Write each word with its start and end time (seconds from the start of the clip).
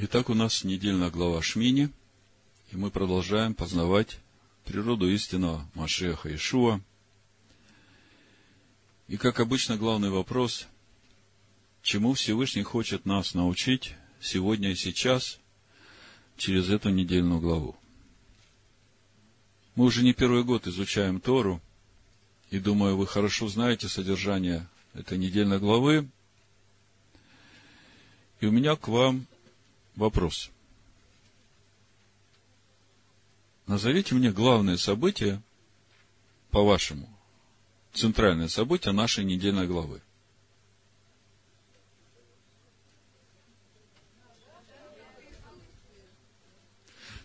Итак, 0.00 0.30
у 0.30 0.34
нас 0.34 0.62
недельная 0.62 1.10
глава 1.10 1.42
Шмини, 1.42 1.90
и 2.70 2.76
мы 2.76 2.88
продолжаем 2.88 3.52
познавать 3.52 4.20
природу 4.64 5.10
истинного 5.10 5.68
Машеха 5.74 6.32
Ишуа. 6.32 6.80
И, 9.08 9.16
как 9.16 9.40
обычно, 9.40 9.76
главный 9.76 10.10
вопрос, 10.10 10.68
чему 11.82 12.14
Всевышний 12.14 12.62
хочет 12.62 13.06
нас 13.06 13.34
научить 13.34 13.96
сегодня 14.20 14.70
и 14.70 14.76
сейчас 14.76 15.40
через 16.36 16.70
эту 16.70 16.90
недельную 16.90 17.40
главу. 17.40 17.76
Мы 19.74 19.86
уже 19.86 20.04
не 20.04 20.12
первый 20.12 20.44
год 20.44 20.68
изучаем 20.68 21.20
Тору, 21.20 21.60
и 22.50 22.60
думаю, 22.60 22.96
вы 22.96 23.08
хорошо 23.08 23.48
знаете 23.48 23.88
содержание 23.88 24.64
этой 24.94 25.18
недельной 25.18 25.58
главы. 25.58 26.08
И 28.40 28.46
у 28.46 28.52
меня 28.52 28.76
к 28.76 28.86
вам 28.86 29.26
вопрос. 29.98 30.50
Назовите 33.66 34.14
мне 34.14 34.30
главное 34.30 34.78
событие, 34.78 35.42
по-вашему, 36.50 37.08
центральное 37.92 38.48
событие 38.48 38.92
нашей 38.92 39.24
недельной 39.24 39.66
главы. 39.66 40.00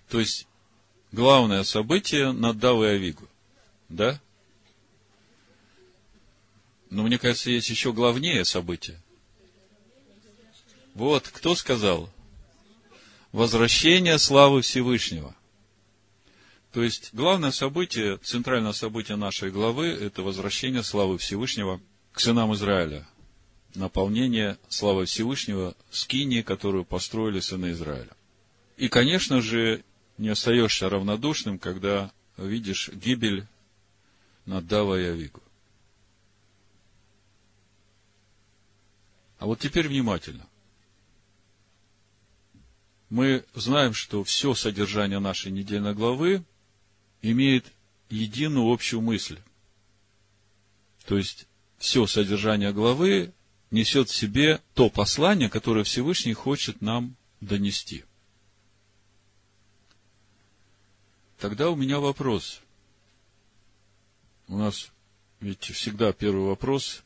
То 0.09 0.19
есть, 0.19 0.47
главное 1.11 1.63
событие 1.63 2.33
над 2.33 2.59
Давой 2.59 2.95
Авигу. 2.95 3.27
Да? 3.87 4.19
Но 6.89 7.03
мне 7.03 7.17
кажется, 7.17 7.49
есть 7.49 7.69
еще 7.69 7.93
главнее 7.93 8.45
событие. 8.45 9.01
Вот, 10.93 11.27
кто 11.27 11.55
сказал? 11.55 12.12
Возвращение 13.33 14.19
славы 14.19 14.61
Всевышнего. 14.61 15.35
То 16.71 16.83
есть, 16.83 17.09
главное 17.13 17.49
событие, 17.49 18.17
центральное 18.17 18.73
событие 18.73 19.17
нашей 19.17 19.49
главы, 19.49 19.87
это 19.87 20.21
возвращение 20.21 20.83
славы 20.83 21.17
Всевышнего 21.17 21.81
к 22.11 22.19
сынам 22.19 22.53
Израиля. 22.53 23.07
Наполнение 23.73 24.59
славы 24.69 25.05
Всевышнего 25.05 25.75
скинии, 25.89 26.43
которую 26.43 26.85
построили 26.85 27.39
сыны 27.39 27.71
Израиля. 27.71 28.11
И, 28.77 28.87
конечно 28.87 29.41
же, 29.41 29.83
не 30.19 30.29
остаешься 30.29 30.87
равнодушным, 30.87 31.57
когда 31.57 32.11
видишь 32.37 32.89
гибель 32.93 33.47
Надава 34.45 34.99
и 35.01 35.05
Авигу. 35.05 35.41
А 39.39 39.47
вот 39.47 39.59
теперь 39.59 39.87
внимательно. 39.87 40.47
Мы 43.13 43.45
знаем, 43.53 43.93
что 43.93 44.23
все 44.23 44.55
содержание 44.55 45.19
нашей 45.19 45.51
недельной 45.51 45.93
главы 45.93 46.43
имеет 47.21 47.71
единую 48.09 48.73
общую 48.73 49.01
мысль. 49.01 49.37
То 51.05 51.19
есть, 51.19 51.45
все 51.77 52.07
содержание 52.07 52.73
главы 52.73 53.31
несет 53.69 54.09
в 54.09 54.15
себе 54.15 54.63
то 54.73 54.89
послание, 54.89 55.47
которое 55.47 55.83
Всевышний 55.83 56.33
хочет 56.33 56.81
нам 56.81 57.15
донести. 57.39 58.03
Тогда 61.37 61.69
у 61.69 61.75
меня 61.75 61.99
вопрос. 61.99 62.61
У 64.47 64.57
нас 64.57 64.91
ведь 65.39 65.65
всегда 65.65 66.13
первый 66.13 66.47
вопрос 66.47 67.03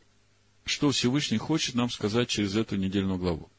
что 0.63 0.91
Всевышний 0.91 1.37
хочет 1.37 1.75
нам 1.75 1.89
сказать 1.89 2.29
через 2.29 2.55
эту 2.55 2.77
недельную 2.77 3.17
главу. 3.17 3.49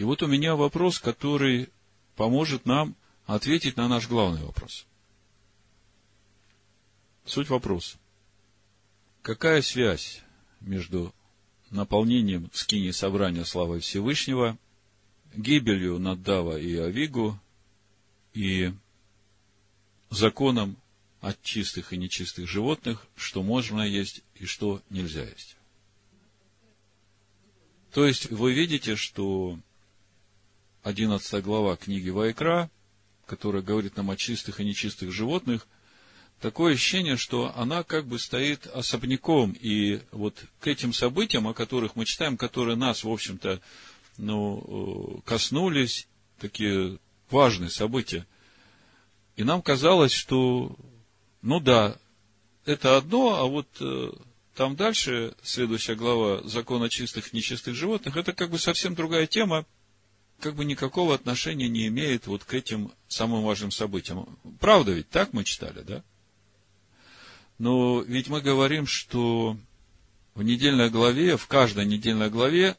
И 0.00 0.02
вот 0.02 0.22
у 0.22 0.26
меня 0.26 0.56
вопрос, 0.56 0.98
который 0.98 1.68
поможет 2.16 2.64
нам 2.64 2.96
ответить 3.26 3.76
на 3.76 3.86
наш 3.86 4.08
главный 4.08 4.42
вопрос. 4.42 4.86
Суть 7.26 7.50
вопроса. 7.50 7.98
Какая 9.20 9.60
связь 9.60 10.22
между 10.62 11.14
наполнением 11.68 12.48
скини 12.54 12.92
собрания 12.92 13.44
славы 13.44 13.80
Всевышнего, 13.80 14.56
гибелью 15.34 15.98
Наддава 15.98 16.58
и 16.58 16.76
Авигу 16.76 17.38
и 18.32 18.72
законом 20.08 20.78
от 21.20 21.42
чистых 21.42 21.92
и 21.92 21.98
нечистых 21.98 22.48
животных, 22.48 23.06
что 23.16 23.42
можно 23.42 23.82
есть 23.82 24.22
и 24.36 24.46
что 24.46 24.80
нельзя 24.88 25.24
есть. 25.24 25.58
То 27.92 28.06
есть 28.06 28.30
вы 28.30 28.54
видите, 28.54 28.96
что 28.96 29.58
11 30.82 31.44
глава 31.44 31.76
книги 31.76 32.08
Вайкра, 32.08 32.70
которая 33.26 33.62
говорит 33.62 33.96
нам 33.96 34.10
о 34.10 34.16
чистых 34.16 34.60
и 34.60 34.64
нечистых 34.64 35.12
животных, 35.12 35.66
такое 36.40 36.72
ощущение, 36.72 37.16
что 37.16 37.52
она 37.54 37.82
как 37.82 38.06
бы 38.06 38.18
стоит 38.18 38.66
особняком. 38.66 39.52
И 39.60 40.00
вот 40.10 40.42
к 40.58 40.66
этим 40.66 40.94
событиям, 40.94 41.46
о 41.46 41.54
которых 41.54 41.96
мы 41.96 42.06
читаем, 42.06 42.38
которые 42.38 42.76
нас, 42.76 43.04
в 43.04 43.10
общем-то, 43.10 43.60
ну, 44.16 45.18
э, 45.18 45.28
коснулись, 45.28 46.08
такие 46.38 46.98
важные 47.30 47.70
события, 47.70 48.26
и 49.36 49.44
нам 49.44 49.60
казалось, 49.60 50.12
что 50.12 50.76
ну 51.42 51.60
да, 51.60 51.96
это 52.64 52.96
одно, 52.96 53.36
а 53.36 53.44
вот 53.44 53.68
э, 53.80 54.10
там 54.54 54.76
дальше, 54.76 55.34
следующая 55.42 55.94
глава 55.94 56.42
закона 56.46 56.88
чистых 56.88 57.32
и 57.32 57.36
нечистых 57.36 57.74
животных, 57.74 58.16
это 58.16 58.32
как 58.32 58.50
бы 58.50 58.58
совсем 58.58 58.94
другая 58.94 59.26
тема, 59.26 59.66
как 60.40 60.54
бы 60.54 60.64
никакого 60.64 61.14
отношения 61.14 61.68
не 61.68 61.86
имеет 61.86 62.26
вот 62.26 62.44
к 62.44 62.54
этим 62.54 62.92
самым 63.08 63.42
важным 63.42 63.70
событиям. 63.70 64.38
Правда 64.58 64.92
ведь, 64.92 65.08
так 65.08 65.32
мы 65.32 65.44
читали, 65.44 65.82
да? 65.82 66.02
Но 67.58 68.00
ведь 68.00 68.28
мы 68.28 68.40
говорим, 68.40 68.86
что 68.86 69.56
в 70.34 70.42
недельной 70.42 70.90
главе, 70.90 71.36
в 71.36 71.46
каждой 71.46 71.86
недельной 71.86 72.30
главе 72.30 72.76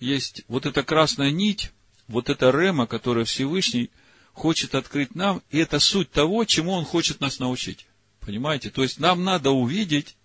есть 0.00 0.42
вот 0.48 0.66
эта 0.66 0.82
красная 0.82 1.30
нить, 1.30 1.70
вот 2.08 2.28
эта 2.28 2.50
рема, 2.50 2.86
которая 2.86 3.24
Всевышний– 3.24 3.90
хочет 4.36 4.74
открыть 4.74 5.14
нам, 5.14 5.42
и 5.50 5.58
это 5.58 5.80
суть 5.80 6.10
того, 6.10 6.44
чему 6.44 6.72
Он 6.72 6.84
хочет 6.84 7.20
нас 7.20 7.38
научить. 7.38 7.86
Понимаете? 8.20 8.70
То 8.70 8.82
есть 8.82 9.00
нам 9.00 9.24
надо 9.24 9.50
увидеть, 9.50 10.16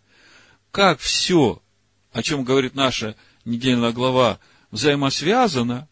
как 0.71 0.99
все, 0.99 1.61
о 2.11 2.21
чем 2.21 2.43
говорит 2.43 2.75
наша 2.75 3.15
недельная 3.45 3.93
глава, 3.93 4.39
взаимосвязано, 4.69 5.87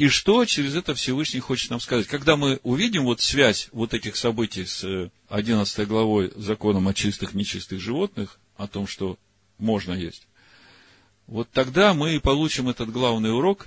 и 0.00 0.08
что 0.08 0.46
через 0.46 0.76
это 0.76 0.94
Всевышний 0.94 1.40
хочет 1.40 1.68
нам 1.68 1.78
сказать. 1.78 2.06
Когда 2.06 2.34
мы 2.34 2.58
увидим 2.62 3.04
вот 3.04 3.20
связь 3.20 3.68
вот 3.70 3.92
этих 3.92 4.16
событий 4.16 4.64
с 4.64 5.10
11 5.28 5.86
главой 5.86 6.32
законом 6.36 6.88
о 6.88 6.94
чистых, 6.94 7.34
нечистых 7.34 7.78
животных, 7.80 8.40
о 8.56 8.66
том, 8.66 8.86
что 8.86 9.18
можно 9.58 9.92
есть, 9.92 10.26
вот 11.26 11.50
тогда 11.50 11.92
мы 11.92 12.18
получим 12.18 12.70
этот 12.70 12.90
главный 12.90 13.30
урок 13.30 13.66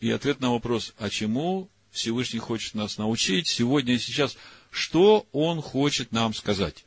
и 0.00 0.10
ответ 0.10 0.40
на 0.40 0.50
вопрос, 0.50 0.94
а 0.98 1.08
чему 1.08 1.68
Всевышний 1.92 2.40
хочет 2.40 2.74
нас 2.74 2.98
научить 2.98 3.46
сегодня 3.46 3.94
и 3.94 3.98
сейчас. 3.98 4.36
Что 4.72 5.28
Он 5.30 5.62
хочет 5.62 6.10
нам 6.10 6.34
сказать? 6.34 6.84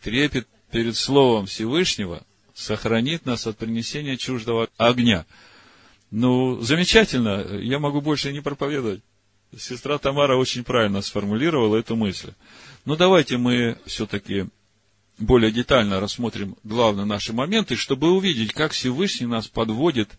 Трепет 0.00 0.48
перед 0.74 0.96
Словом 0.96 1.46
Всевышнего 1.46 2.26
сохранит 2.52 3.26
нас 3.26 3.46
от 3.46 3.56
принесения 3.56 4.16
чуждого 4.16 4.68
огня. 4.76 5.24
Ну, 6.10 6.60
замечательно, 6.62 7.46
я 7.60 7.78
могу 7.78 8.00
больше 8.00 8.32
не 8.32 8.40
проповедовать. 8.40 9.00
Сестра 9.56 9.98
Тамара 9.98 10.36
очень 10.36 10.64
правильно 10.64 11.00
сформулировала 11.00 11.76
эту 11.76 11.94
мысль. 11.94 12.32
Но 12.86 12.96
давайте 12.96 13.36
мы 13.36 13.78
все-таки 13.86 14.46
более 15.16 15.52
детально 15.52 16.00
рассмотрим 16.00 16.56
главные 16.64 17.06
наши 17.06 17.32
моменты, 17.32 17.76
чтобы 17.76 18.10
увидеть, 18.10 18.52
как 18.52 18.72
Всевышний 18.72 19.28
нас 19.28 19.46
подводит 19.46 20.10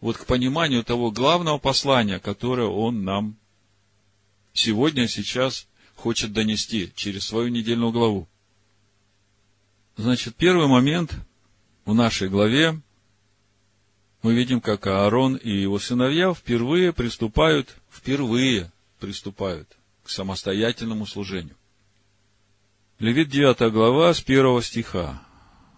вот 0.00 0.16
к 0.16 0.24
пониманию 0.24 0.82
того 0.82 1.10
главного 1.10 1.58
послания, 1.58 2.20
которое 2.20 2.68
Он 2.68 3.04
нам 3.04 3.36
сегодня, 4.54 5.08
сейчас 5.08 5.68
хочет 5.94 6.32
донести 6.32 6.90
через 6.96 7.26
свою 7.26 7.48
недельную 7.48 7.92
главу. 7.92 8.29
Значит, 10.00 10.34
первый 10.34 10.66
момент 10.66 11.14
в 11.84 11.92
нашей 11.92 12.30
главе 12.30 12.80
мы 14.22 14.32
видим, 14.32 14.62
как 14.62 14.86
Аарон 14.86 15.36
и 15.36 15.50
его 15.50 15.78
сыновья 15.78 16.32
впервые 16.32 16.94
приступают, 16.94 17.76
впервые 17.90 18.72
приступают 18.98 19.76
к 20.02 20.08
самостоятельному 20.08 21.04
служению. 21.04 21.54
Левит 22.98 23.28
9 23.28 23.70
глава 23.70 24.14
с 24.14 24.22
1 24.22 24.62
стиха. 24.62 25.22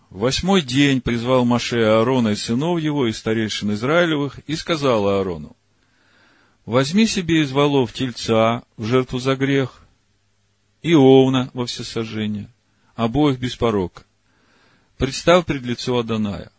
Восьмой 0.09 0.63
день 0.63 1.01
призвал 1.01 1.45
Маше 1.45 1.81
Аарона 1.81 2.29
и 2.29 2.37
сынов 2.37 2.79
его, 2.79 3.09
и 3.09 3.13
старейшин 3.13 3.73
Израилевых, 3.73 4.39
и 4.47 4.55
сказал 4.55 5.09
Аарону, 5.09 5.57
возьми 6.65 7.09
себе 7.09 7.43
из 7.43 7.51
волов 7.51 7.93
тельца 7.93 8.63
в 8.77 8.85
жертву 8.85 9.19
за 9.19 9.35
грех, 9.35 9.83
и 10.81 10.95
овна 10.95 11.51
во 11.55 11.67
всесожжение, 11.67 12.49
обоих 12.95 13.41
без 13.41 13.57
порока. 13.57 14.05
Представь 15.03 15.47
пред 15.47 15.63
лицо 15.63 15.99
Аданая. 15.99 16.53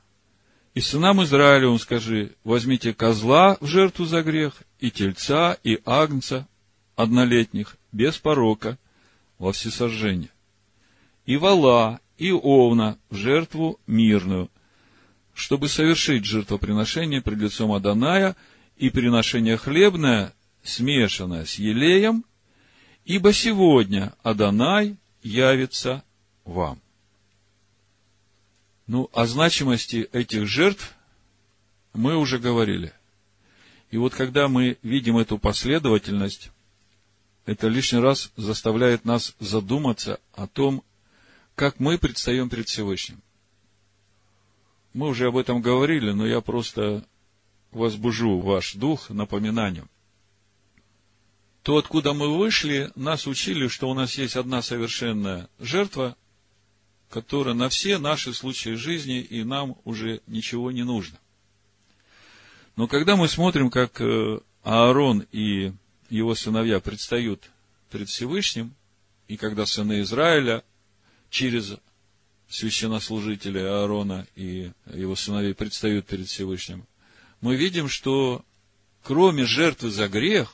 И 0.73 0.81
сынам 0.81 1.23
Израилевым 1.23 1.79
скажи, 1.79 2.35
возьмите 2.43 2.93
козла 2.93 3.55
в 3.61 3.67
жертву 3.67 4.03
за 4.03 4.21
грех, 4.21 4.63
и 4.81 4.91
тельца, 4.91 5.57
и 5.63 5.79
агнца 5.85 6.45
однолетних, 6.97 7.77
без 7.93 8.17
порока, 8.17 8.77
во 9.39 9.53
всесожжение. 9.53 10.29
И 11.25 11.37
вала, 11.37 12.01
и 12.17 12.33
овна 12.33 12.97
в 13.09 13.15
жертву 13.15 13.79
мирную, 13.87 14.51
чтобы 15.33 15.69
совершить 15.69 16.25
жертвоприношение 16.25 17.21
пред 17.21 17.37
лицом 17.37 17.71
Аданая 17.71 18.35
и 18.75 18.89
приношение 18.89 19.55
хлебное, 19.55 20.33
смешанное 20.63 21.45
с 21.45 21.55
елеем, 21.55 22.25
ибо 23.05 23.31
сегодня 23.31 24.13
Адонай 24.21 24.97
явится 25.21 26.03
вам. 26.43 26.82
Ну, 28.87 29.09
о 29.13 29.25
значимости 29.25 30.09
этих 30.11 30.45
жертв 30.47 30.93
мы 31.93 32.17
уже 32.17 32.39
говорили. 32.39 32.93
И 33.91 33.97
вот 33.97 34.13
когда 34.13 34.47
мы 34.47 34.77
видим 34.81 35.17
эту 35.17 35.37
последовательность, 35.37 36.49
это 37.45 37.67
лишний 37.67 37.99
раз 37.99 38.31
заставляет 38.35 39.05
нас 39.05 39.35
задуматься 39.39 40.19
о 40.33 40.47
том, 40.47 40.83
как 41.55 41.79
мы 41.79 41.97
предстаем 41.97 42.49
перед 42.49 42.67
Всевышним. 42.67 43.21
Мы 44.93 45.07
уже 45.07 45.27
об 45.27 45.37
этом 45.37 45.61
говорили, 45.61 46.11
но 46.11 46.25
я 46.25 46.41
просто 46.41 47.05
возбужу 47.71 48.39
ваш 48.39 48.73
дух 48.73 49.09
напоминанием. 49.09 49.89
То, 51.63 51.77
откуда 51.77 52.13
мы 52.13 52.37
вышли, 52.37 52.91
нас 52.95 53.25
учили, 53.25 53.67
что 53.67 53.89
у 53.89 53.93
нас 53.93 54.17
есть 54.17 54.35
одна 54.35 54.61
совершенная 54.61 55.49
жертва, 55.59 56.15
которая 57.13 57.53
на 57.53 57.69
все 57.69 57.99
наши 57.99 58.33
случаи 58.33 58.71
жизни, 58.71 59.19
и 59.19 59.43
нам 59.43 59.77
уже 59.85 60.21
ничего 60.25 60.71
не 60.71 60.81
нужно. 60.81 61.19
Но 62.75 62.87
когда 62.87 63.15
мы 63.15 63.27
смотрим, 63.27 63.69
как 63.69 64.01
э, 64.01 64.39
Аарон 64.63 65.27
и 65.31 65.73
его 66.09 66.33
сыновья 66.33 66.79
предстают 66.79 67.51
перед 67.91 68.09
Всевышним, 68.09 68.73
и 69.27 69.37
когда 69.37 69.67
сыны 69.67 70.01
Израиля 70.01 70.63
через 71.29 71.75
священнослужителя 72.49 73.61
Аарона 73.61 74.25
и 74.35 74.71
его 74.91 75.15
сыновей 75.15 75.53
предстают 75.53 76.07
перед 76.07 76.27
Всевышним, 76.27 76.87
мы 77.41 77.55
видим, 77.55 77.89
что 77.89 78.43
кроме 79.03 79.45
жертвы 79.45 79.91
за 79.91 80.07
грех, 80.07 80.51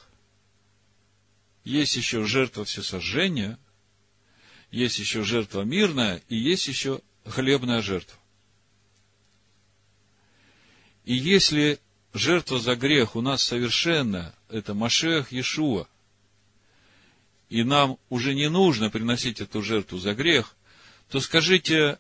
есть 1.63 1.95
еще 1.95 2.25
жертва 2.25 2.65
всесожжения, 2.65 3.57
есть 4.71 5.00
еще 5.00 5.24
жертва 5.24 5.62
мирная, 5.63 6.21
и 6.30 6.36
есть 6.36 6.68
еще 6.68 7.01
хлебная 7.25 7.81
жертва. 7.81 8.18
И 11.06 11.13
если 11.16 11.80
жертва 12.13 12.60
за 12.60 12.75
грех 12.75 13.16
у 13.16 13.21
нас 13.21 13.44
совершенная, 13.44 14.36
это 14.50 14.74
Машех 14.74 15.31
Иешуа, 15.31 15.88
и 17.50 17.63
нам 17.63 17.98
уже 18.10 18.36
не 18.36 18.50
нужно 18.50 18.89
приносить 18.89 19.42
эту 19.42 19.63
жертву 19.63 19.98
за 19.98 20.13
грех, 20.13 20.56
то 21.10 21.19
скажите, 21.19 21.98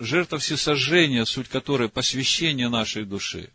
жертва 0.00 0.38
всесожжения, 0.38 1.24
суть 1.24 1.48
которой 1.48 1.88
посвящение 1.88 2.68
нашей 2.68 3.04
души, 3.04 3.50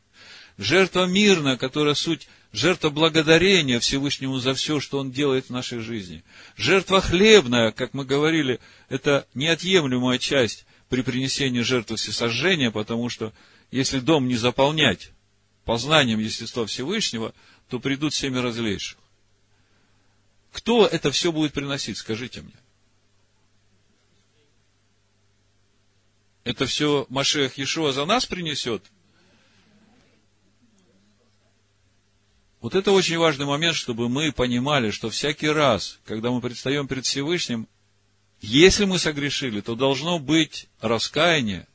жертва 0.57 1.05
мирная, 1.05 1.57
которая 1.57 1.95
суть 1.95 2.29
жертва 2.53 2.91
благодарения 2.91 3.79
Всевышнему 3.79 4.37
за 4.37 4.53
все, 4.53 4.79
что 4.79 4.99
Он 4.99 5.11
делает 5.11 5.47
в 5.47 5.49
нашей 5.49 5.79
жизни, 5.79 6.23
жертва 6.55 7.01
хлебная, 7.01 7.71
как 7.71 7.93
мы 7.93 8.05
говорили, 8.05 8.59
это 8.89 9.27
неотъемлемая 9.33 10.19
часть 10.19 10.65
при 10.87 11.01
принесении 11.01 11.61
жертвы 11.61 11.97
всесожжения, 11.97 12.69
потому 12.71 13.09
что 13.09 13.33
если 13.71 13.99
дом 13.99 14.27
не 14.27 14.35
заполнять 14.35 15.11
познанием 15.65 16.19
естества 16.19 16.65
Всевышнего, 16.67 17.33
то 17.69 17.79
придут 17.79 18.13
семь 18.13 18.39
разлейших. 18.39 18.99
Кто 20.51 20.85
это 20.85 21.11
все 21.11 21.31
будет 21.31 21.53
приносить, 21.53 21.97
скажите 21.97 22.41
мне? 22.41 22.53
Это 26.43 26.67
все 26.67 27.07
Машех 27.09 27.57
Иешуа 27.57 27.93
за 27.93 28.05
нас 28.05 28.27
принесет? 28.27 28.83
Вот 32.63 32.75
это 32.75 32.93
очень 32.93 33.17
важный 33.17 33.45
момент, 33.45 33.75
чтобы 33.75 34.07
мы 34.07 34.31
понимали, 34.31 34.89
что 34.89 35.09
всякий 35.09 35.49
раз, 35.49 35.99
когда 36.05 36.31
мы 36.31 36.39
предстаем 36.39 36.87
перед 36.87 37.05
Всевышним, 37.05 37.67
если 38.39 38.85
мы 38.85 38.99
согрешили, 38.99 39.59
то 39.59 39.75
должно 39.75 40.17
быть 40.17 40.69
раскаяние, 40.79 41.67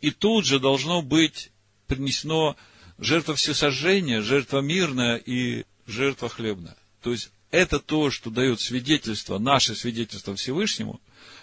и 0.00 0.10
тут 0.10 0.44
же 0.44 0.58
должно 0.58 1.02
быть 1.02 1.52
принесено 1.86 2.56
жертва 2.98 3.36
всесожжения, 3.36 4.22
жертва 4.22 4.58
мирная 4.58 5.18
и 5.18 5.66
жертва 5.86 6.28
хлебная. 6.28 6.76
То 7.00 7.12
есть, 7.12 7.30
это 7.52 7.78
то, 7.78 8.10
что 8.10 8.28
дает 8.28 8.60
свидетельство, 8.60 9.38
наше 9.38 9.76
свидетельство 9.76 10.34
Всевышнему, 10.34 11.00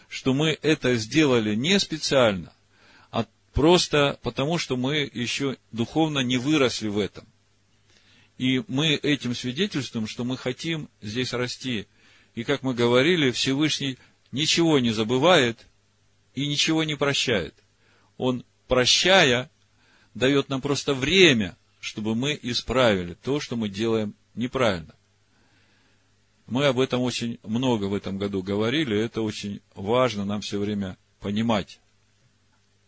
что 0.10 0.34
мы 0.34 0.60
это 0.62 0.98
сделали 0.98 1.56
не 1.56 1.80
специально, 1.80 2.52
а 3.10 3.26
просто 3.54 4.20
потому, 4.22 4.58
что 4.58 4.76
мы 4.76 5.10
еще 5.14 5.56
духовно 5.72 6.20
не 6.20 6.36
выросли 6.36 6.90
в 6.90 7.00
этом. 7.00 7.26
И 8.38 8.64
мы 8.68 8.94
этим 8.94 9.34
свидетельствуем, 9.34 10.08
что 10.08 10.24
мы 10.24 10.38
хотим 10.38 10.90
здесь 11.02 11.34
расти. 11.34 11.88
И, 12.36 12.44
как 12.44 12.62
мы 12.62 12.74
говорили, 12.74 13.32
Всевышний 13.32 13.98
ничего 14.32 14.80
не 14.80 14.92
забывает 14.92 15.66
и 16.36 16.48
ничего 16.48 16.84
не 16.84 16.96
прощает. 16.96 17.56
Он, 18.18 18.46
прощая, 18.68 19.50
дает 20.14 20.50
нам 20.50 20.62
просто 20.62 20.94
время, 20.94 21.58
чтобы 21.80 22.16
мы 22.16 22.38
исправили 22.42 23.16
то, 23.16 23.40
что 23.40 23.56
мы 23.56 23.70
делаем 23.70 24.14
неправильно. 24.36 24.94
Мы 26.46 26.66
об 26.66 26.80
этом 26.80 27.02
очень 27.02 27.40
много 27.44 27.86
в 27.86 27.94
этом 27.94 28.18
году 28.18 28.42
говорили, 28.42 28.98
это 28.98 29.22
очень 29.22 29.62
важно 29.76 30.24
нам 30.26 30.42
все 30.42 30.60
время 30.60 30.98
понимать. 31.20 31.80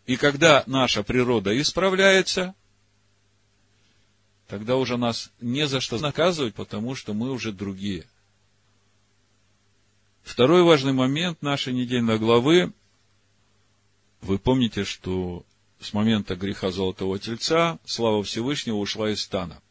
И 0.05 0.15
когда 0.15 0.63
наша 0.65 1.03
природа 1.03 1.59
исправляется, 1.59 2.55
тогда 4.49 4.77
уже 4.77 4.97
нас 4.97 5.31
не 5.39 5.67
за 5.67 5.79
что 5.79 5.99
наказывать, 5.99 6.55
потому 6.55 6.95
что 6.95 7.13
мы 7.13 7.31
уже 7.31 7.53
другие. 7.53 8.05
Второй 10.23 10.63
важный 10.63 10.91
момент 10.91 11.41
нашей 11.41 11.71
недельной 11.71 12.17
главы. 12.17 12.73
Вы 14.21 14.39
помните, 14.39 14.83
что 14.83 15.45
с 15.79 15.93
момента 15.93 16.35
греха 16.35 16.71
Золотого 16.71 17.19
Тельца 17.19 17.79
слава 17.85 18.23
Всевышнего 18.23 18.77
ушла 18.77 19.11
из 19.11 19.21
стана. 19.21 19.61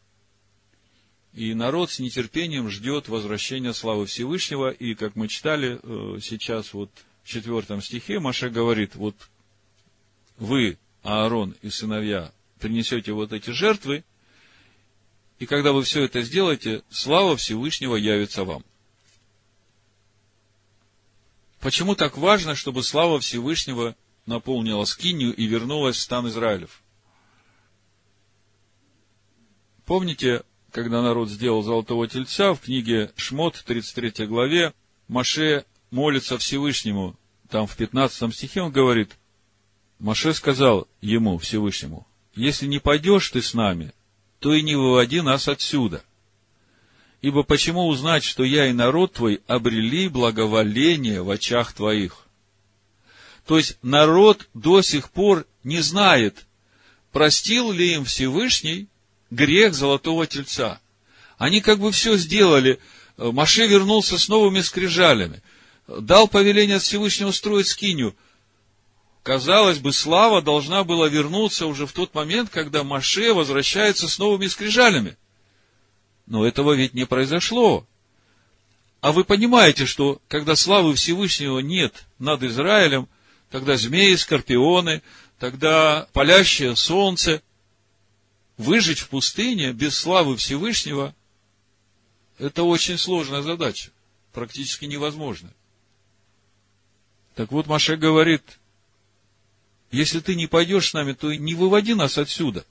И 1.34 1.54
народ 1.54 1.90
с 1.90 1.98
нетерпением 1.98 2.70
ждет 2.70 3.08
возвращения 3.08 3.74
славы 3.74 4.06
Всевышнего. 4.06 4.70
И, 4.70 4.94
как 4.94 5.16
мы 5.16 5.28
читали 5.28 5.80
э, 5.82 6.20
сейчас 6.20 6.72
вот 6.72 6.90
в 7.24 7.28
четвертом 7.28 7.82
стихе, 7.82 8.20
Маша 8.20 8.48
говорит, 8.48 8.94
вот 8.94 9.16
вы, 10.38 10.78
Аарон 11.02 11.56
и 11.62 11.68
сыновья, 11.68 12.32
принесете 12.58 13.12
вот 13.12 13.32
эти 13.32 13.50
жертвы, 13.50 14.04
и 15.38 15.46
когда 15.46 15.72
вы 15.72 15.82
все 15.82 16.04
это 16.04 16.22
сделаете, 16.22 16.82
слава 16.90 17.36
Всевышнего 17.36 17.96
явится 17.96 18.44
вам. 18.44 18.64
Почему 21.60 21.94
так 21.94 22.16
важно, 22.16 22.54
чтобы 22.54 22.82
слава 22.82 23.18
Всевышнего 23.20 23.96
наполнила 24.26 24.84
скинию 24.84 25.34
и 25.34 25.46
вернулась 25.46 25.96
в 25.96 26.00
стан 26.00 26.28
Израилев. 26.28 26.82
Помните, 29.86 30.42
когда 30.70 31.00
народ 31.02 31.30
сделал 31.30 31.62
золотого 31.62 32.06
тельца, 32.06 32.52
в 32.52 32.60
книге 32.60 33.10
Шмот, 33.16 33.62
33 33.64 34.26
главе, 34.26 34.74
Маше 35.08 35.64
молится 35.90 36.36
Всевышнему, 36.36 37.18
там 37.48 37.66
в 37.66 37.74
15 37.76 38.34
стихе 38.34 38.60
он 38.60 38.70
говорит, 38.70 39.16
Маше 39.98 40.34
сказал 40.34 40.86
ему, 41.00 41.38
Всевышнему, 41.38 42.06
если 42.34 42.66
не 42.66 42.78
пойдешь 42.80 43.30
ты 43.30 43.40
с 43.40 43.54
нами, 43.54 43.94
то 44.40 44.54
и 44.54 44.62
не 44.62 44.76
выводи 44.76 45.20
нас 45.20 45.48
отсюда. 45.48 46.04
Ибо 47.20 47.42
почему 47.42 47.88
узнать, 47.88 48.22
что 48.22 48.44
я 48.44 48.66
и 48.66 48.72
народ 48.72 49.14
твой 49.14 49.40
обрели 49.46 50.08
благоволение 50.08 51.22
в 51.22 51.30
очах 51.30 51.72
твоих? 51.72 52.26
То 53.44 53.56
есть 53.56 53.78
народ 53.82 54.48
до 54.54 54.82
сих 54.82 55.10
пор 55.10 55.46
не 55.64 55.80
знает, 55.80 56.46
простил 57.12 57.72
ли 57.72 57.94
им 57.94 58.04
Всевышний 58.04 58.88
грех 59.30 59.74
золотого 59.74 60.26
тельца. 60.26 60.80
Они 61.38 61.60
как 61.60 61.80
бы 61.80 61.90
все 61.90 62.16
сделали. 62.16 62.78
Маше 63.16 63.66
вернулся 63.66 64.18
с 64.18 64.28
новыми 64.28 64.60
скрижалями. 64.60 65.42
Дал 65.86 66.28
повеление 66.28 66.76
от 66.76 66.82
Всевышнего 66.82 67.32
строить 67.32 67.68
скиню. 67.68 68.14
Казалось 69.28 69.78
бы, 69.78 69.92
слава 69.92 70.40
должна 70.40 70.84
была 70.84 71.06
вернуться 71.06 71.66
уже 71.66 71.84
в 71.84 71.92
тот 71.92 72.14
момент, 72.14 72.48
когда 72.48 72.82
Маше 72.82 73.34
возвращается 73.34 74.08
с 74.08 74.18
новыми 74.18 74.46
скрижалями. 74.46 75.18
Но 76.24 76.46
этого 76.46 76.72
ведь 76.72 76.94
не 76.94 77.04
произошло. 77.04 77.86
А 79.02 79.12
вы 79.12 79.24
понимаете, 79.24 79.84
что 79.84 80.22
когда 80.28 80.56
славы 80.56 80.94
Всевышнего 80.94 81.58
нет 81.58 82.06
над 82.18 82.42
Израилем, 82.42 83.06
тогда 83.50 83.76
змеи, 83.76 84.14
скорпионы, 84.14 85.02
тогда 85.38 86.08
палящее 86.14 86.74
солнце. 86.74 87.42
Выжить 88.56 89.00
в 89.00 89.10
пустыне 89.10 89.74
без 89.74 89.94
славы 89.94 90.38
Всевышнего– 90.38 91.14
это 92.38 92.62
очень 92.62 92.96
сложная 92.96 93.42
задача, 93.42 93.90
практически 94.32 94.86
невозможно. 94.86 95.52
Так 97.34 97.52
вот, 97.52 97.66
Маше 97.66 97.96
говорит, 97.96 98.58
если 99.90 100.20
ты 100.20 100.34
не 100.34 100.46
пойдешь 100.46 100.90
с 100.90 100.94
нами, 100.94 101.12
то 101.12 101.32
не 101.34 101.54
выводи 101.54 101.94
нас 101.94 102.18
отсюда. 102.18 102.64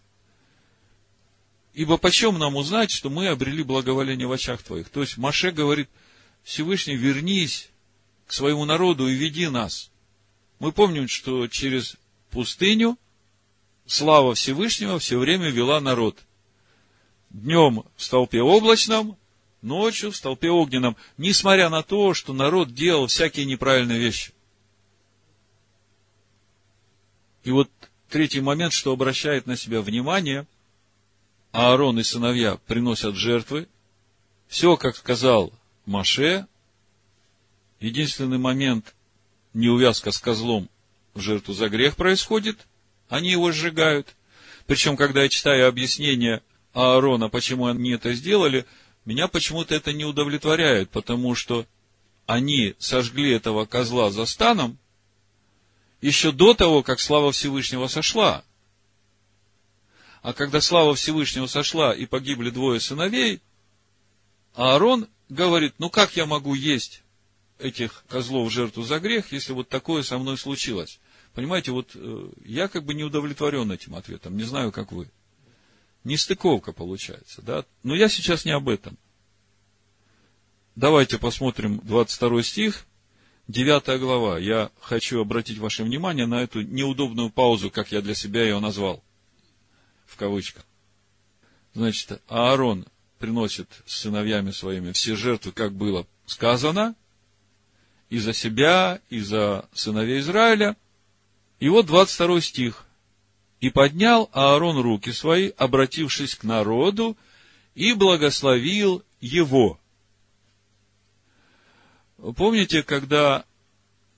Ибо 1.73 1.97
почем 1.97 2.39
нам 2.39 2.55
узнать, 2.55 2.91
что 2.91 3.09
мы 3.09 3.27
обрели 3.27 3.63
благоволение 3.63 4.27
в 4.27 4.31
очах 4.31 4.63
твоих? 4.63 4.89
То 4.89 5.01
есть 5.01 5.17
Маше 5.17 5.51
говорит, 5.51 5.89
Всевышний, 6.43 6.95
вернись 6.95 7.69
к 8.25 8.33
своему 8.33 8.65
народу 8.65 9.07
и 9.07 9.13
веди 9.13 9.47
нас. 9.47 9.91
Мы 10.59 10.71
помним, 10.71 11.07
что 11.07 11.47
через 11.47 11.95
пустыню 12.31 12.97
слава 13.85 14.33
Всевышнего 14.33 14.97
все 14.99 15.17
время 15.17 15.49
вела 15.49 15.79
народ. 15.79 16.17
Днем 17.29 17.83
в 17.95 18.03
столпе 18.03 18.41
облачном, 18.41 19.17
ночью 19.61 20.11
в 20.11 20.15
столпе 20.15 20.49
огненном, 20.49 20.95
несмотря 21.17 21.69
на 21.69 21.83
то, 21.83 22.13
что 22.13 22.33
народ 22.33 22.73
делал 22.73 23.07
всякие 23.07 23.45
неправильные 23.45 23.99
вещи. 23.99 24.33
И 27.47 27.51
вот 27.51 27.69
третий 28.09 28.41
момент, 28.41 28.73
что 28.73 28.91
обращает 28.91 29.47
на 29.47 29.55
себя 29.55 29.81
внимание, 29.81 30.45
Аарон 31.53 31.97
и 31.97 32.03
сыновья 32.03 32.57
приносят 32.67 33.15
жертвы, 33.15 33.69
все, 34.49 34.75
как 34.75 34.97
сказал 34.97 35.53
Маше, 35.85 36.45
единственный 37.79 38.37
момент, 38.37 38.93
неувязка 39.53 40.11
с 40.11 40.17
козлом 40.17 40.67
в 41.13 41.21
жертву 41.21 41.53
за 41.53 41.69
грех 41.69 41.95
происходит, 41.95 42.67
они 43.07 43.31
его 43.31 43.53
сжигают. 43.53 44.17
Причем, 44.65 44.97
когда 44.97 45.23
я 45.23 45.29
читаю 45.29 45.69
объяснение 45.69 46.43
Аарона, 46.73 47.29
почему 47.29 47.67
они 47.67 47.91
это 47.91 48.13
сделали, 48.13 48.65
меня 49.05 49.29
почему-то 49.29 49.73
это 49.73 49.93
не 49.93 50.03
удовлетворяет, 50.03 50.89
потому 50.89 51.33
что 51.33 51.65
они 52.25 52.75
сожгли 52.77 53.31
этого 53.31 53.65
козла 53.65 54.11
за 54.11 54.25
станом, 54.25 54.77
еще 56.01 56.31
до 56.31 56.53
того, 56.53 56.83
как 56.83 56.99
слава 56.99 57.31
Всевышнего 57.31 57.87
сошла. 57.87 58.43
А 60.21 60.33
когда 60.33 60.61
слава 60.61 60.95
Всевышнего 60.95 61.47
сошла 61.47 61.93
и 61.93 62.05
погибли 62.05 62.49
двое 62.49 62.79
сыновей, 62.79 63.41
Аарон 64.53 65.07
говорит, 65.29 65.75
ну 65.77 65.89
как 65.89 66.15
я 66.15 66.25
могу 66.25 66.53
есть 66.53 67.03
этих 67.59 68.03
козлов 68.07 68.49
в 68.49 68.53
жертву 68.53 68.83
за 68.83 68.99
грех, 68.99 69.31
если 69.31 69.53
вот 69.53 69.69
такое 69.69 70.03
со 70.03 70.17
мной 70.17 70.37
случилось? 70.37 70.99
Понимаете, 71.33 71.71
вот 71.71 71.91
э, 71.93 72.29
я 72.45 72.67
как 72.67 72.83
бы 72.83 72.93
не 72.93 73.03
удовлетворен 73.03 73.71
этим 73.71 73.95
ответом, 73.95 74.35
не 74.35 74.43
знаю, 74.43 74.71
как 74.71 74.91
вы. 74.91 75.09
Нестыковка 76.03 76.73
получается, 76.73 77.41
да? 77.41 77.65
Но 77.83 77.95
я 77.95 78.09
сейчас 78.09 78.45
не 78.45 78.51
об 78.51 78.69
этом. 78.69 78.97
Давайте 80.75 81.17
посмотрим 81.19 81.79
22 81.83 82.43
стих, 82.43 82.85
Девятая 83.47 83.97
глава. 83.97 84.39
Я 84.39 84.71
хочу 84.81 85.21
обратить 85.21 85.57
ваше 85.57 85.83
внимание 85.83 86.25
на 86.25 86.41
эту 86.41 86.63
неудобную 86.63 87.29
паузу, 87.29 87.71
как 87.71 87.93
я 87.93 88.01
для 88.01 88.13
себя 88.13 88.43
ее 88.43 88.59
назвал. 88.59 89.01
В 90.05 90.17
кавычках. 90.17 90.65
Значит, 91.73 92.21
Аарон 92.27 92.85
приносит 93.19 93.69
с 93.85 94.01
сыновьями 94.01 94.51
своими 94.51 94.91
все 94.91 95.15
жертвы, 95.15 95.53
как 95.53 95.71
было 95.71 96.05
сказано, 96.25 96.93
и 98.09 98.17
за 98.17 98.33
себя, 98.33 98.99
и 99.09 99.21
за 99.21 99.69
сыновей 99.73 100.19
Израиля. 100.19 100.75
И 101.61 101.69
вот 101.69 101.85
22 101.85 102.41
стих. 102.41 102.83
«И 103.59 103.69
поднял 103.69 104.29
Аарон 104.33 104.77
руки 104.79 105.11
свои, 105.11 105.49
обратившись 105.57 106.35
к 106.35 106.43
народу, 106.43 107.17
и 107.75 107.93
благословил 107.93 109.03
его». 109.19 109.79
Помните, 112.17 112.83
когда 112.83 113.45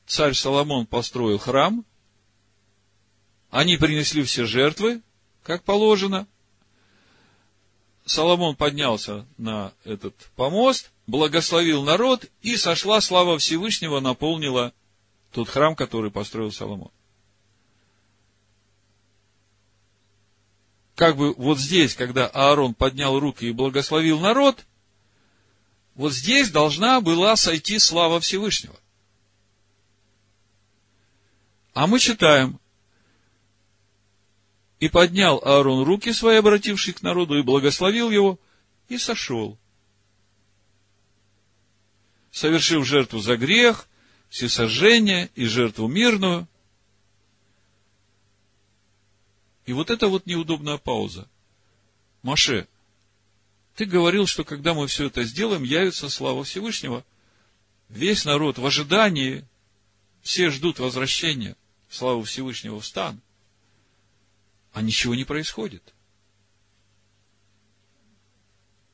царь 0.06 0.34
Соломон 0.34 0.86
построил 0.86 1.38
храм, 1.38 1.86
они 3.50 3.77
принесли 3.77 4.24
все 4.24 4.46
жертвы, 4.46 5.01
как 5.44 5.63
положено. 5.63 6.27
Соломон 8.06 8.56
поднялся 8.56 9.25
на 9.38 9.74
этот 9.84 10.15
помост, 10.36 10.91
благословил 11.08 11.84
народ, 11.84 12.25
и 12.41 12.56
сошла 12.56 13.01
слава 13.01 13.38
Всевышнего, 13.38 14.00
наполнила 14.00 14.74
тот 15.32 15.50
храм, 15.50 15.75
который 15.75 16.10
построил 16.10 16.51
Соломон. 16.51 16.91
Как 20.96 21.18
бы 21.18 21.34
вот 21.34 21.60
здесь, 21.60 21.96
когда 21.96 22.27
Аарон 22.27 22.74
поднял 22.74 23.20
руки 23.20 23.46
и 23.46 23.53
благословил 23.53 24.20
народ, 24.20 24.65
вот 26.00 26.13
здесь 26.13 26.50
должна 26.50 27.01
была 27.01 27.36
сойти 27.36 27.77
слава 27.77 28.22
Всевышнего. 28.22 28.79
А 31.74 31.88
мы 31.88 32.00
читаем, 32.00 32.58
и 34.79 34.88
поднял 34.88 35.41
Аарон 35.44 35.84
руки 35.84 36.13
свои, 36.13 36.38
обратившись 36.38 36.96
к 36.96 37.01
народу, 37.01 37.38
и 37.38 37.41
благословил 37.41 38.12
его, 38.12 38.39
и 38.88 38.98
сошел. 38.98 39.60
Совершив 42.32 42.86
жертву 42.86 43.20
за 43.20 43.36
грех, 43.36 43.89
всесожжение 44.29 45.29
и 45.36 45.48
жертву 45.48 45.89
мирную. 45.89 46.48
И 49.65 49.74
вот 49.74 49.89
это 49.89 50.08
вот 50.08 50.25
неудобная 50.25 50.77
пауза. 50.77 51.27
Маше, 52.22 52.70
ты 53.79 53.86
говорил, 53.86 54.27
что 54.27 54.43
когда 54.43 54.74
мы 54.74 54.88
все 54.88 55.05
это 55.05 55.24
сделаем, 55.24 55.63
явится 55.63 56.09
слава 56.09 56.43
Всевышнего. 56.43 57.05
Весь 57.88 58.25
народ 58.25 58.57
в 58.57 58.65
ожидании, 58.65 59.48
все 60.21 60.50
ждут 60.50 60.79
возвращения 60.79 61.55
славы 61.89 62.25
Всевышнего 62.25 62.81
в 62.81 62.86
стан. 62.86 63.21
А 64.74 64.81
ничего 64.81 65.15
не 65.15 65.24
происходит. 65.24 65.93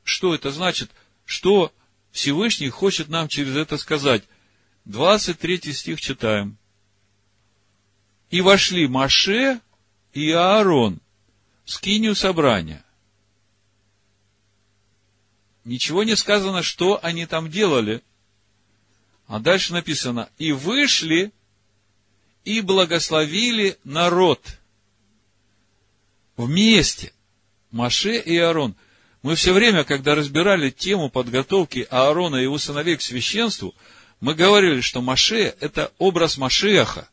Что 0.04 0.36
это 0.36 0.52
значит? 0.52 0.92
Что 1.24 1.74
Всевышний 2.12 2.68
хочет 2.68 3.08
нам 3.08 3.26
через 3.26 3.56
это 3.56 3.78
сказать? 3.78 4.22
23 4.84 5.72
стих 5.72 6.00
читаем. 6.00 6.58
И 8.30 8.40
вошли 8.40 8.86
Маше 8.86 9.60
и 10.12 10.30
Аарон 10.30 11.00
в 11.64 11.72
скинию 11.72 12.14
собрания 12.14 12.85
ничего 15.66 16.04
не 16.04 16.16
сказано, 16.16 16.62
что 16.62 16.98
они 17.02 17.26
там 17.26 17.50
делали. 17.50 18.02
А 19.26 19.40
дальше 19.40 19.72
написано, 19.72 20.30
и 20.38 20.52
вышли, 20.52 21.32
и 22.44 22.60
благословили 22.60 23.76
народ. 23.84 24.40
Вместе. 26.36 27.12
Маше 27.72 28.16
и 28.18 28.38
Аарон. 28.38 28.76
Мы 29.22 29.34
все 29.34 29.52
время, 29.52 29.82
когда 29.82 30.14
разбирали 30.14 30.70
тему 30.70 31.10
подготовки 31.10 31.86
Аарона 31.90 32.36
и 32.36 32.44
его 32.44 32.58
сыновей 32.58 32.96
к 32.96 33.02
священству, 33.02 33.74
мы 34.20 34.34
говорили, 34.34 34.80
что 34.80 35.02
Маше– 35.02 35.54
это 35.60 35.92
образ 35.98 36.38
Машеха. 36.38 37.08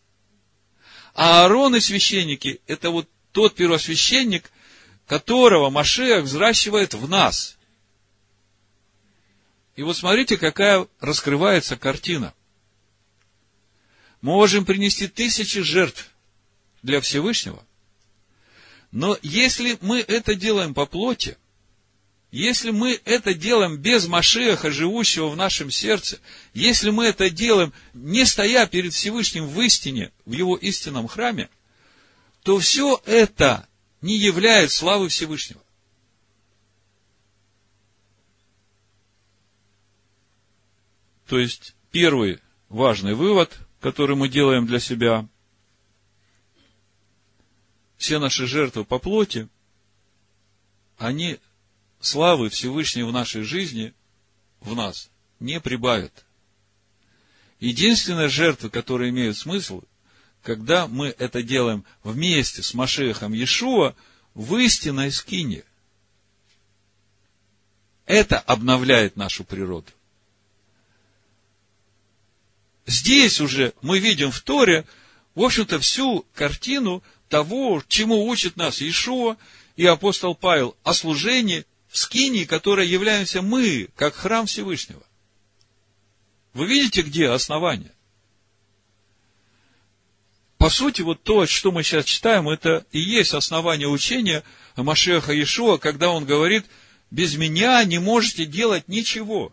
А 1.16 1.44
Аарон 1.44 1.76
и 1.76 1.80
священники– 1.80 2.62
это 2.68 2.92
вот 2.92 3.10
тот 3.32 3.56
первосвященник, 3.56 4.52
которого 5.08 5.72
Машех 5.72 6.26
взращивает 6.26 6.94
в 6.94 7.10
нас– 7.10 7.58
и 9.76 9.82
вот 9.82 9.98
смотрите, 9.98 10.38
какая 10.38 10.88
раскрывается 11.00 11.76
картина. 11.78 12.34
Мы 14.22 14.34
можем 14.34 14.66
принести 14.66 15.08
тысячи 15.08 15.62
жертв 15.62 16.12
для 16.82 17.02
Всевышнего, 17.02 17.66
но 18.92 19.18
если 19.22 19.78
мы 19.82 20.00
это 20.00 20.36
делаем 20.36 20.74
по 20.74 20.86
плоти, 20.86 21.38
если 22.30 22.72
мы 22.72 23.00
это 23.06 23.34
делаем 23.34 23.78
без 23.78 24.08
Машеха, 24.08 24.72
живущего 24.72 25.30
в 25.30 25.36
нашем 25.36 25.72
сердце, 25.72 26.20
если 26.54 26.90
мы 26.90 27.06
это 27.06 27.30
делаем, 27.30 27.74
не 27.94 28.26
стоя 28.26 28.66
перед 28.66 28.94
Всевышним 28.94 29.48
в 29.48 29.62
истине, 29.62 30.12
в 30.26 30.32
его 30.32 30.56
истинном 30.56 31.08
храме, 31.08 31.50
то 32.44 32.60
все 32.60 33.02
это 33.06 33.68
не 34.02 34.18
является 34.18 34.78
славой 34.78 35.10
Всевышнего. 35.10 35.63
То 41.34 41.40
есть, 41.40 41.74
первый 41.90 42.40
важный 42.70 43.16
вывод, 43.16 43.58
который 43.80 44.16
мы 44.16 44.30
делаем 44.30 44.68
для 44.68 44.80
себя, 44.80 45.28
все 47.98 48.20
наши 48.20 48.46
жертвы 48.46 48.86
по 48.86 49.00
плоти, 49.00 49.50
они 50.96 51.40
славы 52.00 52.50
Всевышней 52.50 53.02
в 53.02 53.12
нашей 53.12 53.42
жизни, 53.42 53.96
в 54.60 54.76
нас, 54.76 55.10
не 55.40 55.60
прибавят. 55.60 56.24
Единственная 57.60 58.30
жертва, 58.30 58.70
которая 58.70 59.10
имеет 59.10 59.36
смысл, 59.36 59.82
когда 60.44 60.86
мы 60.88 61.16
это 61.18 61.42
делаем 61.42 61.84
вместе 62.04 62.62
с 62.62 62.76
Машехом 62.76 63.34
Иешуа 63.34 63.96
в 64.36 64.56
истинной 64.58 65.12
скине. 65.12 65.64
Это 68.06 68.38
обновляет 68.38 69.16
нашу 69.16 69.44
природу. 69.44 69.92
Здесь 72.86 73.40
уже 73.40 73.74
мы 73.82 74.00
видим 74.00 74.32
в 74.32 74.42
Торе, 74.42 74.86
в 75.36 75.44
общем-то, 75.44 75.80
всю 75.80 76.26
картину 76.34 77.04
того, 77.30 77.82
чему 77.88 78.28
учит 78.28 78.58
нас 78.58 78.82
Иешуа 78.82 79.38
и 79.76 79.86
апостол 79.86 80.36
Павел 80.36 80.76
о 80.84 80.94
служении 80.94 81.66
в 81.88 81.98
скинии, 81.98 82.46
которой 82.46 82.88
являемся 82.88 83.42
мы, 83.42 83.90
как 83.96 84.16
храм 84.16 84.46
Всевышнего. 84.46 85.02
Вы 86.54 86.68
видите, 86.68 87.02
где 87.02 87.30
основание? 87.30 87.92
По 90.58 90.70
сути, 90.70 91.02
вот 91.02 91.24
то, 91.24 91.46
что 91.46 91.72
мы 91.72 91.84
сейчас 91.84 92.06
читаем, 92.06 92.48
это 92.48 92.86
и 92.92 93.00
есть 93.00 93.34
основание 93.34 93.88
учения 93.88 94.44
Машеха 94.76 95.34
Иешуа, 95.34 95.78
когда 95.78 96.10
он 96.10 96.26
говорит, 96.26 96.66
без 97.12 97.36
меня 97.36 97.84
не 97.84 98.00
можете 98.00 98.46
делать 98.46 98.88
ничего. 98.88 99.52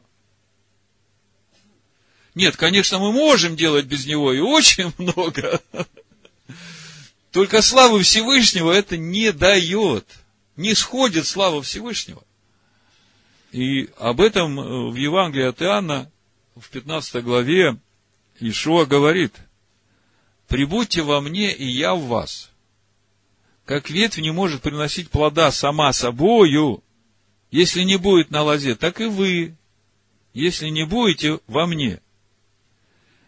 Нет, 2.34 2.56
конечно, 2.56 2.98
мы 2.98 3.12
можем 3.12 3.56
делать 3.56 3.86
без 3.86 4.06
него 4.06 4.32
и 4.32 4.40
очень 4.40 4.92
много. 4.98 5.60
Только 7.32 7.62
славы 7.62 8.02
Всевышнего 8.02 8.72
это 8.72 8.96
не 8.96 9.32
дает. 9.32 10.06
Не 10.56 10.74
сходит 10.74 11.26
слава 11.26 11.62
Всевышнего. 11.62 12.22
И 13.52 13.88
об 13.98 14.20
этом 14.20 14.90
в 14.90 14.94
Евангелии 14.94 15.46
от 15.46 15.60
Иоанна 15.62 16.10
в 16.54 16.68
15 16.68 17.22
главе 17.24 17.76
Ишуа 18.38 18.84
говорит, 18.84 19.34
«Прибудьте 20.46 21.02
во 21.02 21.20
мне, 21.20 21.52
и 21.52 21.66
я 21.66 21.94
в 21.94 22.06
вас. 22.06 22.50
Как 23.64 23.90
ветвь 23.90 24.18
не 24.18 24.32
может 24.32 24.62
приносить 24.62 25.10
плода 25.10 25.50
сама 25.52 25.92
собою, 25.92 26.82
если 27.50 27.82
не 27.82 27.96
будет 27.96 28.30
на 28.30 28.42
лозе, 28.42 28.74
так 28.74 29.00
и 29.00 29.06
вы, 29.06 29.56
если 30.32 30.68
не 30.68 30.84
будете 30.84 31.40
во 31.46 31.66
мне. 31.66 32.00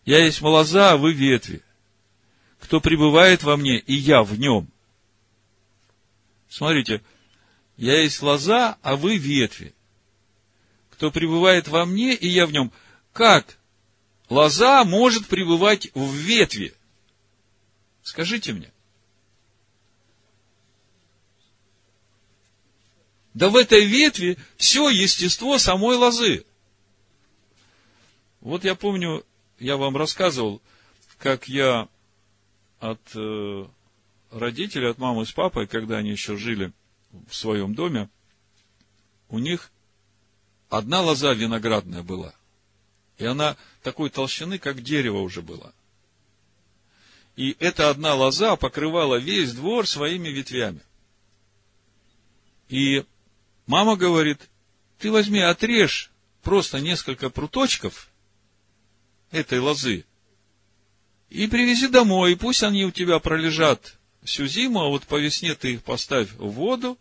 Я 0.04 0.25
есть 0.25 0.42
лоза, 0.42 0.92
а 0.92 0.97
вы 0.97 1.12
ветви 1.12 1.62
кто 2.62 2.80
пребывает 2.80 3.42
во 3.42 3.56
мне, 3.56 3.78
и 3.78 3.92
я 3.92 4.23
в 4.23 4.38
нем. 4.38 4.71
Смотрите, 6.49 7.02
я 7.76 8.00
есть 8.00 8.23
лоза, 8.23 8.78
а 8.82 8.94
вы 8.94 9.16
ветви. 9.16 9.75
Кто 10.90 11.11
пребывает 11.11 11.66
во 11.66 11.85
мне, 11.85 12.14
и 12.14 12.28
я 12.28 12.47
в 12.47 12.52
нем. 12.52 12.73
Как 13.12 13.59
лоза 14.30 14.85
может 14.85 15.26
пребывать 15.26 15.88
в 15.94 16.14
ветви? 16.14 16.73
Скажите 18.02 18.52
мне. 18.52 18.73
Да 23.35 23.50
в 23.50 23.56
этой 23.56 23.85
ветви 23.85 24.38
все 24.56 24.88
естество 24.88 25.59
самой 25.59 25.97
лозы. 25.97 26.47
Вот 28.40 28.64
я 28.64 28.76
помню, 28.76 29.26
я 29.62 29.76
вам 29.76 29.97
рассказывал, 29.97 30.61
как 31.19 31.49
я 31.49 31.88
от 32.81 33.00
э, 33.14 33.66
родителей, 34.33 34.90
от 34.90 34.99
мамы 34.99 35.25
с 35.25 35.31
папой, 35.31 35.69
когда 35.69 35.99
они 35.99 36.11
еще 36.11 36.37
жили 36.37 36.73
в 37.28 37.35
своем 37.35 37.75
доме, 37.75 38.11
у 39.28 39.38
них 39.38 39.71
одна 40.69 41.00
лоза 41.00 41.33
виноградная 41.33 42.02
была. 42.02 42.35
И 43.19 43.25
она 43.25 43.57
такой 43.83 44.11
толщины, 44.11 44.59
как 44.59 44.83
дерево 44.83 45.21
уже 45.21 45.42
была. 45.42 45.73
И 47.37 47.57
эта 47.61 47.88
одна 47.88 48.14
лоза 48.14 48.57
покрывала 48.57 49.14
весь 49.14 49.52
двор 49.52 49.87
своими 49.87 50.28
ветвями. 50.28 50.81
И 52.68 53.05
мама 53.66 53.94
говорит, 53.94 54.51
ты 54.98 55.12
возьми, 55.12 55.40
отрежь 55.40 56.11
просто 56.42 56.81
несколько 56.81 57.31
пруточков 57.31 58.12
этой 59.33 59.59
лозы, 59.59 60.05
и 61.29 61.47
привези 61.47 61.88
домой, 61.88 62.33
и 62.33 62.37
пусть 62.37 62.62
они 62.62 62.85
у 62.85 62.90
тебя 62.90 63.18
пролежат 63.18 63.99
всю 64.23 64.47
зиму, 64.47 64.83
а 64.83 64.88
вот 64.88 65.07
по 65.07 65.18
весне 65.18 65.55
ты 65.55 65.73
их 65.73 65.83
поставь 65.83 66.31
в 66.33 66.51
воду, 66.51 66.99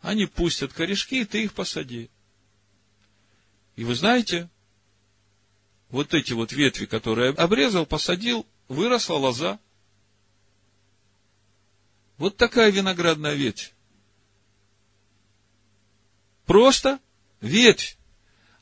они 0.00 0.26
пустят 0.26 0.72
корешки, 0.72 1.22
и 1.22 1.24
ты 1.24 1.44
их 1.44 1.52
посади. 1.52 2.08
И 3.74 3.84
вы 3.84 3.94
знаете, 3.94 4.48
вот 5.90 6.14
эти 6.14 6.32
вот 6.32 6.52
ветви, 6.52 6.86
которые 6.86 7.32
обрезал, 7.32 7.84
посадил, 7.84 8.46
выросла 8.68 9.14
лоза. 9.14 9.58
Вот 12.16 12.36
такая 12.36 12.70
виноградная 12.70 13.34
ветвь. 13.34 13.72
Просто 16.46 17.00
ветвь. 17.40 17.96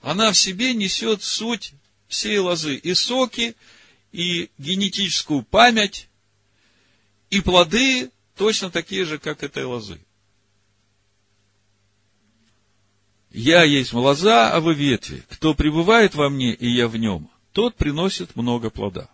Она 0.01 0.33
в 0.33 0.39
себе 0.39 0.75
несет 0.75 1.23
суть 1.23 1.73
всей 2.09 2.38
лозы. 2.38 2.77
И 2.77 2.95
соки, 2.95 3.57
и 4.12 4.51
генетическую 4.59 5.42
память, 5.42 6.09
и 7.31 7.40
плоды 7.40 8.11
точно 8.37 8.71
такие 8.71 9.05
же, 9.05 9.19
как 9.19 9.42
этой 9.42 9.64
лозы. 9.64 10.01
Я 13.31 13.64
есть 13.64 13.92
лоза, 13.92 14.51
а 14.53 14.61
вы 14.61 14.75
ветви. 14.75 15.23
Кто 15.29 15.55
пребывает 15.55 16.14
во 16.14 16.31
мне, 16.31 16.55
и 16.55 16.69
я 16.69 16.88
в 16.88 16.97
нем, 16.97 17.29
тот 17.53 17.77
приносит 17.77 18.35
много 18.37 18.71
плода. 18.71 19.11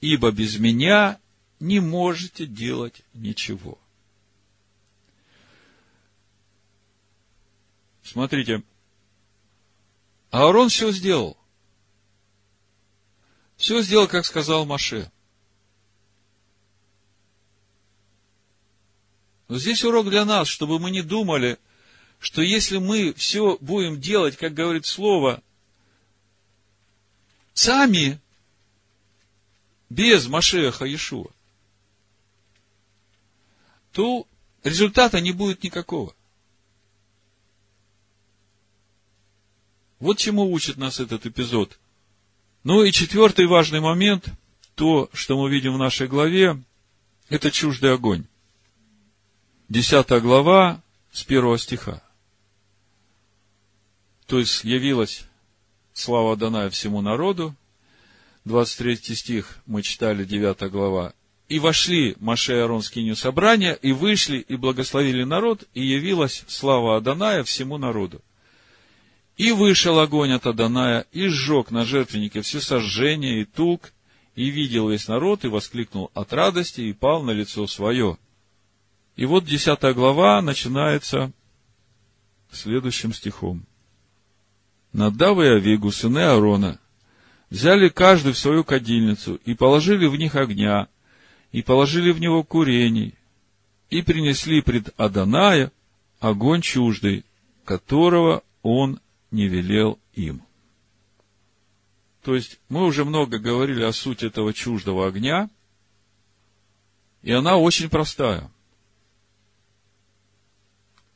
Ибо 0.00 0.30
без 0.30 0.58
меня 0.58 1.18
не 1.60 1.80
можете 1.80 2.46
делать 2.46 3.02
ничего. 3.14 3.78
Смотрите, 8.02 8.62
Аарон 10.30 10.68
все 10.68 10.92
сделал. 10.92 11.38
Все 13.64 13.80
сделал, 13.80 14.06
как 14.06 14.26
сказал 14.26 14.66
Маше. 14.66 15.10
Но 19.48 19.56
здесь 19.58 19.82
урок 19.84 20.10
для 20.10 20.26
нас, 20.26 20.48
чтобы 20.48 20.78
мы 20.78 20.90
не 20.90 21.00
думали, 21.00 21.58
что 22.18 22.42
если 22.42 22.76
мы 22.76 23.14
все 23.14 23.56
будем 23.62 23.98
делать, 23.98 24.36
как 24.36 24.52
говорит 24.52 24.84
Слово, 24.84 25.42
сами, 27.54 28.20
без 29.88 30.26
Машеха 30.26 30.84
Иешуа, 30.84 31.30
то 33.92 34.26
результата 34.62 35.22
не 35.22 35.32
будет 35.32 35.62
никакого. 35.62 36.14
Вот 40.00 40.18
чему 40.18 40.52
учит 40.52 40.76
нас 40.76 41.00
этот 41.00 41.24
эпизод– 41.24 41.78
ну 42.64 42.82
и 42.82 42.90
четвертый 42.92 43.46
важный 43.46 43.80
момент, 43.80 44.26
то, 44.74 45.10
что 45.12 45.40
мы 45.40 45.50
видим 45.50 45.74
в 45.74 45.78
нашей 45.78 46.08
главе, 46.08 46.60
это 47.28 47.50
чуждый 47.50 47.92
огонь. 47.92 48.24
Десятая 49.68 50.20
глава 50.20 50.82
с 51.12 51.22
первого 51.24 51.58
стиха. 51.58 52.02
То 54.26 54.38
есть 54.38 54.64
явилась 54.64 55.24
слава 55.92 56.36
Даная 56.36 56.70
всему 56.70 57.02
народу. 57.02 57.54
23 58.46 58.96
стих 59.14 59.58
мы 59.66 59.82
читали, 59.82 60.24
9 60.24 60.70
глава. 60.70 61.12
И 61.48 61.58
вошли 61.58 62.16
Маше 62.18 62.54
и 62.54 62.56
Арон 62.56 62.80
в 62.80 62.86
скинию 62.86 63.16
собрания, 63.16 63.74
и 63.74 63.92
вышли, 63.92 64.38
и 64.38 64.56
благословили 64.56 65.24
народ, 65.24 65.64
и 65.74 65.84
явилась 65.84 66.44
слава 66.46 66.96
Аданая 66.96 67.44
всему 67.44 67.76
народу. 67.76 68.22
И 69.36 69.50
вышел 69.50 69.98
огонь 69.98 70.32
от 70.32 70.46
Аданая, 70.46 71.06
и 71.12 71.26
сжег 71.26 71.70
на 71.70 71.84
жертвеннике 71.84 72.42
все 72.42 72.60
сожжения 72.60 73.40
и 73.40 73.44
тук, 73.44 73.92
и 74.36 74.48
видел 74.48 74.90
весь 74.90 75.08
народ, 75.08 75.44
и 75.44 75.48
воскликнул 75.48 76.10
от 76.14 76.32
радости, 76.32 76.82
и 76.82 76.92
пал 76.92 77.22
на 77.22 77.32
лицо 77.32 77.66
свое. 77.66 78.16
И 79.16 79.26
вот 79.26 79.44
десятая 79.44 79.92
глава 79.92 80.40
начинается 80.40 81.32
следующим 82.52 83.12
стихом. 83.12 83.64
Надав 84.92 85.38
и 85.38 85.46
Авигу, 85.46 85.90
сыны 85.90 86.20
Аарона, 86.20 86.78
взяли 87.50 87.88
каждый 87.88 88.32
в 88.32 88.38
свою 88.38 88.62
кадильницу, 88.64 89.40
и 89.44 89.54
положили 89.54 90.06
в 90.06 90.16
них 90.16 90.36
огня, 90.36 90.88
и 91.50 91.62
положили 91.62 92.12
в 92.12 92.20
него 92.20 92.44
курений, 92.44 93.14
и 93.90 94.02
принесли 94.02 94.60
пред 94.60 94.94
Аданая 94.96 95.72
огонь 96.20 96.62
чуждый, 96.62 97.24
которого 97.64 98.42
он 98.62 99.00
не 99.34 99.48
велел 99.48 99.98
им. 100.12 100.42
То 102.22 102.34
есть, 102.34 102.60
мы 102.68 102.84
уже 102.84 103.04
много 103.04 103.38
говорили 103.38 103.82
о 103.82 103.92
сути 103.92 104.26
этого 104.26 104.54
чуждого 104.54 105.06
огня, 105.06 105.50
и 107.22 107.32
она 107.32 107.56
очень 107.56 107.90
простая. 107.90 108.50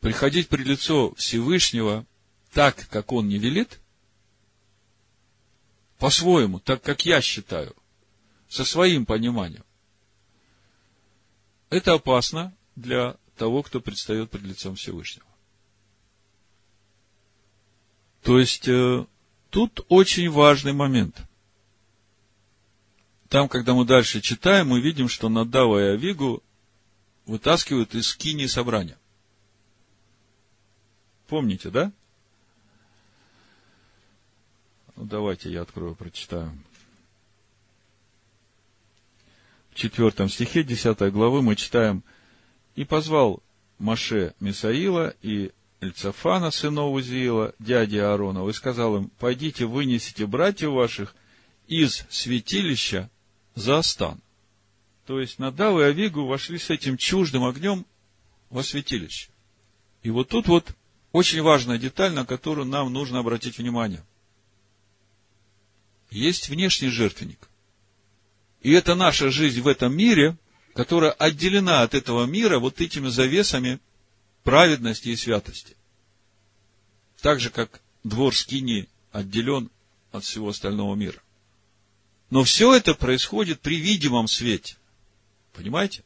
Приходить 0.01 0.49
при 0.49 0.65
лицо 0.65 1.15
Всевышнего 1.15 2.05
так, 2.53 2.89
как 2.89 3.13
он 3.13 3.29
не 3.29 3.39
велит, 3.39 3.81
по-своему, 5.99 6.59
так, 6.59 6.83
как 6.83 7.07
я 7.07 7.21
считаю, 7.21 7.75
со 8.49 8.65
своим 8.65 9.07
пониманием. 9.07 9.65
это 11.71 11.95
опасно 11.95 12.55
для 12.75 13.17
того, 13.37 13.63
кто 13.63 13.81
предстает 13.81 14.31
пред 14.31 14.43
лицом 14.43 14.75
Всевышнего. 14.75 15.28
То 18.23 18.39
есть, 18.39 18.69
э, 18.69 19.07
тут 19.51 19.85
очень 19.89 20.31
важный 20.31 20.73
момент. 20.73 21.23
Там, 23.29 23.49
когда 23.49 23.75
мы 23.75 23.85
дальше 23.85 24.21
читаем, 24.21 24.69
мы 24.69 24.81
видим, 24.81 25.09
что 25.09 25.29
Надава 25.29 25.79
и 25.79 25.95
Авигу 25.95 26.43
вытаскивают 27.27 27.95
из 27.95 28.09
скини 28.09 28.47
собрания. 28.47 28.99
Помните, 31.27 31.69
да? 31.71 31.93
Ну, 34.97 35.05
давайте 35.05 35.53
я 35.53 35.63
открою, 35.63 35.95
прочитаю. 35.95 36.51
В 39.71 39.75
четвертом 39.75 40.29
стихе 40.29 40.65
десятой 40.65 41.11
главы 41.11 41.43
мы 41.43 41.55
читаем 41.55 42.03
«И 42.75 42.85
позвал 42.85 43.43
Маше 43.79 44.35
Мисаила 44.41 45.15
и 45.23 45.53
Эльцафана, 45.81 46.51
сынов 46.51 46.93
Узиила, 46.93 47.55
дяди 47.59 47.97
Ааронова, 47.97 48.51
и 48.51 48.53
сказал 48.53 48.97
им, 48.97 49.11
пойдите, 49.19 49.65
вынесите 49.65 50.27
братьев 50.27 50.71
ваших 50.71 51.15
из 51.69 52.05
святилища 52.11 53.11
за 53.55 53.81
стан. 53.83 54.21
То 55.07 55.21
есть 55.21 55.39
Надав 55.39 55.79
и 55.79 55.85
Авигу 55.85 56.27
вошли 56.27 56.59
с 56.59 56.71
этим 56.71 56.97
чуждым 56.97 57.45
огнем 57.45 57.87
во 58.51 58.63
святилище. 58.63 59.31
И 60.03 60.11
вот 60.11 60.29
тут 60.29 60.49
вот 60.49 60.75
очень 61.13 61.43
важная 61.43 61.79
деталь, 61.79 62.13
на 62.13 62.27
которую 62.27 62.67
нам 62.67 62.93
нужно 62.93 63.21
обратить 63.21 63.59
внимание. 63.59 64.05
Есть 66.11 66.49
внешний 66.49 66.89
жертвенник. 66.89 67.49
И 68.63 68.73
это 68.73 68.95
наша 68.95 69.31
жизнь 69.31 69.61
в 69.61 69.69
этом 69.69 69.97
мире, 69.97 70.37
которая 70.75 71.13
отделена 71.13 71.83
от 71.83 71.95
этого 71.95 72.25
мира 72.25 72.59
вот 72.59 72.81
этими 72.81 73.09
завесами 73.09 73.79
праведности 74.49 75.11
и 75.11 75.17
святости. 75.17 75.77
Так 77.21 77.39
же, 77.39 77.51
как 77.51 77.83
двор 78.03 78.35
Скини 78.35 78.89
отделен 79.13 79.69
от 80.11 80.25
всего 80.25 80.49
остального 80.49 80.95
мира. 80.95 81.21
Но 82.31 82.45
все 82.45 82.73
это 82.75 82.95
происходит 82.95 83.61
при 83.61 83.77
видимом 83.77 84.27
свете. 84.27 84.79
Понимаете? 85.53 86.03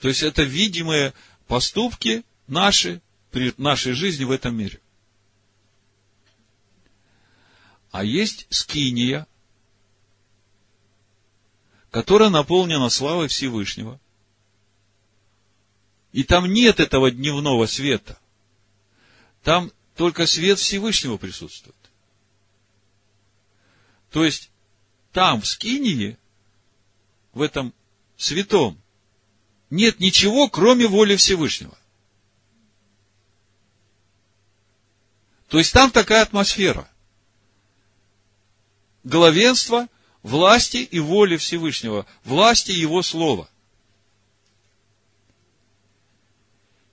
То 0.00 0.08
есть 0.08 0.22
это 0.22 0.42
видимые 0.42 1.12
поступки 1.48 2.24
наши 2.46 3.02
при 3.30 3.52
нашей 3.58 3.92
жизни 3.92 4.24
в 4.24 4.30
этом 4.30 4.56
мире. 4.56 4.80
А 7.90 8.04
есть 8.04 8.46
скиния, 8.48 9.26
которая 11.90 12.30
наполнена 12.30 12.88
славой 12.88 13.28
Всевышнего. 13.28 14.00
И 16.14 16.22
там 16.22 16.46
нет 16.46 16.78
этого 16.78 17.10
дневного 17.10 17.66
света. 17.66 18.16
Там 19.42 19.72
только 19.96 20.26
свет 20.26 20.60
Всевышнего 20.60 21.16
присутствует. 21.16 21.74
То 24.12 24.24
есть, 24.24 24.52
там, 25.10 25.40
в 25.40 25.46
Скинии, 25.48 26.16
в 27.32 27.42
этом 27.42 27.74
святом, 28.16 28.80
нет 29.70 29.98
ничего, 29.98 30.48
кроме 30.48 30.86
воли 30.86 31.16
Всевышнего. 31.16 31.76
То 35.48 35.58
есть, 35.58 35.72
там 35.72 35.90
такая 35.90 36.22
атмосфера. 36.22 36.88
Главенство 39.02 39.88
власти 40.22 40.76
и 40.76 41.00
воли 41.00 41.38
Всевышнего, 41.38 42.06
власти 42.22 42.70
Его 42.70 43.02
Слова. 43.02 43.48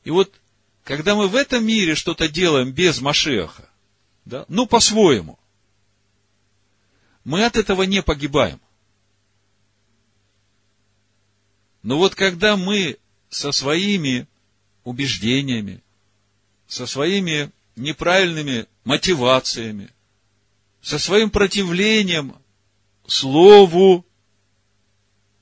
И 0.04 0.12
вот, 0.12 0.34
когда 0.84 1.16
мы 1.16 1.28
в 1.28 1.36
этом 1.36 1.66
мире 1.66 1.96
что-то 1.96 2.28
делаем 2.28 2.72
без 2.72 3.02
Машеха, 3.02 3.70
да, 4.26 4.46
ну, 4.48 4.66
по-своему, 4.66 5.40
мы 7.24 7.46
от 7.46 7.56
этого 7.56 7.84
не 7.84 8.02
погибаем. 8.02 8.60
Но 11.84 11.98
вот 11.98 12.16
когда 12.16 12.58
мы 12.58 12.98
со 13.30 13.52
своими 13.52 14.28
убеждениями, 14.84 15.84
со 16.68 16.86
своими 16.86 17.52
неправильными 17.76 18.68
мотивациями, 18.84 19.90
со 20.82 21.00
своим 21.00 21.30
противлением 21.30 22.36
Слову, 23.08 24.06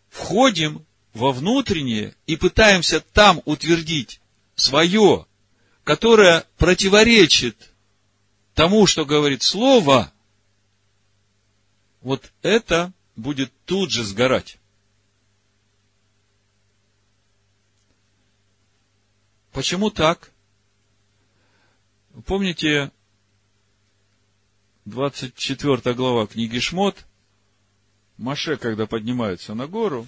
входим 0.10 0.86
во 1.14 1.32
внутреннее 1.32 2.16
и 2.26 2.36
пытаемся 2.36 3.00
там 3.00 3.42
утвердить 3.46 4.22
свое, 4.60 5.26
которое 5.84 6.46
противоречит 6.58 7.72
тому, 8.54 8.86
что 8.88 9.06
говорит 9.06 9.42
Слово, 9.42 10.12
вот 12.02 12.32
это 12.42 12.94
будет 13.16 13.52
тут 13.66 13.92
же 13.92 14.04
сгорать. 14.04 14.58
Почему 19.52 19.90
так? 19.90 20.32
Помните, 22.26 22.92
24 24.86 25.94
глава 25.94 26.28
книги 26.28 26.60
Шмот, 26.60 27.06
Маше, 28.18 28.58
когда 28.58 28.86
поднимается 28.86 29.54
на 29.54 29.68
гору, 29.68 30.08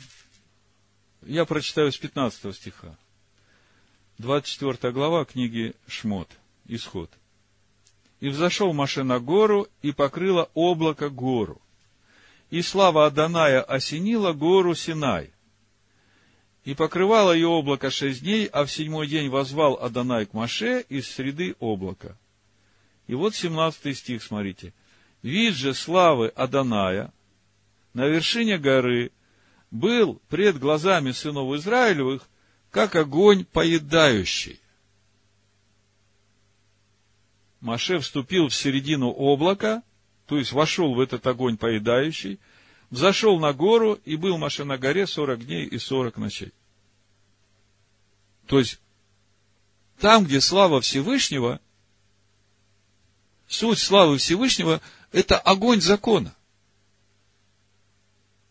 я 1.21 1.45
прочитаю 1.45 1.91
с 1.91 1.97
15 1.97 2.55
стиха. 2.55 2.97
24 4.21 4.93
глава 4.93 5.25
книги 5.25 5.73
Шмот, 5.87 6.29
Исход. 6.67 7.09
«И 8.19 8.29
взошел 8.29 8.71
Маше 8.71 9.03
на 9.03 9.19
гору, 9.19 9.67
и 9.81 9.91
покрыло 9.91 10.49
облако 10.53 11.09
гору 11.09 11.59
и 12.51 12.61
слава 12.61 13.07
Аданая 13.07 13.61
осенила 13.63 14.33
гору 14.33 14.75
Синай. 14.75 15.31
И 16.65 16.75
покрывало 16.75 17.31
ее 17.31 17.47
облако 17.47 17.89
шесть 17.89 18.21
дней, 18.21 18.45
а 18.45 18.65
в 18.65 18.71
седьмой 18.71 19.07
день 19.07 19.29
возвал 19.29 19.79
Адонай 19.81 20.27
к 20.27 20.33
Маше 20.33 20.85
из 20.87 21.09
среды 21.09 21.55
облака. 21.59 22.15
И 23.07 23.15
вот 23.15 23.33
семнадцатый 23.33 23.95
стих, 23.95 24.21
смотрите. 24.21 24.73
Вид 25.23 25.55
же 25.55 25.73
славы 25.73 26.27
Аданая 26.35 27.11
на 27.93 28.05
вершине 28.05 28.59
горы 28.59 29.11
был 29.71 30.21
пред 30.29 30.59
глазами 30.59 31.11
сынов 31.11 31.55
Израилевых, 31.55 32.27
как 32.71 32.95
огонь 32.95 33.45
поедающий. 33.45 34.59
Маше 37.59 37.99
вступил 37.99 38.47
в 38.47 38.55
середину 38.55 39.09
облака, 39.11 39.83
то 40.25 40.37
есть 40.37 40.53
вошел 40.53 40.95
в 40.95 40.99
этот 40.99 41.27
огонь 41.27 41.57
поедающий, 41.57 42.39
взошел 42.89 43.39
на 43.39 43.53
гору 43.53 43.99
и 44.05 44.15
был 44.15 44.37
Маше 44.37 44.63
на 44.63 44.77
горе 44.77 45.05
сорок 45.05 45.45
дней 45.45 45.65
и 45.65 45.77
сорок 45.77 46.17
ночей. 46.17 46.53
То 48.47 48.57
есть, 48.57 48.79
там, 49.99 50.25
где 50.25 50.41
слава 50.41 50.81
Всевышнего, 50.81 51.59
суть 53.47 53.79
славы 53.79 54.17
Всевышнего– 54.17 54.81
это 55.11 55.37
огонь 55.37 55.81
закона. 55.81 56.33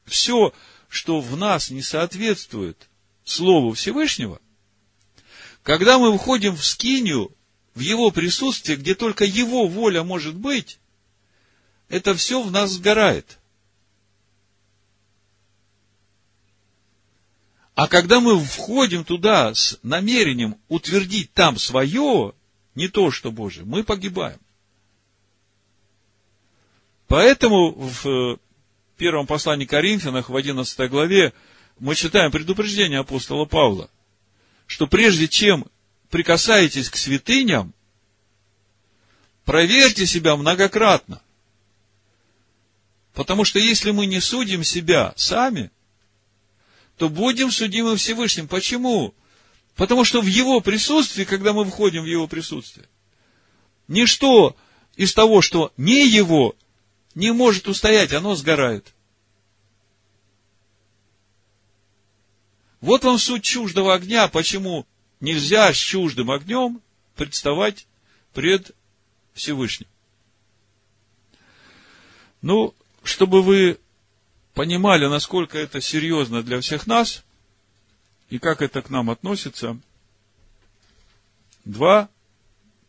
Все, 0.04 0.52
что 0.88 1.20
в 1.20 1.36
нас 1.36 1.70
не 1.70 1.82
соответствует 1.82 2.89
Слову 3.30 3.74
Всевышнего, 3.74 4.40
когда 5.62 5.98
мы 5.98 6.16
входим 6.16 6.56
в 6.56 6.64
скинию, 6.64 7.30
в 7.74 7.80
Его 7.80 8.10
присутствие, 8.10 8.76
где 8.76 8.94
только 8.94 9.24
Его 9.24 9.68
воля 9.68 10.02
может 10.02 10.34
быть, 10.34 10.80
это 11.88 12.14
все 12.14 12.42
в 12.42 12.50
нас 12.50 12.70
сгорает. 12.72 13.38
А 17.74 17.88
когда 17.88 18.20
мы 18.20 18.38
входим 18.38 19.04
туда 19.04 19.54
с 19.54 19.78
намерением 19.82 20.56
утвердить 20.68 21.32
там 21.32 21.56
свое, 21.56 22.34
не 22.74 22.88
то, 22.88 23.10
что 23.10 23.30
Божие, 23.30 23.64
мы 23.64 23.84
погибаем. 23.84 24.40
Поэтому 27.06 27.72
в 27.72 28.06
э, 28.06 28.36
первом 28.96 29.26
послании 29.26 29.64
Коринфянах 29.64 30.28
в 30.28 30.36
11 30.36 30.90
главе 30.90 31.32
мы 31.80 31.94
читаем 31.96 32.30
предупреждение 32.30 33.00
апостола 33.00 33.44
Павла, 33.44 33.90
что 34.66 34.86
прежде 34.86 35.26
чем 35.26 35.66
прикасаетесь 36.10 36.88
к 36.88 36.96
святыням, 36.96 37.74
проверьте 39.44 40.06
себя 40.06 40.36
многократно– 40.36 41.20
Потому 43.14 43.44
что 43.44 43.58
если 43.58 43.90
мы 43.90 44.06
не 44.06 44.20
судим 44.20 44.64
себя 44.64 45.12
сами, 45.16 45.70
то 46.96 47.08
будем 47.08 47.50
судимы 47.50 47.96
Всевышним. 47.96 48.48
Почему? 48.48 49.14
Потому 49.74 50.04
что 50.04 50.20
в 50.20 50.26
Его 50.26 50.60
присутствии, 50.60 51.24
когда 51.24 51.52
мы 51.52 51.64
входим 51.64 52.02
в 52.02 52.06
Его 52.06 52.26
присутствие, 52.28 52.88
ничто 53.88 54.56
из 54.96 55.12
того, 55.14 55.42
что 55.42 55.72
не 55.76 56.06
Его, 56.06 56.54
не 57.14 57.32
может 57.32 57.68
устоять, 57.68 58.12
оно 58.12 58.34
сгорает. 58.36 58.94
Вот 62.80 63.04
вам 63.04 63.18
суть 63.18 63.44
чуждого 63.44 63.94
огня, 63.94 64.28
почему 64.28 64.86
нельзя 65.20 65.72
с 65.72 65.76
чуждым 65.76 66.30
огнем 66.30 66.80
представать 67.14 67.86
пред 68.32 68.74
Всевышним. 69.34 69.88
Ну, 72.40 72.74
чтобы 73.02 73.42
вы 73.42 73.78
понимали, 74.54 75.06
насколько 75.06 75.58
это 75.58 75.80
серьезно 75.80 76.42
для 76.42 76.60
всех 76.60 76.86
нас, 76.86 77.24
и 78.30 78.38
как 78.38 78.62
это 78.62 78.80
к 78.80 78.88
нам 78.88 79.10
относится, 79.10 79.78
два 81.64 82.08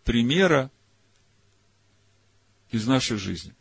примера 0.06 0.72
из 2.70 2.88
нашей 2.88 3.18
жизни. 3.18 3.54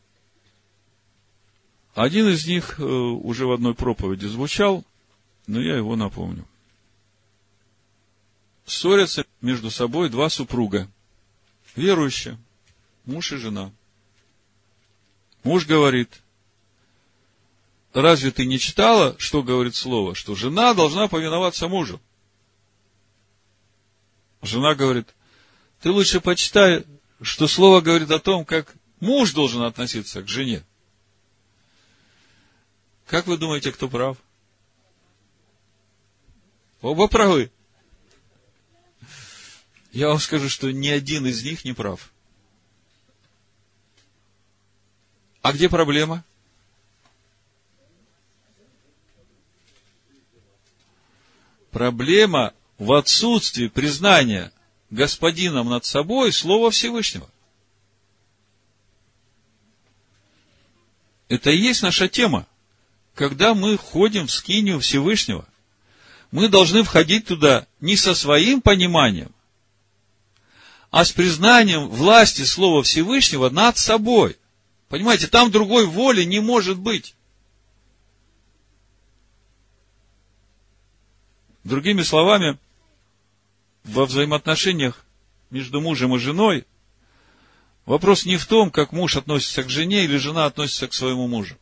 Один 1.95 2.29
из 2.29 2.47
них 2.47 2.79
э, 2.79 2.83
уже 2.85 3.47
в 3.47 3.53
одной 3.53 3.75
проповеди 3.75 4.27
звучал, 4.27 4.85
но 5.47 5.61
я 5.61 5.77
его 5.77 5.97
напомню. 5.97 6.47
Ссорятся 8.67 9.25
между 9.41 9.71
собой 9.71 10.09
два 10.09 10.29
супруга, 10.29 10.89
верующие, 11.75 12.39
муж 13.05 13.33
и 13.33 13.37
жена. 13.37 13.73
Муж 15.43 15.67
говорит, 15.67 16.23
разве 17.93 18.31
ты 18.31 18.47
не 18.47 18.59
читала, 18.59 19.17
что 19.19 19.43
говорит 19.43 19.75
слово, 19.75 20.15
что 20.15 20.35
жена 20.35 20.75
должна 20.75 21.09
повиноваться 21.09 21.67
мужу? 21.69 22.01
Жена 24.43 24.75
говорит, 24.75 25.09
ты 25.81 25.91
лучше 25.91 26.21
почитай, 26.21 26.85
что 27.21 27.49
слово 27.49 27.81
говорит 27.81 28.11
о 28.11 28.21
том, 28.21 28.45
как 28.45 28.75
муж 29.01 29.33
должен 29.33 29.63
относиться 29.63 30.23
к 30.23 30.29
жене. 30.29 30.63
Как 33.07 33.27
вы 33.27 33.37
думаете, 33.37 33.73
кто 33.73 33.89
прав? 33.89 34.17
Оба 36.81 37.09
правы. 37.09 37.51
Я 39.93 40.09
вам 40.09 40.19
скажу, 40.19 40.49
что 40.49 40.71
ни 40.71 40.89
один 40.89 41.27
из 41.27 41.43
них 41.43 41.65
не 41.65 41.73
прав. 41.73 42.13
А 45.43 45.53
где 45.53 45.69
проблема? 45.69 46.25
Проблема 51.71 52.55
в 52.79 52.93
отсутствии 52.93 53.69
признания 53.69 54.53
господином 54.91 55.69
над 55.69 55.85
собой 55.85 56.33
Слова 56.33 56.71
Всевышнего. 56.71 57.29
Это 61.29 61.51
и 61.51 61.59
есть 61.59 61.83
наша 61.83 62.09
тема. 62.09 62.47
Когда 63.15 63.55
мы 63.55 63.77
ходим 63.77 64.27
в 64.27 64.33
скинию 64.33 64.81
Всевышнего, 64.81 65.47
мы 66.31 66.49
должны 66.49 66.83
входить 66.83 67.27
туда 67.27 67.67
не 67.81 67.97
со 67.97 68.15
своим 68.15 68.61
пониманием, 68.61 69.33
а 70.91 71.05
с 71.05 71.13
признанием 71.13 71.89
власти 71.89 72.43
Слова 72.43 72.83
Всевышнего 72.83 73.51
над 73.51 73.77
собой. 73.79 74.37
Понимаете, 74.89 75.27
там 75.29 75.51
другой 75.51 75.87
воли 75.87 76.25
не 76.25 76.41
может 76.41 76.79
быть. 76.79 77.15
Другими 81.63 82.03
словами, 82.03 82.59
во 83.85 84.07
взаимоотношениях 84.07 85.05
между 85.51 85.81
мужем 85.81 86.15
и 86.15 86.19
женой 86.19 86.67
вопрос 87.87 88.25
не 88.25 88.37
в 88.37 88.47
том, 88.47 88.71
как 88.71 88.93
муж 88.93 89.17
относится 89.17 89.63
к 89.63 89.71
жене 89.71 90.05
или 90.05 90.17
жена 90.17 90.47
относится 90.47 90.89
к 90.89 90.95
своему 90.95 91.29
мужу. 91.29 91.57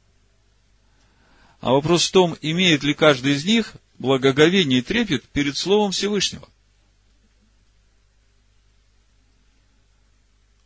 А 1.61 1.73
вопрос 1.73 2.07
в 2.07 2.13
том, 2.13 2.37
имеет 2.41 2.83
ли 2.83 2.95
каждый 2.95 3.33
из 3.33 3.45
них 3.45 3.75
благоговение 3.99 4.81
и 4.81 4.83
трепет 4.83 5.25
перед 5.29 5.57
Словом 5.57 5.93
Всевышнего. 5.93 6.49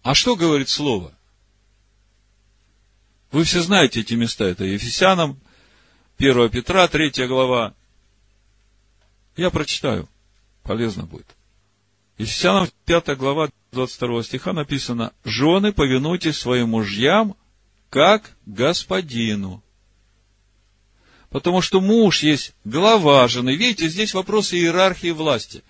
А 0.03 0.15
что 0.15 0.37
говорит 0.37 0.69
Слово? 0.69 1.13
Вы 3.31 3.45
все 3.45 3.63
знаете 3.63 4.01
эти 4.01 4.15
места. 4.15 4.45
Это 4.45 4.65
Ефесянам, 4.65 5.41
1 6.19 6.51
Петра, 6.51 6.87
3 6.87 7.27
глава. 7.27 7.75
Я 9.37 9.51
прочитаю. 9.51 10.09
Полезно 10.63 11.05
будет. 11.05 11.27
Ефесянам 12.19 12.69
5 12.85 13.17
глава 13.17 13.49
22 13.73 14.23
стиха 14.23 14.53
написано, 14.53 15.13
«Жены, 15.25 15.73
повинуйтесь 15.73 16.37
своим 16.37 16.71
мужьям, 16.71 17.37
как 17.89 18.37
господину». 18.45 19.63
Потому 21.33 21.63
что 21.63 21.81
муж 21.81 22.23
есть 22.23 22.53
глава 22.65 23.27
жены. 23.27 23.57
Видите, 23.57 23.89
здесь 23.89 24.13
вопрос 24.13 24.53
иерархии 24.53 25.11
власти. 25.11 25.65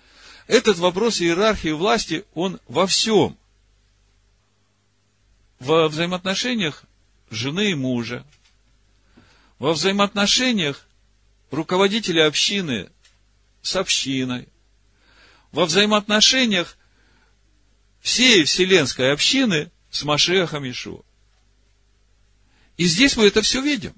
Этот 0.47 0.77
вопрос 0.77 1.21
иерархии 1.21 1.69
власти, 1.69 2.25
он 2.33 2.59
во 2.67 2.85
всем. 2.85 3.37
Во 5.59 5.87
взаимоотношениях 5.87 6.83
жены 7.29 7.71
и 7.71 7.75
мужа, 7.75 8.25
во 9.57 9.71
взаимоотношениях 9.71 10.85
руководителя 11.49 12.27
общины 12.27 12.89
с 13.61 13.77
общиной, 13.77 14.49
во 15.53 15.65
взаимоотношениях 15.65 16.77
всей 18.01 18.43
вселенской 18.43 19.13
общины 19.13 19.71
с 19.89 20.03
Машехом 20.03 20.69
Ишуа. 20.69 21.03
И 22.75 22.85
здесь 22.85 23.15
мы 23.15 23.27
это 23.27 23.41
все 23.41 23.61
видим. 23.61 23.93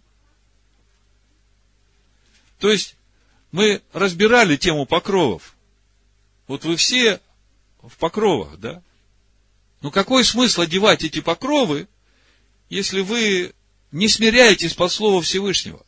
То 2.59 2.71
есть, 2.71 2.95
мы 3.51 3.81
разбирали 3.93 4.55
тему 4.57 4.85
покровов. 4.85 5.55
Вот 6.47 6.63
вы 6.65 6.75
все 6.75 7.21
в 7.81 7.95
покровах, 7.97 8.57
да? 8.59 8.83
Ну, 9.81 9.91
какой 9.91 10.23
смысл 10.23 10.61
одевать 10.61 11.03
эти 11.03 11.21
покровы, 11.21 11.87
если 12.69 13.01
вы 13.01 13.53
не 13.91 14.07
смиряетесь 14.07 14.73
по 14.73 14.87
слову 14.87 15.21
Всевышнего? 15.21 15.85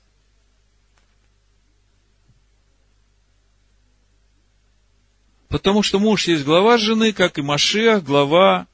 Потому 5.49 5.81
что 5.81 5.99
муж 5.99 6.27
есть 6.27 6.43
глава 6.43 6.77
жены, 6.77 7.13
как 7.13 7.37
и 7.37 7.41
Машех, 7.41 8.03
глава 8.03 8.67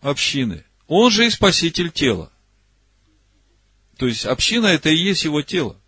общины. 0.00 0.64
Он 0.86 1.10
же 1.10 1.26
и 1.26 1.30
спаситель 1.30 1.90
тела. 1.90 2.30
То 3.96 4.06
есть 4.06 4.26
община 4.26 4.66
это 4.66 4.90
и 4.90 4.96
есть 4.96 5.24
его 5.24 5.42
тело. 5.42 5.80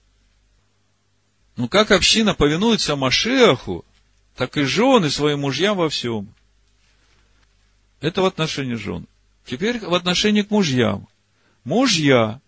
Но 1.57 1.69
как 1.69 1.91
община 1.91 2.35
повинуется 2.35 2.97
Машеаху, 2.97 3.85
так 4.35 4.59
и 4.59 4.63
жены 4.63 5.11
своим 5.11 5.41
мужьям 5.41 5.77
во 5.79 5.89
всем. 5.89 6.33
Это 8.01 8.21
в 8.21 8.27
отношении 8.27 8.75
жен. 8.75 9.07
Теперь 9.47 9.79
в 9.79 9.95
отношении 9.95 10.43
к 10.43 10.51
мужьям. 10.51 11.09
Мужья, 11.65 12.41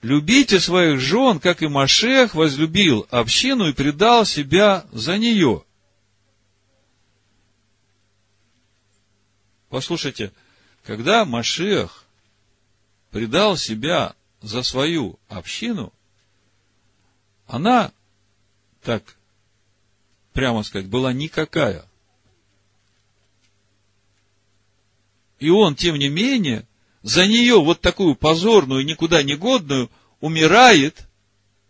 любите 0.00 0.58
своих 0.58 1.00
жен, 1.00 1.38
как 1.38 1.62
и 1.62 1.68
Машех 1.68 2.34
возлюбил 2.34 3.06
общину 3.10 3.68
и 3.68 3.74
предал 3.74 4.24
себя 4.24 4.86
за 4.90 5.18
нее. 5.18 5.64
Послушайте, 9.68 10.32
когда 10.82 11.26
Машех 11.26 12.06
предал 13.10 13.58
себя 13.58 14.14
за 14.40 14.62
свою 14.62 15.18
общину, 15.28 15.92
она, 17.46 17.92
так 18.82 19.18
прямо 20.38 20.62
сказать, 20.62 20.86
была 20.86 21.12
никакая. 21.12 21.84
И 25.40 25.50
он, 25.50 25.74
тем 25.74 25.96
не 25.96 26.08
менее, 26.08 26.64
за 27.02 27.26
нее 27.26 27.60
вот 27.60 27.80
такую 27.80 28.14
позорную, 28.14 28.84
никуда 28.84 29.22
не 29.24 29.34
годную, 29.34 29.90
умирает 30.20 31.08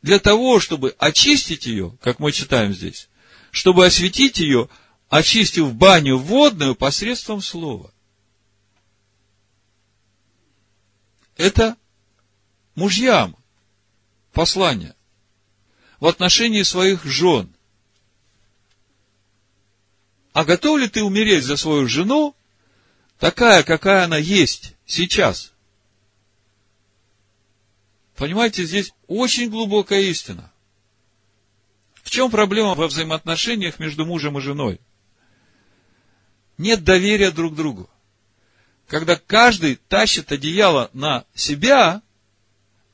для 0.02 0.18
того, 0.18 0.60
чтобы 0.60 0.94
очистить 0.98 1.64
ее, 1.64 1.96
как 2.02 2.18
мы 2.18 2.30
читаем 2.32 2.74
здесь, 2.74 3.08
чтобы 3.50 3.86
осветить 3.86 4.38
ее, 4.38 4.68
очистив 5.08 5.74
баню 5.74 6.18
водную 6.18 6.74
посредством 6.74 7.40
слова. 7.40 7.90
Это 11.38 11.76
мужьям 12.74 13.34
послание 14.32 14.94
в 16.00 16.06
отношении 16.06 16.62
своих 16.62 17.04
жен. 17.04 17.52
А 20.32 20.44
готов 20.44 20.78
ли 20.78 20.88
ты 20.88 21.02
умереть 21.02 21.44
за 21.44 21.56
свою 21.56 21.88
жену, 21.88 22.36
такая, 23.18 23.62
какая 23.62 24.04
она 24.04 24.18
есть 24.18 24.74
сейчас. 24.86 25.52
Понимаете, 28.14 28.64
здесь 28.64 28.92
очень 29.06 29.50
глубокая 29.50 30.00
истина. 30.02 30.52
В 32.02 32.10
чем 32.10 32.30
проблема 32.30 32.74
во 32.74 32.86
взаимоотношениях 32.86 33.78
между 33.78 34.06
мужем 34.06 34.38
и 34.38 34.40
женой? 34.40 34.80
Нет 36.56 36.82
доверия 36.82 37.30
друг 37.30 37.54
другу. 37.54 37.88
Когда 38.86 39.16
каждый 39.16 39.76
тащит 39.76 40.32
одеяло 40.32 40.90
на 40.92 41.24
себя, 41.34 42.02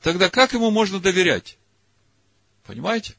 тогда 0.01 0.29
как 0.29 0.53
ему 0.53 0.69
можно 0.69 0.99
доверять? 0.99 1.57
Понимаете? 2.65 3.15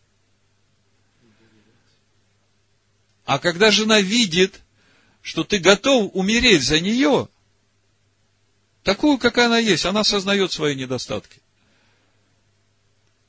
А 3.25 3.39
когда 3.39 3.71
жена 3.71 4.01
видит, 4.01 4.61
что 5.23 5.45
ты 5.45 5.59
готов 5.59 6.11
умереть 6.15 6.63
за 6.63 6.81
нее, 6.81 7.29
такую, 8.83 9.19
как 9.19 9.39
она 9.39 9.59
есть, 9.59 9.85
она 9.85 10.01
осознает 10.01 10.53
свои 10.53 10.75
недостатки. 10.75 11.41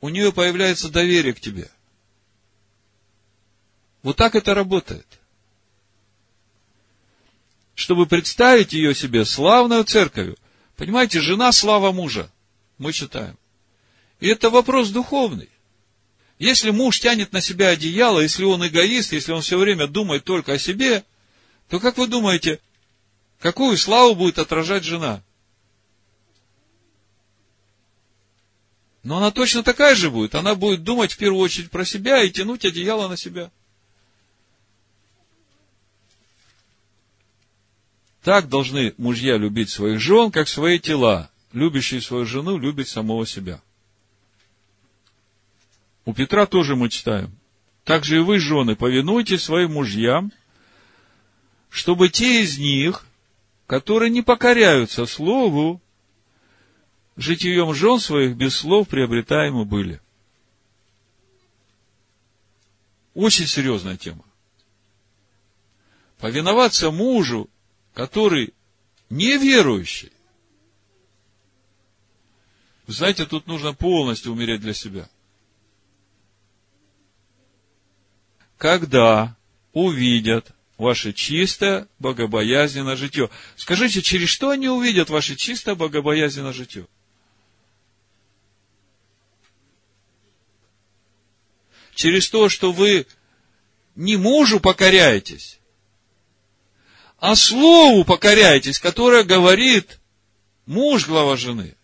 У 0.01 0.10
нее 0.10 0.32
появляется 0.32 0.89
доверие 0.89 1.34
к 1.34 1.39
тебе. 1.39 1.69
Вот 4.03 4.15
так 4.15 4.36
это 4.36 4.53
работает. 4.53 5.08
Чтобы 7.73 8.06
представить 8.06 8.73
ее 8.73 8.93
себе 8.93 9.25
славную 9.25 9.84
церковью. 9.84 10.38
Понимаете, 10.75 11.19
жена 11.19 11.51
слава 11.51 11.91
мужа. 11.91 12.32
Мы 12.77 12.93
читаем. 12.93 13.38
И 14.19 14.27
это 14.27 14.51
вопрос 14.51 14.89
духовный. 14.89 15.49
Если 16.39 16.69
муж 16.69 17.00
тянет 17.00 17.34
на 17.34 17.41
себя 17.41 17.69
одеяло, 17.69 18.19
если 18.19 18.43
он 18.43 18.65
эгоист, 18.65 19.12
если 19.12 19.32
он 19.32 19.41
все 19.41 19.58
время 19.58 19.88
думает 19.88 20.23
только 20.23 20.54
о 20.54 20.60
себе, 20.60 21.04
то 21.67 21.80
как 21.80 21.97
вы 21.97 22.08
думаете, 22.08 22.60
какую 23.39 23.76
славу 23.78 24.15
будет 24.15 24.38
отражать 24.38 24.84
жена? 24.84 25.23
Но 29.02 29.17
она 29.17 29.32
точно 29.32 29.63
такая 29.63 29.95
же 29.95 30.12
будет. 30.12 30.36
Она 30.36 30.54
будет 30.54 30.84
думать 30.84 31.13
в 31.13 31.17
первую 31.17 31.41
очередь 31.41 31.71
про 31.71 31.86
себя 31.86 32.21
и 32.21 32.30
тянуть 32.30 32.65
одеяло 32.65 33.08
на 33.08 33.17
себя. 33.17 33.50
Так 38.21 38.50
должны 38.50 38.93
мужья 38.97 39.38
любить 39.38 39.69
своих 39.69 40.02
жен, 40.02 40.30
как 40.30 40.50
свои 40.50 40.78
тела. 40.78 41.32
Любящий 41.54 42.02
свою 42.02 42.26
жену 42.26 42.58
любит 42.58 42.89
самого 42.89 43.26
себя. 43.26 43.62
У 46.08 46.13
Петра 46.13 46.46
тоже 46.46 46.78
мы 46.78 46.88
читаем. 46.88 47.38
Также 47.84 48.15
и 48.15 48.20
вы, 48.20 48.39
жены, 48.39 48.78
повинуйтесь 48.78 49.43
своим 49.43 49.74
мужьям, 49.74 50.32
чтобы 51.70 52.08
те 52.08 52.43
из 52.43 52.58
них, 52.58 53.06
которые 53.65 54.10
не 54.10 54.22
покоряются 54.22 55.06
слову, 55.06 55.82
житием 57.17 57.74
жен 57.74 58.00
своих 58.00 58.38
без 58.38 58.56
слов 58.56 58.88
приобретаемы 58.88 59.65
были. 59.65 60.00
Очень 63.13 63.46
серьезная 63.46 63.98
тема. 63.98 64.24
Повиноваться 66.20 66.89
мужу, 66.89 67.50
который 67.93 68.54
неверующий. 69.10 70.13
Знаете, 72.88 73.26
тут 73.26 73.46
нужно 73.48 73.74
полностью 73.74 74.32
умереть 74.32 74.62
для 74.62 74.74
себя. 74.74 75.10
Когда 78.58 79.36
увидят 79.74 80.52
ваше 80.78 81.13
чистое 81.13 81.88
богобоязненное 82.00 82.96
житье. 82.96 83.30
Скажите, 83.56 84.02
через 84.02 84.30
что 84.30 84.50
они 84.50 84.70
увидят 84.70 85.10
ваше 85.10 85.36
чистое 85.36 85.76
богобоязненное 85.76 86.54
житье? 86.54 86.88
Через 91.96 92.30
то, 92.30 92.48
что 92.48 92.72
вы 92.72 93.08
не 93.96 94.17
мужу 94.17 94.60
покоряетесь, 94.60 95.60
а 97.17 97.36
слову 97.36 98.04
покоряетесь, 98.04 98.80
которое 98.80 99.24
говорит 99.24 100.00
муж 100.67 101.08
глава 101.08 101.36
жены. 101.36 101.76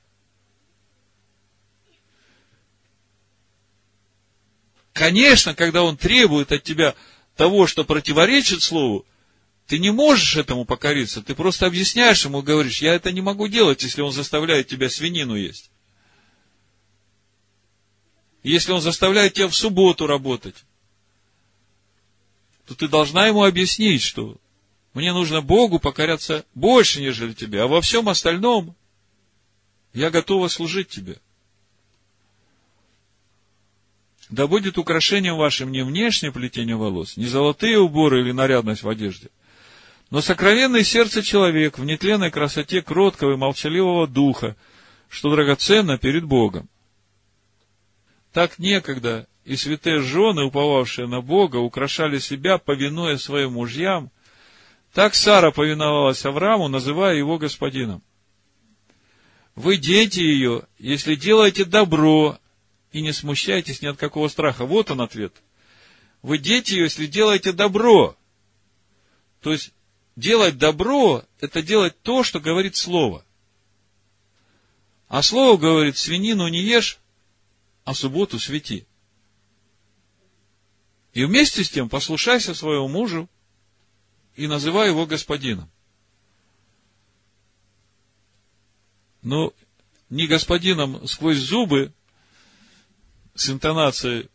Конечно, 4.94 5.56
когда 5.56 5.84
он 5.84 5.98
требует 5.98 6.52
от 6.52 6.64
тебя 6.64 6.96
того, 7.36 7.66
что 7.66 7.84
противоречит 7.84 8.62
слову, 8.62 9.06
ты 9.66 9.80
не 9.80 9.92
можешь 9.92 10.38
этому 10.38 10.66
покориться. 10.66 11.24
Ты 11.24 11.34
просто 11.34 11.66
объясняешь 11.66 12.24
ему, 12.26 12.44
говоришь, 12.44 12.82
я 12.82 12.94
это 12.94 13.12
не 13.12 13.22
могу 13.22 13.48
делать, 13.48 13.82
если 13.82 14.02
он 14.02 14.12
заставляет 14.12 14.68
тебя 14.68 14.90
свинину 14.90 15.36
есть. 15.36 15.72
Если 18.44 18.72
он 18.72 18.82
заставляет 18.82 19.34
тебя 19.34 19.48
в 19.48 19.56
субботу 19.56 20.06
работать, 20.06 20.64
то 22.68 22.76
ты 22.76 22.88
должна 22.88 23.28
ему 23.28 23.44
объяснить, 23.44 24.04
что 24.04 24.38
мне 24.94 25.12
нужно 25.12 25.42
Богу 25.42 25.80
покоряться 25.80 26.46
больше, 26.54 27.02
нежели 27.02 27.34
тебе, 27.34 27.64
а 27.64 27.68
во 27.68 27.82
всем 27.82 28.10
остальном 28.10 28.76
я 29.94 30.12
готова 30.12 30.50
служить 30.50 30.90
тебе. 30.90 31.20
Да 34.34 34.48
будет 34.48 34.80
украшением 34.80 35.38
вашим 35.38 35.72
не 35.72 35.84
внешнее 35.84 36.32
плетение 36.32 36.76
волос, 36.76 37.18
не 37.18 37.26
золотые 37.26 37.78
уборы 37.78 38.22
или 38.22 38.32
нарядность 38.32 38.82
в 38.82 38.90
одежде, 38.90 39.30
но 40.10 40.22
сокровенное 40.22 40.82
сердце 40.82 41.22
человек 41.22 41.78
в 41.78 41.86
нетленной 41.86 42.32
красоте 42.32 42.82
кроткого 42.82 43.34
и 43.34 43.38
молчаливого 43.38 44.08
духа, 44.08 44.56
что 45.08 45.30
драгоценно 45.30 46.00
перед 46.00 46.24
Богом. 46.24 46.68
Так 48.32 48.58
некогда 48.58 49.28
и 49.46 49.56
святые 49.56 50.02
жены, 50.02 50.46
уповавшие 50.46 51.06
на 51.08 51.22
Бога, 51.22 51.58
украшали 51.58 52.18
себя, 52.18 52.58
повинуя 52.58 53.18
своим 53.18 53.54
мужьям, 53.54 54.10
так 54.94 55.14
Сара 55.14 55.52
повиновалась 55.52 56.26
Аврааму, 56.26 56.70
называя 56.70 57.16
его 57.18 57.38
господином. 57.38 58.02
Вы 59.54 59.78
дети 59.78 60.22
ее, 60.22 60.64
если 60.80 61.14
делаете 61.14 61.66
добро 61.66 62.40
и 62.94 63.02
не 63.02 63.12
смущайтесь 63.12 63.82
ни 63.82 63.88
от 63.88 63.98
какого 63.98 64.30
страха. 64.30 64.66
Вот 64.66 64.92
он 64.92 65.02
ответ. 65.02 65.34
Вы 66.22 66.38
дети 66.38 66.76
если 66.76 67.08
делаете 67.08 67.52
добро. 67.52 68.16
То 69.42 69.52
есть, 69.52 69.74
делать 70.16 70.58
добро– 70.58 71.26
это 71.42 71.62
делать 71.62 72.00
то, 72.02 72.24
что 72.24 72.40
говорит 72.40 72.78
Слово. 72.78 73.26
А 75.08 75.22
Слово 75.22 75.58
говорит, 75.58 75.98
свинину 75.98 76.48
не 76.48 76.62
ешь, 76.62 77.00
а 77.84 77.94
субботу 77.94 78.40
свети. 78.40 78.86
И 81.14 81.26
вместе 81.26 81.64
с 81.64 81.70
тем 81.70 81.90
послушайся 81.90 82.54
своему 82.54 82.88
мужу 82.88 83.30
и 84.36 84.48
называй 84.48 84.90
его 84.90 85.06
господином. 85.06 85.70
Но 89.24 89.54
не 90.10 90.28
господином 90.28 91.08
сквозь 91.08 91.38
зубы, 91.38 91.92
с 93.36 93.50
интонацией 93.50 94.30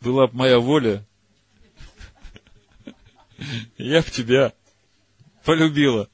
была 0.00 0.28
бы 0.28 0.36
моя 0.36 0.58
воля, 0.58 1.04
я 3.76 4.02
б 4.02 4.10
тебя 4.10 4.52
полюбила. 5.44 6.08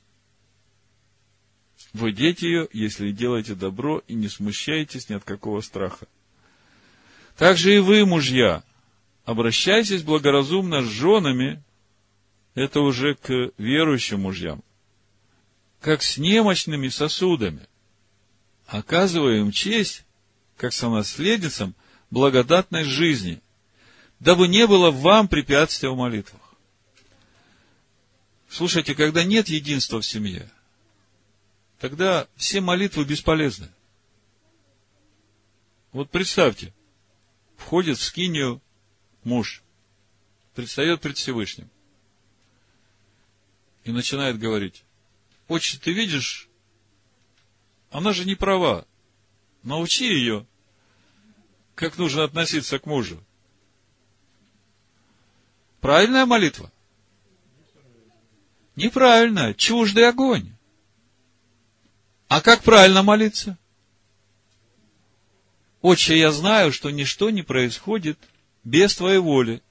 Вы 1.93 2.13
дети 2.13 2.45
ее, 2.45 2.69
если 2.73 3.13
делаете 3.13 3.55
добро 3.55 4.03
и 4.09 4.15
не 4.15 4.29
смущаетесь 4.29 5.09
ни 5.09 5.15
от 5.15 5.25
какого 5.25 5.61
страха. 5.61 6.09
Также 7.37 7.77
и 7.77 7.79
вы, 7.79 8.05
мужья, 8.05 8.65
обращайтесь 9.25 10.03
благоразумно 10.03 10.83
с 10.83 10.87
женами, 10.87 11.63
это 12.55 12.81
уже 12.81 13.15
к 13.15 13.53
верующим 13.59 14.23
мужьям, 14.23 14.63
как 15.81 16.03
с 16.03 16.19
немощными 16.19 16.89
сосудами, 16.89 17.67
оказывая 18.67 19.41
им 19.41 19.51
честь 19.51 20.05
как 20.57 20.73
сонаследницам 20.73 21.75
благодатной 22.11 22.85
жизни, 22.85 23.41
дабы 24.21 24.49
не 24.49 24.67
было 24.67 24.91
вам 24.91 25.29
препятствия 25.29 25.89
в 25.89 25.97
молитвах. 25.97 26.41
Слушайте, 28.49 28.95
когда 28.95 29.25
нет 29.25 29.49
единства 29.49 30.01
в 30.01 30.07
семье, 30.07 30.49
тогда 31.81 32.29
все 32.37 32.61
молитвы 32.61 33.05
бесполезны. 33.05 33.69
Вот 35.93 36.11
представьте, 36.11 36.73
входит 37.57 37.99
в 37.99 38.03
скинию 38.03 38.61
муж, 39.25 39.63
предстает 40.55 41.01
пред 41.01 41.17
Всевышним 41.17 41.69
и 43.85 43.91
начинает 43.91 44.39
говорить, 44.39 44.85
отче, 45.49 45.79
ты 45.79 45.93
видишь, 45.93 46.49
она 47.91 48.13
же 48.13 48.25
не 48.25 48.35
права, 48.35 48.87
Научи 49.65 50.05
ее, 50.05 50.47
как 51.75 51.97
нужно 51.97 52.25
относиться 52.25 52.79
к 52.79 52.85
мужу. 52.85 53.25
Правильная 55.81 56.27
молитва? 56.27 56.71
Неправильная, 58.77 59.55
чуждый 59.55 60.07
огонь. 60.07 60.53
А 62.29 62.43
как 62.43 62.63
правильно 62.63 63.03
молиться? 63.03 63.57
Отче, 65.81 66.19
я 66.19 66.31
знаю, 66.31 66.71
что 66.73 66.91
ничто 66.91 67.31
не 67.31 67.43
происходит 67.43 68.19
без 68.65 68.95
твоей 68.97 69.19
воли. 69.19 69.63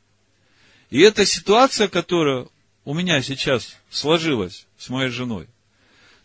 И 0.89 1.01
эта 1.01 1.25
ситуация, 1.25 1.87
которая 1.87 2.47
у 2.83 2.93
меня 2.95 3.21
сейчас 3.21 3.75
сложилась 3.89 4.65
с 4.77 4.89
моей 4.89 5.09
женой, 5.09 5.47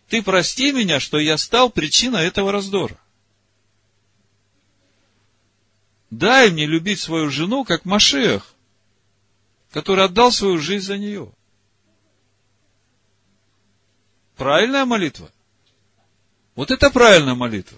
ты 0.07 0.23
прости 0.23 0.71
меня, 0.71 0.99
что 0.99 1.19
я 1.19 1.37
стал 1.37 1.69
причиной 1.69 2.25
этого 2.25 2.51
раздора. 2.51 2.99
Дай 6.09 6.49
мне 6.49 6.65
любить 6.65 6.99
свою 6.99 7.29
жену, 7.29 7.63
как 7.63 7.85
Машех. 7.85 8.55
который 9.71 10.05
отдал 10.05 10.31
свою 10.31 10.57
жизнь 10.57 10.85
за 10.85 10.97
нее. 10.97 11.31
Правильная 14.35 14.85
молитва? 14.85 15.31
Вот 16.55 16.71
это 16.71 16.89
правильная 16.89 17.35
молитва. 17.35 17.77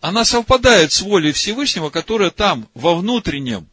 Она 0.00 0.24
совпадает 0.24 0.92
с 0.92 1.00
волей 1.00 1.32
Всевышнего, 1.32 1.90
которая 1.90 2.30
там, 2.30 2.68
во 2.74 2.94
внутреннем. 2.94 3.68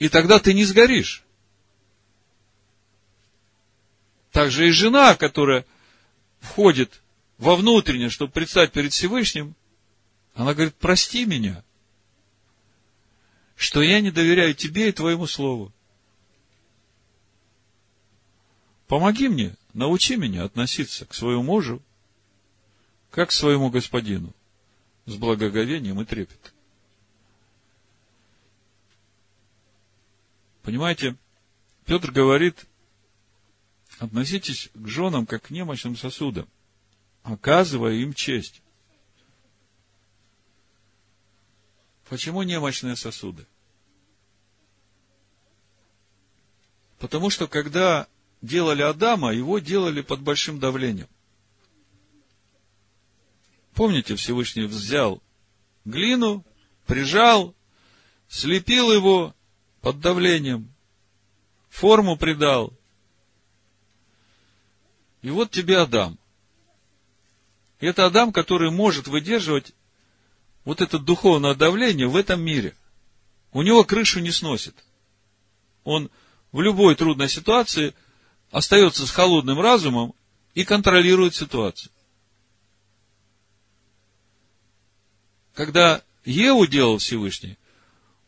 И 0.00 0.08
тогда 0.08 0.40
ты 0.40 0.52
не 0.52 0.64
сгоришь. 0.64 1.22
Также 4.32 4.68
и 4.68 4.72
жена, 4.72 5.14
которая 5.14 5.64
входит 6.40 7.00
во 7.38 7.54
внутреннее, 7.54 8.10
чтобы 8.10 8.32
предстать 8.32 8.72
перед 8.72 8.92
Всевышним, 8.92 9.54
она 10.34 10.54
говорит, 10.54 10.74
прости 10.76 11.24
меня, 11.24 11.64
что 13.56 13.82
я 13.82 14.00
не 14.00 14.10
доверяю 14.10 14.54
тебе 14.54 14.88
и 14.88 14.92
твоему 14.92 15.26
слову. 15.26 15.72
Помоги 18.86 19.28
мне, 19.28 19.54
научи 19.72 20.16
меня 20.16 20.44
относиться 20.44 21.06
к 21.06 21.14
своему 21.14 21.42
мужу, 21.42 21.82
как 23.10 23.28
к 23.28 23.32
своему 23.32 23.70
господину, 23.70 24.34
с 25.06 25.14
благоговением 25.14 26.00
и 26.00 26.04
трепетом. 26.04 26.52
Понимаете, 30.62 31.16
Петр 31.84 32.12
говорит, 32.12 32.66
относитесь 33.98 34.70
к 34.74 34.86
женам 34.86 35.26
как 35.26 35.44
к 35.44 35.50
немощным 35.50 35.96
сосудам, 35.96 36.48
оказывая 37.22 37.94
им 37.94 38.14
честь. 38.14 38.62
Почему 42.10 42.42
немощные 42.42 42.96
сосуды? 42.96 43.46
Потому 46.98 47.30
что 47.30 47.46
когда 47.46 48.08
делали 48.42 48.82
Адама, 48.82 49.32
его 49.32 49.60
делали 49.60 50.02
под 50.02 50.20
большим 50.20 50.58
давлением. 50.58 51.06
Помните, 53.74 54.16
Всевышний 54.16 54.64
взял 54.64 55.22
глину, 55.84 56.44
прижал, 56.84 57.54
слепил 58.28 58.92
его 58.92 59.32
под 59.80 60.00
давлением, 60.00 60.74
форму 61.68 62.16
придал. 62.16 62.76
И 65.22 65.30
вот 65.30 65.52
тебе 65.52 65.78
Адам. 65.78 66.18
И 67.78 67.86
это 67.86 68.04
Адам, 68.04 68.32
который 68.32 68.72
может 68.72 69.06
выдерживать 69.06 69.74
вот 70.70 70.80
это 70.80 70.98
духовное 70.98 71.54
давление 71.54 72.06
в 72.06 72.16
этом 72.16 72.40
мире. 72.40 72.76
У 73.52 73.62
него 73.62 73.84
крышу 73.84 74.20
не 74.20 74.30
сносит. 74.30 74.74
Он 75.84 76.10
в 76.52 76.60
любой 76.60 76.94
трудной 76.94 77.28
ситуации– 77.28 77.94
остается 78.50 79.06
с 79.06 79.10
холодным 79.10 79.60
разумом 79.60 80.14
и 80.54 80.64
контролирует 80.64 81.34
ситуацию. 81.34 81.92
Когда 85.54 86.02
Еву 86.24 86.66
делал 86.66 86.98
Всевышний, 86.98 87.56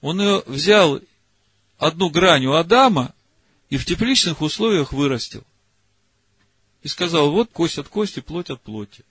он 0.00 0.20
ее 0.20 0.42
взял 0.46 1.00
одну 1.78 2.10
грань 2.10 2.46
у 2.46 2.52
Адама 2.52 3.14
и 3.70 3.76
в 3.76 3.84
тепличных 3.84 4.42
условиях 4.42 4.92
вырастил. 4.92 5.44
И 6.82 6.88
сказал, 6.88 7.30
вот 7.30 7.50
кость 7.52 7.78
от 7.78 7.88
кости, 7.88 8.20
плоть 8.20 8.50
от 8.50 8.60
плоти. 8.60 9.04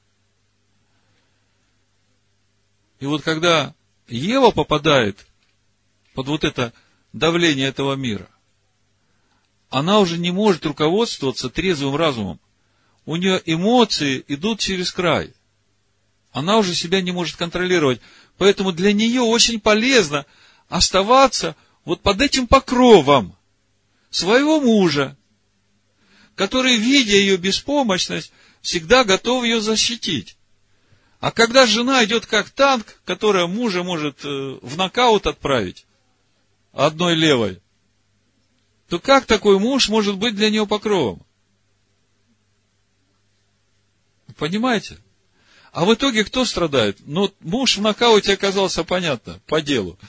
И 3.01 3.05
вот 3.05 3.21
когда 3.23 3.75
Ева 4.07 4.51
попадает 4.51 5.27
под 6.13 6.27
вот 6.27 6.45
это 6.45 6.71
давление 7.11 7.67
этого 7.67 7.95
мира– 7.95 8.29
она 9.71 9.99
уже 9.99 10.17
не 10.17 10.31
может 10.31 10.65
руководствоваться 10.65 11.49
трезвым 11.49 11.95
разумом. 11.95 12.39
У 13.05 13.15
нее 13.15 13.41
эмоции 13.45 14.23
идут 14.27 14.59
через 14.59 14.91
край. 14.91 15.33
Она 16.33 16.57
уже 16.57 16.75
себя 16.75 17.01
не 17.01 17.13
может 17.13 17.37
контролировать. 17.37 18.01
Поэтому 18.37 18.73
для 18.73 18.91
нее 18.91 19.21
очень 19.21 19.61
полезно 19.61 20.25
оставаться 20.67 21.55
вот 21.85 22.01
под 22.01 22.21
этим 22.21 22.47
покровом 22.47 23.35
своего 24.09 24.59
мужа, 24.59 25.17
который, 26.35 26.75
видя 26.75 27.15
ее 27.15 27.37
беспомощность, 27.37 28.33
всегда 28.61 29.05
готов 29.05 29.45
ее 29.45 29.61
защитить. 29.61 30.35
А 31.21 31.31
когда 31.31 31.67
жена 31.67 32.03
идет 32.03 32.25
как 32.25 32.49
танк, 32.49 32.99
которая 33.05 33.45
мужа 33.45 33.83
может 33.83 34.25
э, 34.25 34.27
в 34.27 34.75
нокаут 34.75 35.27
отправить 35.27 35.85
одной 36.73 37.13
левой, 37.13 37.61
то 38.89 38.99
как 38.99 39.27
такой 39.27 39.59
муж 39.59 39.87
может 39.87 40.17
быть 40.17 40.35
для 40.35 40.49
нее 40.49 40.65
покровом? 40.65 41.23
Понимаете? 44.35 44.97
А 45.71 45.85
в 45.85 45.93
итоге 45.93 46.23
кто 46.23 46.43
страдает? 46.43 46.97
Ну, 47.05 47.31
муж 47.39 47.77
в 47.77 47.81
нокауте 47.81 48.33
оказался, 48.33 48.83
понятно, 48.83 49.39
по 49.45 49.61
делу. 49.61 49.99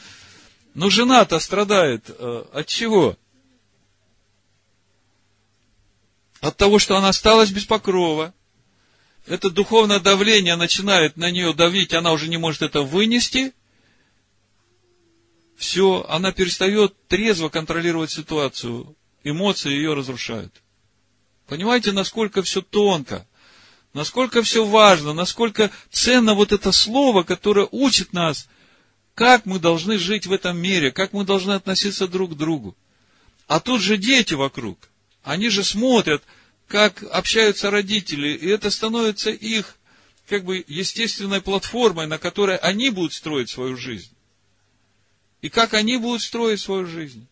Но 0.73 0.89
жена-то 0.89 1.39
страдает 1.41 2.07
э, 2.09 2.45
от 2.55 2.67
чего? 2.67 3.19
От 6.41 6.57
того, 6.57 6.79
что 6.79 6.97
она 6.97 7.11
осталась 7.11 7.51
без 7.51 7.67
покрова. 7.67 8.33
Это 9.27 9.51
духовное 9.51 10.01
давление 10.01 10.57
начинает 10.57 11.17
на 11.17 11.31
нее 11.31 11.55
давить, 11.55 11.95
она 11.95 12.13
уже 12.13 12.29
не 12.29 12.37
может 12.37 12.63
это 12.63 12.83
вынести 12.83 13.53
все, 15.63 16.05
она 16.09 16.33
перестает 16.33 16.95
трезво 17.07 17.49
контролировать 17.49 18.11
ситуацию. 18.11 18.97
Эмоции 19.23 19.71
ее 19.71 19.95
разрушают. 19.95 20.53
Понимаете, 21.47 21.93
насколько 21.93 22.43
все 22.43 22.63
тонко, 22.63 23.29
насколько 23.95 24.43
все 24.43 24.65
важно, 24.65 25.13
насколько 25.13 25.71
ценно 25.89 26.35
вот 26.35 26.51
это 26.51 26.73
слово, 26.73 27.23
которое 27.23 27.69
учит 27.71 28.13
нас, 28.13 28.49
как 29.15 29.47
мы 29.47 29.61
должны 29.61 29.99
жить 29.99 30.27
в 30.27 30.33
этом 30.33 30.59
мире, 30.59 30.91
как 30.91 31.13
мы 31.13 31.25
должны 31.25 31.53
относиться 31.53 32.09
друг 32.09 32.33
к 32.33 32.37
другу. 32.37 32.77
А 33.47 33.61
тут 33.61 33.81
же 33.81 33.97
дети 33.97 34.35
вокруг. 34.35 34.89
Они 35.23 35.49
же 35.49 35.63
смотрят, 35.63 36.25
как 36.73 37.03
общаются 37.03 37.71
родители, 37.71 38.29
и 38.29 38.49
это 38.49 38.71
становится 38.71 39.29
их 39.29 39.77
как 40.27 40.43
бы 40.43 40.65
естественной 40.67 41.43
платформой, 41.43 42.07
на 42.07 42.17
которой 42.17 42.57
они 42.57 42.89
будут 42.89 43.13
строить 43.13 43.51
свою 43.51 43.77
жизнь 43.77 44.11
и 45.43 45.51
как 45.51 45.75
они 45.75 45.99
будут 45.99 46.23
строить 46.23 46.61
свою 46.61 46.87
жизнь. 46.87 47.27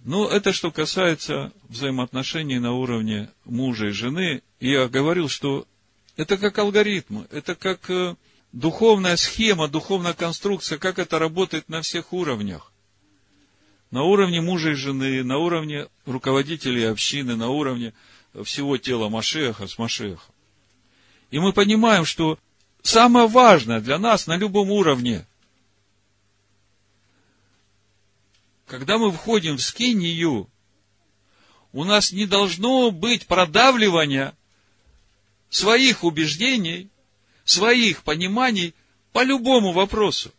Ну, 0.00 0.26
это 0.26 0.52
что 0.52 0.72
касается 0.72 1.52
взаимоотношений 1.68 2.58
на 2.58 2.72
уровне 2.72 3.30
мужа 3.44 3.86
и 3.86 3.90
жены. 3.90 4.42
Я 4.58 4.88
говорил, 4.88 5.28
что 5.28 5.68
это 6.16 6.36
как 6.36 6.58
алгоритм, 6.58 7.22
это 7.30 7.54
как 7.54 7.88
э, 7.88 8.16
духовная 8.50 9.14
схема, 9.14 9.68
духовная 9.68 10.12
конструкция, 10.12 10.78
как 10.78 10.98
это 10.98 11.20
работает 11.20 11.68
на 11.68 11.82
всех 11.82 12.12
уровнях. 12.12 12.73
На 13.94 14.02
уровне 14.02 14.40
мужа 14.40 14.72
и 14.72 14.74
жены, 14.74 15.22
на 15.22 15.38
уровне 15.38 15.86
руководителей 16.04 16.82
общины, 16.82 17.36
на 17.36 17.50
уровне 17.50 17.92
всего 18.42 18.76
тела 18.76 19.08
Машеха 19.08 19.68
с 19.68 19.78
Машехом. 19.78 20.34
И 21.30 21.38
мы 21.38 21.52
понимаем, 21.52 22.04
что 22.04 22.36
самое 22.82 23.28
важное 23.28 23.80
для 23.80 24.00
нас 24.00 24.26
на 24.26 24.36
любом 24.36 24.72
уровне 24.72 25.24
когда 28.66 28.98
мы 28.98 29.12
входим 29.12 29.58
в 29.58 29.62
скинию, 29.62 30.50
у 31.72 31.84
нас 31.84 32.10
не 32.10 32.26
должно 32.26 32.90
быть 32.90 33.28
продавливания 33.28 34.34
своих 35.50 36.02
убеждений, 36.02 36.88
своих 37.44 38.02
пониманий 38.02 38.74
по 39.12 39.22
любому 39.22 39.70
вопросу. 39.70 40.32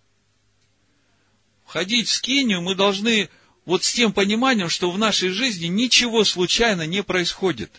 Входить 1.64 2.10
в 2.10 2.12
скинию 2.12 2.62
мы 2.62 2.76
должны 2.76 3.30
вот 3.66 3.84
с 3.84 3.92
тем 3.92 4.14
пониманием, 4.14 4.70
что 4.70 4.92
в 4.92 4.98
нашей 4.98 5.30
жизни 5.30 5.66
ничего 5.66 6.24
случайно 6.24 6.86
не 6.86 7.04
происходит. 7.04 7.72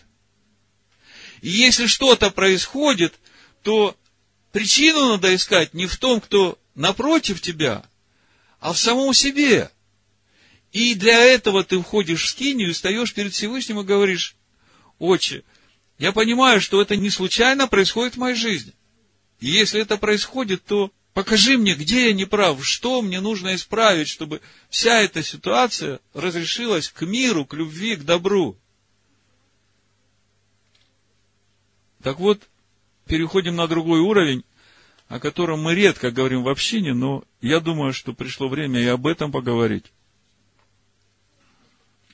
И 1.41 1.49
если 1.49 1.87
что-то 1.87 2.29
происходит, 2.29 3.15
то 3.63 3.97
причину 4.51 5.09
надо 5.09 5.33
искать 5.33 5.73
не 5.73 5.87
в 5.87 5.97
том, 5.97 6.19
кто 6.19 6.59
напротив 6.75 7.41
тебя, 7.41 7.85
а 8.59 8.73
в 8.73 8.77
самом 8.77 9.13
себе. 9.13 9.71
И 10.73 10.93
для 10.95 11.19
этого 11.19 11.63
ты 11.63 11.79
входишь 11.79 12.23
в 12.23 12.29
скинию 12.29 12.73
встаешь 12.73 13.13
перед 13.13 13.33
Всевышним 13.33 13.79
и 13.79 13.83
говоришь, 13.83 14.35
отче, 14.99 15.43
я 15.97 16.11
понимаю, 16.11 16.59
что 16.59 16.81
это 16.81 16.95
не 16.95 17.09
случайно 17.09 17.67
происходит 17.67 18.15
в 18.15 18.19
моей 18.19 18.35
жизни. 18.35 18.73
И 19.39 19.47
если 19.47 19.81
это 19.81 19.97
происходит, 19.97 20.63
то 20.65 20.91
покажи 21.17 21.57
мне, 21.57 21.73
где 21.73 22.09
я 22.09 22.13
не 22.13 22.25
прав, 22.25 22.63
что 22.63 23.01
мне 23.01 23.21
нужно 23.21 23.55
исправить, 23.55 24.07
чтобы 24.07 24.39
вся 24.69 25.01
эта 25.01 25.23
ситуация 25.23 25.99
разрешилась 26.13 26.89
к 26.89 27.01
миру, 27.07 27.43
к 27.43 27.55
любви, 27.55 27.95
к 27.95 28.03
добру. 28.03 28.55
Так 32.03 32.19
вот, 32.19 32.47
переходим 33.07 33.55
на 33.55 33.67
другой 33.67 33.99
уровень. 33.99 34.43
о 35.07 35.19
котором 35.19 35.63
мы 35.63 35.73
редко 35.73 36.11
говорим 36.11 36.43
в 36.43 36.49
общине, 36.49 36.93
но 36.93 37.23
я 37.41 37.61
думаю, 37.61 37.93
что 37.93 38.13
пришло 38.13 38.47
время 38.47 38.79
и 38.79 38.85
об 38.85 39.07
этом 39.07 39.31
поговорить. 39.31 39.85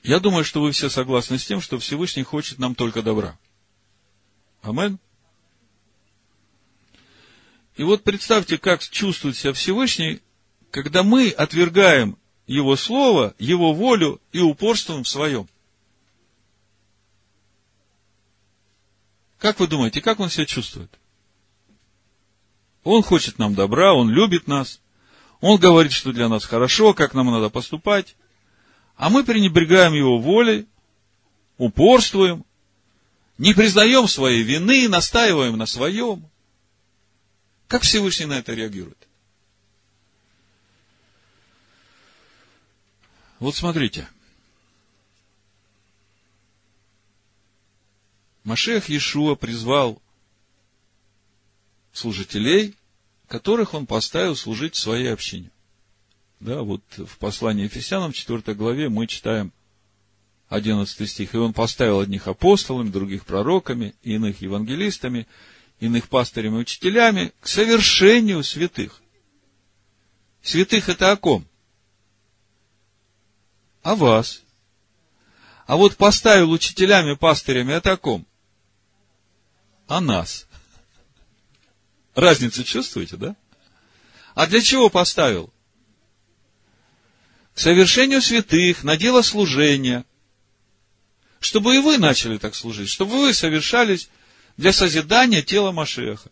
Я 0.02 0.18
думаю, 0.18 0.44
что 0.44 0.62
вы 0.62 0.70
все 0.70 0.88
согласны 0.88 1.38
с 1.38 1.44
тем, 1.44 1.60
что 1.60 1.78
Всевышний 1.78 2.22
хочет 2.22 2.58
нам 2.58 2.74
только 2.74 3.02
добра. 3.02 3.36
Амен. 4.62 4.98
И 7.76 7.82
вот 7.82 8.04
представьте, 8.04 8.56
как 8.58 8.82
чувствует 8.82 9.36
себя 9.36 9.52
Всевышний, 9.52 10.20
когда 10.70 11.02
мы 11.02 11.30
отвергаем 11.30 12.16
Его 12.46 12.76
Слово, 12.76 13.34
Его 13.38 13.72
волю 13.72 14.20
и 14.32 14.40
упорствуем 14.40 15.02
в 15.02 15.08
своем. 15.08 15.48
Как 19.38 19.60
вы 19.60 19.66
думаете, 19.66 20.00
как 20.00 20.20
он 20.20 20.30
себя 20.30 20.46
чувствует? 20.46 20.90
Он 22.82 23.02
хочет 23.02 23.38
нам 23.38 23.54
добра, 23.54 23.92
он 23.92 24.08
любит 24.08 24.46
нас. 24.46 24.80
Он 25.40 25.58
говорит, 25.58 25.92
что 25.92 26.12
для 26.12 26.28
нас 26.28 26.44
хорошо, 26.44 26.94
как 26.94 27.12
нам 27.12 27.30
надо 27.30 27.50
поступать. 27.50 28.16
А 28.96 29.10
мы 29.10 29.24
пренебрегаем 29.24 29.92
его 29.92 30.18
волей, 30.18 30.66
упорствуем, 31.58 32.44
не 33.36 33.52
признаем 33.52 34.06
своей 34.06 34.42
вины, 34.42 34.88
настаиваем 34.88 35.56
на 35.58 35.66
своем. 35.66 36.24
Как 37.68 37.82
Всевышний 37.82 38.26
на 38.26 38.38
это 38.38 38.54
реагирует? 38.54 38.98
Вот 43.40 43.54
смотрите. 43.54 44.08
Машех 48.44 48.88
Иешуа 48.88 49.34
призвал 49.34 50.00
служителей, 51.92 52.74
которых 53.26 53.74
он 53.74 53.86
поставил 53.86 54.36
служить 54.36 54.76
своей 54.76 55.12
общине. 55.12 55.50
Да, 56.40 56.62
вот 56.62 56.82
в 56.96 57.18
послании 57.18 57.64
Ефесянам, 57.64 58.12
4 58.12 58.54
главе, 58.54 58.88
мы 58.90 59.06
читаем 59.06 59.52
11 60.48 61.08
стих. 61.08 61.34
И 61.34 61.38
он 61.38 61.52
поставил 61.52 62.00
одних 62.00 62.28
апостолами, 62.28 62.90
других 62.90 63.24
пророками, 63.24 63.94
иных 64.02 64.42
евангелистами, 64.42 65.26
иных 65.80 66.08
пастырями 66.08 66.56
и 66.56 66.60
учителями 66.60 67.32
к 67.40 67.48
совершению 67.48 68.42
святых. 68.42 69.02
Святых 70.42 70.88
это 70.88 71.10
о 71.10 71.16
ком? 71.16 71.46
О 73.82 73.94
вас. 73.94 74.42
А 75.66 75.76
вот 75.76 75.96
поставил 75.96 76.50
учителями, 76.50 77.14
пастырями, 77.14 77.72
это 77.72 77.92
о 77.92 77.96
ком? 77.96 78.26
О 79.86 80.00
нас. 80.00 80.46
Разницу 82.14 82.64
чувствуете, 82.64 83.16
да? 83.16 83.36
А 84.34 84.46
для 84.46 84.60
чего 84.60 84.90
поставил? 84.90 85.52
К 87.54 87.58
совершению 87.58 88.20
святых, 88.20 88.84
на 88.84 88.96
дело 88.96 89.22
служения. 89.22 90.04
Чтобы 91.40 91.76
и 91.76 91.78
вы 91.78 91.98
начали 91.98 92.38
так 92.38 92.54
служить, 92.54 92.88
чтобы 92.88 93.12
вы 93.12 93.34
совершались 93.34 94.08
для 94.56 94.72
созидания 94.72 95.42
тела 95.42 95.72
Машеха. 95.72 96.30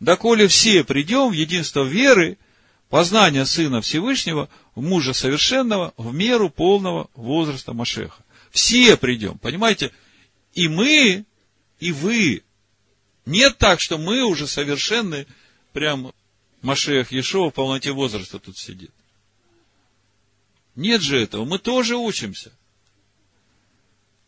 Доколе 0.00 0.48
все 0.48 0.84
придем 0.84 1.30
в 1.30 1.32
единство 1.32 1.84
веры, 1.84 2.38
познания 2.88 3.44
Сына 3.46 3.80
Всевышнего, 3.80 4.48
в 4.74 4.82
мужа 4.82 5.12
совершенного, 5.12 5.94
в 5.96 6.12
меру 6.12 6.50
полного 6.50 7.08
возраста 7.14 7.72
Машеха. 7.72 8.22
Все 8.50 8.96
придем, 8.96 9.38
понимаете? 9.38 9.92
И 10.54 10.68
мы, 10.68 11.24
и 11.80 11.92
вы. 11.92 12.42
Нет 13.24 13.56
так, 13.58 13.80
что 13.80 13.96
мы 13.96 14.24
уже 14.24 14.46
совершенны, 14.46 15.26
прям 15.72 16.12
Машех 16.60 17.12
Ешова 17.12 17.50
в 17.50 17.54
полноте 17.54 17.92
возраста 17.92 18.38
тут 18.38 18.58
сидит. 18.58 18.90
Нет 20.74 21.00
же 21.02 21.20
этого, 21.20 21.44
мы 21.44 21.58
тоже 21.58 21.96
учимся. 21.96 22.52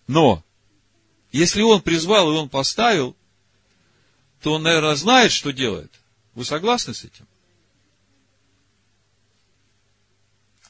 Но, 0.06 0.44
если 1.32 1.62
он 1.62 1.80
призвал 1.80 2.30
и 2.32 2.36
он 2.36 2.48
поставил, 2.48 3.16
то 4.44 4.52
он, 4.52 4.62
наверное, 4.62 4.94
знает, 4.94 5.32
что 5.32 5.54
делает. 5.54 5.90
Вы 6.34 6.44
согласны 6.44 6.92
с 6.92 7.02
этим? 7.02 7.26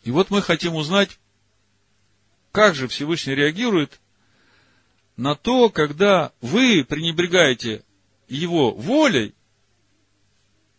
И 0.04 0.12
вот 0.12 0.30
мы 0.30 0.42
хотим 0.42 0.76
узнать, 0.76 1.18
как 2.52 2.76
же 2.76 2.86
Всевышний 2.86 3.34
реагирует 3.34 4.00
на 5.16 5.34
то, 5.34 5.70
когда 5.70 6.32
вы 6.40 6.84
пренебрегаете 6.84 7.84
его 8.28 8.70
волей, 8.70 9.34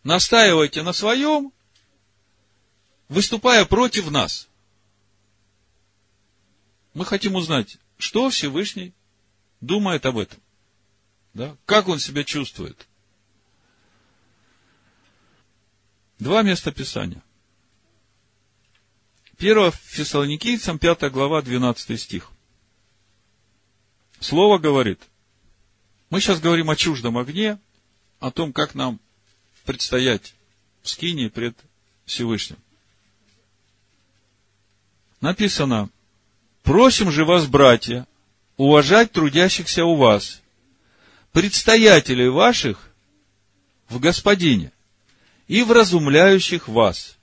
настаиваете 0.02 0.82
на 0.82 0.94
своем, 0.94 1.52
выступая 3.10 3.66
против 3.66 4.10
нас. 4.10 4.48
Мы 6.94 7.04
хотим 7.04 7.34
узнать, 7.34 7.76
что 7.98 8.30
Всевышний 8.30 8.94
думает 9.60 10.06
об 10.06 10.16
этом. 10.16 10.40
Да? 11.36 11.54
Как 11.66 11.88
он 11.88 11.98
себя 11.98 12.24
чувствует? 12.24 12.88
Два 16.18 16.42
места 16.42 16.72
Писания. 16.72 17.22
Первое 19.36 19.70
Фессалоникийцам, 19.70 20.78
5 20.78 21.12
глава, 21.12 21.42
12 21.42 22.00
стих. 22.00 22.30
Слово 24.18 24.56
говорит, 24.56 24.98
мы 26.08 26.22
сейчас 26.22 26.40
говорим 26.40 26.70
о 26.70 26.76
чуждом 26.76 27.18
огне, 27.18 27.58
о 28.18 28.30
том, 28.30 28.54
как 28.54 28.74
нам 28.74 28.98
предстоять 29.66 30.34
в 30.82 30.88
скине 30.88 31.28
пред 31.28 31.54
Всевышним. 32.06 32.56
Написано, 35.20 35.90
просим 36.62 37.10
же 37.10 37.26
вас, 37.26 37.46
братья, 37.46 38.06
уважать 38.56 39.12
трудящихся 39.12 39.84
у 39.84 39.96
вас, 39.96 40.40
предстоятелей 41.36 42.30
ваших 42.30 42.94
в 43.90 44.00
Господине 44.00 44.72
и 45.48 45.62
вразумляющих 45.64 46.66
вас. 46.66 47.18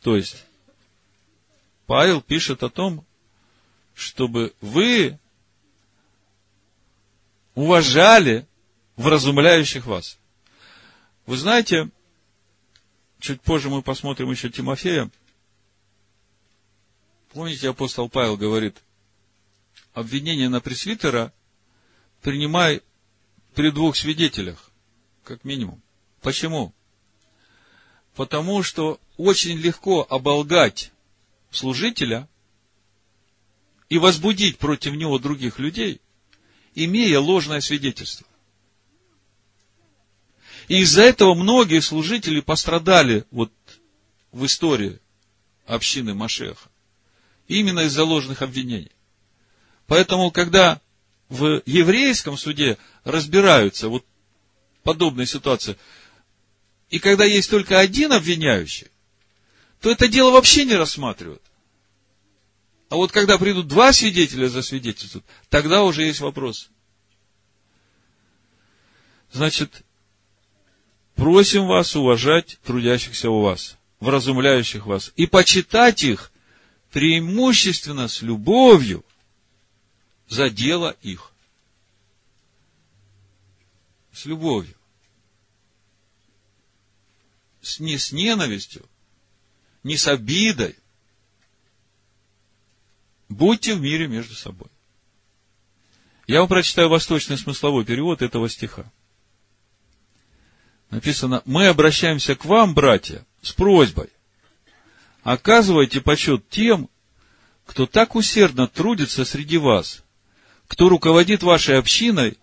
То 0.00 0.16
есть, 0.16 0.44
Павел 1.86 2.22
пишет 2.22 2.64
о 2.64 2.70
том, 2.70 3.06
чтобы 3.94 4.52
вы 4.60 5.16
уважали 7.54 8.44
вразумляющих 8.96 9.86
вас. 9.86 10.18
Вы 11.24 11.36
знаете, 11.36 11.88
чуть 13.20 13.40
позже 13.42 13.70
мы 13.70 13.82
посмотрим 13.82 14.32
еще 14.32 14.50
Тимофея. 14.50 15.08
Помните, 17.32 17.68
апостол 17.68 18.08
Павел 18.08 18.36
говорит, 18.36 18.82
обвинение 19.98 20.48
на 20.48 20.60
пресвитера 20.60 21.32
принимай 22.22 22.82
при 23.54 23.70
двух 23.70 23.96
свидетелях, 23.96 24.70
как 25.24 25.44
минимум. 25.44 25.82
Почему? 26.22 26.72
Потому 28.14 28.62
что 28.62 29.00
очень 29.16 29.58
легко 29.58 30.06
оболгать 30.08 30.92
служителя 31.50 32.28
и 33.88 33.98
возбудить 33.98 34.58
против 34.58 34.94
него 34.94 35.18
других 35.18 35.58
людей, 35.58 36.00
имея 36.74 37.18
ложное 37.18 37.60
свидетельство. 37.60 38.26
И 40.68 40.80
из-за 40.80 41.02
этого 41.02 41.34
многие 41.34 41.80
служители 41.80 42.40
пострадали 42.40 43.24
вот 43.30 43.52
в 44.30 44.44
истории 44.44 45.00
общины 45.66 46.14
Машеха. 46.14 46.68
Именно 47.46 47.80
из-за 47.80 48.04
ложных 48.04 48.42
обвинений. 48.42 48.92
Поэтому, 49.88 50.30
когда 50.30 50.80
в 51.30 51.62
еврейском 51.64 52.36
суде 52.36 52.78
разбираются 53.04 53.88
вот 53.88 54.04
подобные 54.82 55.26
ситуации, 55.26 55.76
и 56.90 56.98
когда 56.98 57.24
есть 57.24 57.50
только 57.50 57.78
один 57.78 58.12
обвиняющий, 58.12 58.88
то 59.80 59.90
это 59.90 60.06
дело 60.06 60.30
вообще 60.30 60.66
не 60.66 60.74
рассматривают. 60.74 61.42
А 62.90 62.96
вот 62.96 63.12
когда 63.12 63.38
придут 63.38 63.66
два 63.66 63.92
свидетеля 63.92 64.48
за 64.48 64.62
свидетельствуют, 64.62 65.24
тогда 65.48 65.82
уже 65.82 66.02
есть 66.02 66.20
вопрос. 66.20 66.70
Значит, 69.32 69.84
просим 71.14 71.66
вас 71.66 71.96
уважать 71.96 72.58
трудящихся 72.62 73.30
у 73.30 73.40
вас, 73.40 73.78
вразумляющих 74.00 74.84
вас, 74.86 75.12
и 75.16 75.26
почитать 75.26 76.04
их 76.04 76.30
преимущественно 76.92 78.08
с 78.08 78.20
любовью, 78.20 79.04
за 80.28 80.50
дело 80.50 80.96
их. 81.02 81.32
С 84.12 84.24
любовью. 84.26 84.74
С, 87.60 87.80
не 87.80 87.98
с 87.98 88.12
ненавистью, 88.12 88.88
не 89.82 89.96
с 89.96 90.06
обидой. 90.06 90.76
Будьте 93.28 93.74
в 93.74 93.80
мире 93.80 94.08
между 94.08 94.34
собой. 94.34 94.68
Я 96.26 96.40
вам 96.40 96.48
прочитаю 96.48 96.88
восточный 96.88 97.38
смысловой 97.38 97.84
перевод 97.84 98.22
этого 98.22 98.48
стиха. 98.48 98.90
Написано, 100.90 101.42
мы 101.44 101.66
обращаемся 101.66 102.34
к 102.34 102.44
вам, 102.44 102.74
братья, 102.74 103.26
с 103.42 103.52
просьбой. 103.52 104.08
Оказывайте 105.22 106.00
почет 106.00 106.48
тем, 106.48 106.88
кто 107.66 107.86
так 107.86 108.14
усердно 108.14 108.66
трудится 108.66 109.24
среди 109.26 109.58
вас, 109.58 110.02
кто 110.68 110.88
руководит 110.88 111.42
вашей 111.42 111.78
общиной 111.78 112.38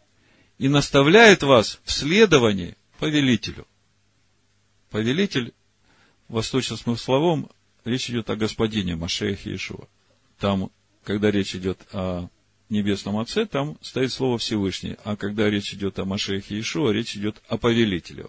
и 0.58 0.68
наставляет 0.68 1.44
вас 1.44 1.80
в 1.84 1.92
следовании 1.92 2.76
повелителю. 3.00 3.68
Повелитель, 4.90 5.54
восточно 6.28 6.76
смысловом, 6.76 7.50
речь 7.86 8.10
идет 8.10 8.30
о 8.30 8.36
господине 8.36 8.96
Машеях 8.96 9.46
Иешуа. 9.46 9.88
Там, 10.40 10.72
когда 11.04 11.30
речь 11.32 11.56
идет 11.56 11.80
о 11.94 12.30
Небесном 12.70 13.20
Отце, 13.20 13.46
там 13.46 13.78
стоит 13.82 14.12
слово 14.12 14.40
Всевышний. 14.40 14.98
А 15.04 15.16
когда 15.16 15.50
речь 15.50 15.74
идет 15.74 16.00
о 16.00 16.06
Машеях 16.06 16.50
Иешуа, 16.50 16.92
речь 16.92 17.16
идет 17.16 17.42
о 17.48 17.58
повелителе. 17.58 18.26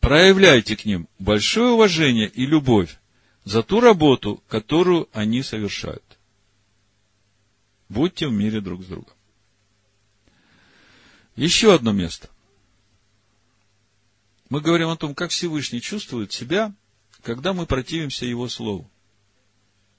Проявляйте 0.00 0.76
к 0.76 0.84
ним 0.84 1.08
большое 1.18 1.72
уважение 1.72 2.28
и 2.28 2.46
любовь 2.46 2.98
за 3.44 3.62
ту 3.62 3.80
работу, 3.80 4.42
которую 4.48 5.08
они 5.12 5.42
совершают. 5.42 6.11
Будьте 7.92 8.26
в 8.26 8.32
мире 8.32 8.62
друг 8.62 8.82
с 8.82 8.86
другом. 8.86 9.12
Еще 11.36 11.74
одно 11.74 11.92
место. 11.92 12.30
Мы 14.48 14.62
говорим 14.62 14.88
о 14.88 14.96
том, 14.96 15.14
как 15.14 15.30
Всевышний 15.30 15.82
чувствует 15.82 16.32
себя, 16.32 16.72
когда 17.22 17.52
мы 17.52 17.66
противимся 17.66 18.24
Его 18.24 18.48
Слову. 18.48 18.90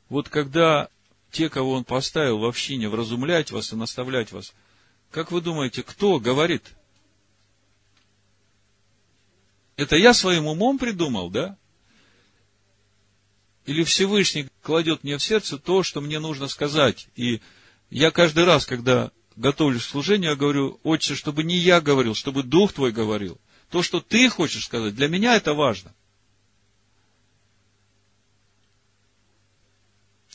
Вот 0.09 0.27
когда 0.27 0.89
те, 1.29 1.49
кого 1.49 1.73
Он 1.73 1.83
поставил 1.83 2.39
в 2.39 2.45
общине, 2.45 2.89
вразумлять 2.89 3.51
вас 3.51 3.71
и 3.73 3.75
наставлять 3.75 4.31
вас, 4.31 4.55
как 5.11 5.31
вы 5.31 5.39
думаете, 5.39 5.83
кто 5.83 6.19
говорит? 6.19 6.73
Это 9.75 9.97
я 9.97 10.15
своим 10.15 10.47
умом 10.47 10.79
придумал, 10.79 11.29
да? 11.29 11.59
Или 13.67 13.83
Всевышний 13.83 14.47
кладет 14.63 15.03
мне 15.03 15.15
в 15.19 15.23
сердце 15.23 15.59
то, 15.59 15.83
что 15.83 16.01
мне 16.01 16.17
нужно 16.19 16.47
сказать. 16.47 17.07
И 17.15 17.39
я 17.93 18.09
каждый 18.09 18.45
раз, 18.45 18.65
когда 18.65 19.11
готовлюсь 19.35 19.83
к 19.83 19.89
служению, 19.89 20.31
я 20.31 20.35
говорю, 20.35 20.79
отче, 20.81 21.13
чтобы 21.13 21.43
не 21.43 21.55
я 21.55 21.79
говорил, 21.79 22.15
чтобы 22.15 22.41
Дух 22.41 22.73
Твой 22.73 22.91
говорил. 22.91 23.39
То, 23.69 23.83
что 23.83 24.01
Ты 24.01 24.29
хочешь 24.29 24.65
сказать, 24.65 24.95
для 24.95 25.07
меня 25.07 25.35
это 25.35 25.53
важно. 25.53 25.93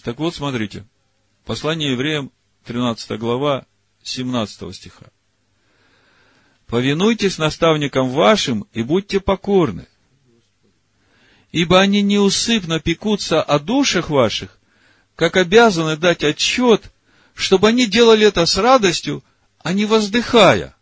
Так 0.04 0.18
вот, 0.20 0.36
смотрите. 0.36 0.86
Послание 1.44 1.92
евреям, 1.92 2.30
13 2.64 3.18
глава, 3.18 3.66
17 4.04 4.74
стиха. 4.74 5.06
Повинуйтесь 6.68 7.38
наставникам 7.38 8.10
вашим 8.10 8.68
и 8.72 8.82
будьте 8.82 9.18
покорны, 9.18 9.88
ибо 11.50 11.80
они 11.80 12.02
неусыпно 12.02 12.78
пекутся 12.78 13.42
о 13.42 13.58
душах 13.58 14.10
ваших, 14.10 14.60
как 15.16 15.36
обязаны 15.36 15.96
дать 15.96 16.22
отчет, 16.22 16.92
чтобы 17.38 17.68
они 17.68 17.86
делали 17.86 18.26
это 18.26 18.44
с 18.46 18.56
радостью, 18.56 19.22
а 19.60 19.72
не 19.72 19.84
воздыхая, 19.84 20.74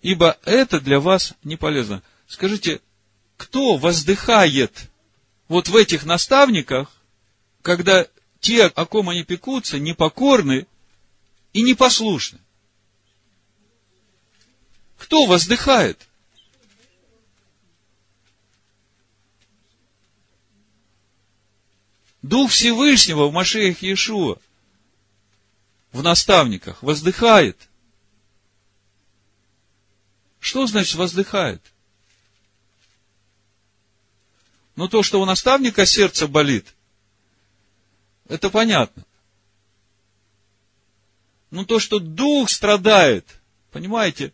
ибо 0.00 0.38
это 0.46 0.80
для 0.80 0.98
вас 0.98 1.34
не 1.44 1.56
полезно. 1.56 2.02
Скажите, 2.26 2.80
кто 3.36 3.76
воздыхает 3.76 4.88
вот 5.46 5.68
в 5.68 5.76
этих 5.76 6.06
наставниках, 6.06 6.90
когда 7.60 8.06
те, 8.40 8.64
о 8.64 8.86
ком 8.86 9.10
они 9.10 9.24
пекутся, 9.24 9.78
непокорны 9.78 10.66
и 11.52 11.60
непослушны. 11.60 12.38
Кто 14.96 15.26
воздыхает? 15.26 16.08
Дух 22.22 22.52
Всевышнего 22.52 23.26
в 23.26 23.34
Машеях 23.34 23.82
Иешуа, 23.82 24.38
в 25.92 26.02
наставниках, 26.02 26.82
воздыхает. 26.82 27.68
Что 30.40 30.66
значит 30.66 30.94
воздыхает? 30.96 31.62
Ну, 34.76 34.88
то, 34.88 35.02
что 35.02 35.20
у 35.20 35.24
наставника 35.24 35.84
сердце 35.86 36.28
болит, 36.28 36.74
это 38.28 38.48
понятно. 38.50 39.04
Но 41.50 41.64
то, 41.64 41.78
что 41.80 41.98
дух 41.98 42.50
страдает, 42.50 43.26
понимаете, 43.72 44.32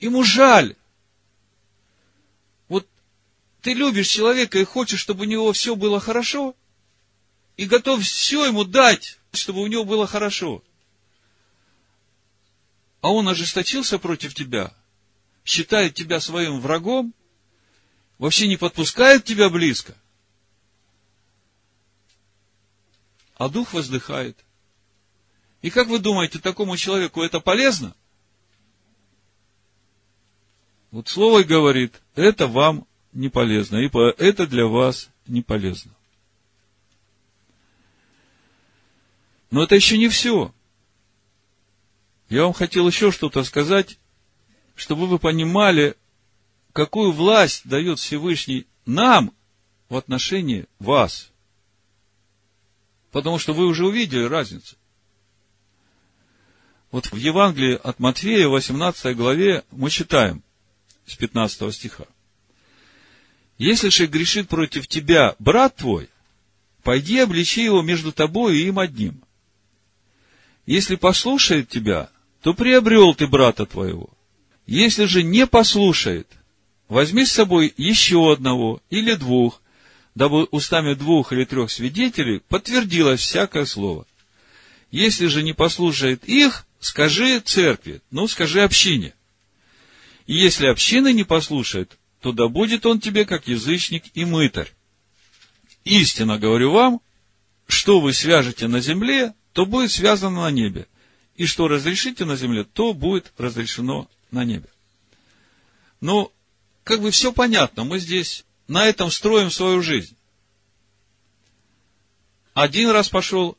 ему 0.00 0.22
жаль. 0.22 0.76
Вот 2.68 2.88
ты 3.60 3.74
любишь 3.74 4.08
человека 4.08 4.58
и 4.58 4.64
хочешь, 4.64 5.00
чтобы 5.00 5.22
у 5.22 5.28
него 5.28 5.52
все 5.52 5.74
было 5.74 6.00
хорошо, 6.00 6.54
и 7.56 7.66
готов 7.66 8.02
все 8.02 8.46
ему 8.46 8.64
дать, 8.64 9.18
чтобы 9.32 9.60
у 9.60 9.66
него 9.66 9.84
было 9.84 10.06
хорошо. 10.06 10.62
А 13.00 13.10
он 13.10 13.28
ожесточился 13.28 13.98
против 13.98 14.34
тебя, 14.34 14.72
считает 15.44 15.94
тебя 15.94 16.20
своим 16.20 16.60
врагом, 16.60 17.14
вообще 18.18 18.48
не 18.48 18.56
подпускает 18.56 19.24
тебя 19.24 19.48
близко– 19.48 19.94
а 23.38 23.48
дух 23.48 23.72
воздыхает. 23.72 24.36
И 25.62 25.70
как 25.70 25.88
вы 25.88 26.00
думаете, 26.00 26.40
такому 26.40 26.76
человеку 26.76 27.22
это 27.22 27.40
полезно? 27.40 27.94
Вот 30.90 31.08
слово 31.08 31.44
говорит, 31.44 32.02
это 32.14 32.46
вам 32.46 32.86
не 33.12 33.28
полезно, 33.28 33.76
ибо 33.76 34.10
это 34.10 34.46
для 34.46 34.66
вас 34.66 35.08
не 35.26 35.42
полезно. 35.42 35.92
Но 39.50 39.62
это 39.62 39.74
еще 39.74 39.96
не 39.96 40.08
все. 40.08 40.52
Я 42.28 42.44
вам 42.44 42.52
хотел 42.52 42.86
еще 42.86 43.10
что-то 43.10 43.42
сказать, 43.44 43.98
чтобы 44.74 45.06
вы 45.06 45.18
понимали, 45.18 45.96
какую 46.72 47.12
власть 47.12 47.62
дает 47.66 47.98
Всевышний 47.98 48.66
нам 48.84 49.32
в 49.88 49.96
отношении 49.96 50.66
вас. 50.78 51.30
Потому 53.10 53.38
что 53.38 53.54
вы 53.54 53.66
уже 53.66 53.86
увидели 53.86 54.24
разницу. 54.24 54.76
Вот 56.90 57.06
в 57.06 57.16
Евангелии 57.16 57.78
от 57.82 57.98
Матфея, 57.98 58.48
18 58.48 59.16
главе, 59.16 59.64
мы 59.70 59.90
читаем 59.90 60.42
с 61.06 61.16
15 61.16 61.74
стиха. 61.74 62.04
Если 63.56 63.88
же 63.88 64.06
грешит 64.06 64.48
против 64.48 64.86
тебя 64.86 65.34
брат 65.38 65.76
твой, 65.76 66.08
пойди 66.82 67.18
обличи 67.18 67.64
его 67.64 67.82
между 67.82 68.12
тобой 68.12 68.58
и 68.58 68.66
им 68.68 68.78
одним. 68.78 69.22
Если 70.68 70.96
послушает 70.96 71.70
тебя, 71.70 72.10
то 72.42 72.52
приобрел 72.52 73.14
ты 73.14 73.26
брата 73.26 73.64
твоего. 73.64 74.10
Если 74.66 75.06
же 75.06 75.22
не 75.22 75.46
послушает, 75.46 76.28
возьми 76.88 77.24
с 77.24 77.32
собой 77.32 77.72
еще 77.78 78.30
одного 78.30 78.82
или 78.90 79.14
двух, 79.14 79.62
дабы 80.14 80.44
устами 80.50 80.92
двух 80.92 81.32
или 81.32 81.46
трех 81.46 81.70
свидетелей 81.70 82.40
подтвердилось 82.50 83.20
всякое 83.20 83.64
слово. 83.64 84.06
Если 84.90 85.28
же 85.28 85.42
не 85.42 85.54
послушает 85.54 86.28
их, 86.28 86.66
скажи 86.80 87.40
церкви, 87.40 88.02
ну, 88.10 88.28
скажи 88.28 88.60
общине. 88.60 89.14
И 90.26 90.34
если 90.34 90.66
община 90.66 91.14
не 91.14 91.24
послушает, 91.24 91.96
то 92.20 92.32
да 92.32 92.46
будет 92.48 92.84
он 92.84 93.00
тебе 93.00 93.24
как 93.24 93.48
язычник 93.48 94.04
и 94.12 94.26
мытарь. 94.26 94.74
Истинно 95.84 96.38
говорю 96.38 96.72
вам, 96.72 97.00
что 97.66 98.00
вы 98.00 98.12
свяжете 98.12 98.68
на 98.68 98.80
земле, 98.80 99.32
то 99.58 99.66
будет 99.66 99.90
связано 99.90 100.42
на 100.42 100.52
небе. 100.52 100.86
И 101.34 101.44
что 101.44 101.66
разрешите 101.66 102.24
на 102.24 102.36
земле, 102.36 102.62
то 102.62 102.94
будет 102.94 103.32
разрешено 103.38 104.08
на 104.30 104.44
небе. 104.44 104.68
Ну, 106.00 106.32
как 106.84 107.00
бы 107.00 107.10
все 107.10 107.32
понятно, 107.32 107.82
мы 107.82 107.98
здесь 107.98 108.44
на 108.68 108.86
этом 108.86 109.10
строим 109.10 109.50
свою 109.50 109.82
жизнь. 109.82 110.16
Один 112.54 112.90
раз 112.90 113.08
пошел, 113.08 113.58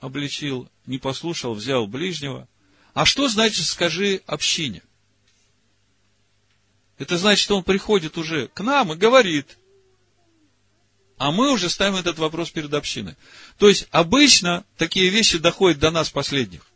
обличил, 0.00 0.70
не 0.86 0.96
послушал, 0.96 1.52
взял 1.52 1.86
ближнего. 1.86 2.48
А 2.94 3.04
что 3.04 3.28
значит, 3.28 3.66
скажи 3.66 4.22
общине? 4.24 4.82
Это 6.96 7.18
значит, 7.18 7.44
что 7.44 7.58
он 7.58 7.62
приходит 7.62 8.16
уже 8.16 8.48
к 8.48 8.62
нам 8.62 8.94
и 8.94 8.96
говорит. 8.96 9.58
А 11.22 11.30
мы 11.30 11.52
уже 11.52 11.70
ставим 11.70 11.94
этот 11.94 12.18
вопрос 12.18 12.50
перед 12.50 12.74
общиной. 12.74 13.14
То 13.56 13.68
есть, 13.68 13.86
обычно 13.92 14.64
такие 14.76 15.08
вещи 15.08 15.38
доходят 15.38 15.78
до 15.78 15.92
нас 15.92 16.10
последних. 16.10 16.66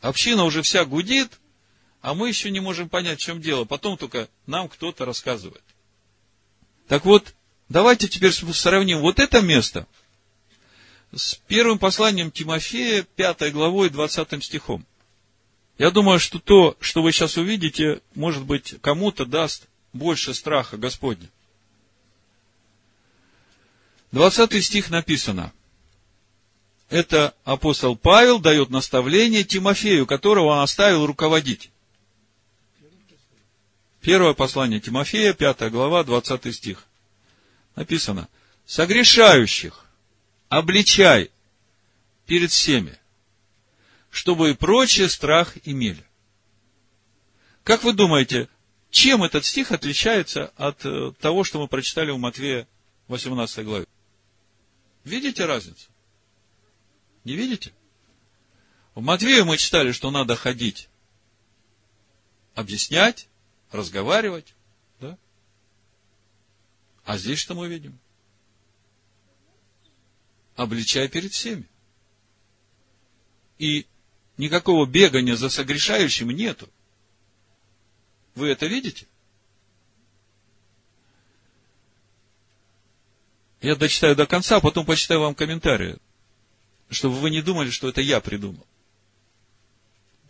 Община 0.00 0.42
уже 0.42 0.62
вся 0.62 0.84
гудит, 0.84 1.38
а 2.00 2.14
мы 2.14 2.26
еще 2.26 2.50
не 2.50 2.58
можем 2.58 2.88
понять, 2.88 3.20
в 3.20 3.22
чем 3.24 3.40
дело. 3.40 3.66
Потом 3.66 3.96
только 3.96 4.28
нам 4.46 4.68
кто-то 4.68 5.04
рассказывает. 5.04 5.62
Так 6.88 7.04
вот, 7.04 7.36
давайте 7.68 8.08
теперь 8.08 8.32
сравним 8.32 8.98
вот 8.98 9.20
это 9.20 9.40
место 9.40 9.86
с 11.14 11.36
первым 11.46 11.78
посланием 11.78 12.32
Тимофея, 12.32 13.04
5 13.14 13.52
главой, 13.52 13.90
20 13.90 14.42
стихом. 14.42 14.84
Я 15.78 15.92
думаю, 15.92 16.18
что 16.18 16.40
то, 16.40 16.76
что 16.80 17.00
вы 17.00 17.12
сейчас 17.12 17.36
увидите, 17.36 18.00
может 18.16 18.42
быть, 18.42 18.74
кому-то 18.80 19.24
даст 19.24 19.68
больше 19.92 20.34
страха 20.34 20.76
Господня. 20.76 21.28
20 24.12 24.62
стих 24.62 24.90
написано. 24.90 25.52
Это 26.90 27.34
апостол 27.44 27.96
Павел 27.96 28.38
дает 28.38 28.68
наставление 28.68 29.42
Тимофею, 29.42 30.06
которого 30.06 30.48
он 30.48 30.58
оставил 30.58 31.06
руководить. 31.06 31.70
Первое 34.02 34.34
послание 34.34 34.80
Тимофея, 34.80 35.32
5 35.32 35.70
глава, 35.70 36.04
20 36.04 36.54
стих. 36.54 36.84
Написано. 37.74 38.28
Согрешающих 38.66 39.86
обличай 40.50 41.30
перед 42.26 42.50
всеми, 42.50 42.98
чтобы 44.10 44.50
и 44.50 44.54
прочие 44.54 45.08
страх 45.08 45.56
имели. 45.64 46.04
Как 47.64 47.84
вы 47.84 47.94
думаете, 47.94 48.48
чем 48.90 49.22
этот 49.22 49.46
стих 49.46 49.72
отличается 49.72 50.52
от 50.56 50.84
э, 50.84 51.12
того, 51.20 51.44
что 51.44 51.60
мы 51.60 51.68
прочитали 51.68 52.10
у 52.10 52.18
Матвея 52.18 52.68
18 53.08 53.64
главе? 53.64 53.86
Видите 55.04 55.44
разницу? 55.44 55.90
Не 57.24 57.34
видите? 57.34 57.72
В 58.94 59.00
Матвею 59.00 59.44
мы 59.44 59.56
читали, 59.56 59.92
что 59.92 60.10
надо 60.10 60.36
ходить, 60.36 60.88
объяснять, 62.54 63.28
разговаривать, 63.70 64.54
да? 65.00 65.18
А 67.04 67.16
здесь 67.16 67.38
что 67.38 67.54
мы 67.54 67.68
видим? 67.68 67.98
Обличай 70.56 71.08
перед 71.08 71.32
всеми. 71.32 71.66
И 73.58 73.86
никакого 74.36 74.86
бегания 74.86 75.36
за 75.36 75.48
согрешающим 75.48 76.30
нету. 76.30 76.68
Вы 78.34 78.48
это 78.48 78.66
видите? 78.66 79.06
Я 83.62 83.76
дочитаю 83.76 84.16
до 84.16 84.26
конца, 84.26 84.56
а 84.56 84.60
потом 84.60 84.84
почитаю 84.84 85.20
вам 85.20 85.36
комментарии, 85.36 85.96
чтобы 86.90 87.14
вы 87.14 87.30
не 87.30 87.42
думали, 87.42 87.70
что 87.70 87.88
это 87.88 88.00
я 88.00 88.20
придумал. 88.20 88.66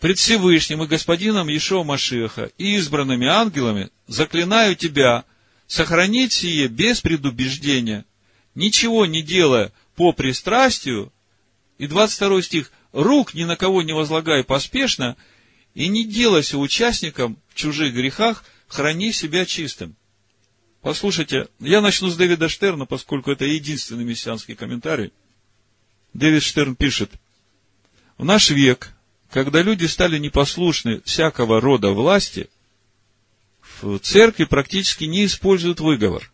Пред 0.00 0.18
Всевышним 0.18 0.82
и 0.82 0.86
Господином 0.86 1.48
Ешо 1.48 1.82
Машеха 1.82 2.50
и 2.58 2.76
избранными 2.76 3.26
ангелами 3.26 3.90
заклинаю 4.06 4.76
тебя 4.76 5.24
сохранить 5.66 6.34
сие 6.34 6.68
без 6.68 7.00
предубеждения, 7.00 8.04
ничего 8.54 9.06
не 9.06 9.22
делая 9.22 9.72
по 9.96 10.12
пристрастию. 10.12 11.10
И 11.78 11.86
22 11.86 12.42
стих. 12.42 12.72
Рук 12.92 13.32
ни 13.32 13.44
на 13.44 13.56
кого 13.56 13.80
не 13.80 13.94
возлагай 13.94 14.44
поспешно, 14.44 15.16
и 15.74 15.88
не 15.88 16.04
делайся 16.04 16.58
участником 16.58 17.38
в 17.48 17.54
чужих 17.54 17.94
грехах, 17.94 18.44
храни 18.68 19.12
себя 19.12 19.46
чистым. 19.46 19.96
Послушайте, 20.82 21.46
я 21.60 21.80
начну 21.80 22.08
с 22.08 22.16
Дэвида 22.16 22.48
Штерна, 22.48 22.86
поскольку 22.86 23.30
это 23.30 23.44
единственный 23.44 24.04
мессианский 24.04 24.56
комментарий. 24.56 25.12
Дэвид 26.12 26.42
Штерн 26.42 26.74
пишет, 26.74 27.12
в 28.18 28.24
наш 28.24 28.50
век, 28.50 28.92
когда 29.30 29.62
люди 29.62 29.86
стали 29.86 30.18
непослушны 30.18 31.00
всякого 31.02 31.60
рода 31.60 31.92
власти, 31.92 32.50
в 33.80 33.98
церкви 34.00 34.44
практически 34.44 35.04
не 35.04 35.24
используют 35.24 35.78
выговор. 35.78 36.32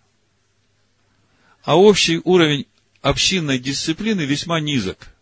А 1.63 1.79
общий 1.79 2.19
уровень 2.25 2.67
общинной 3.03 3.59
дисциплины 3.59 4.23
весьма 4.23 4.61
низок. 4.61 5.15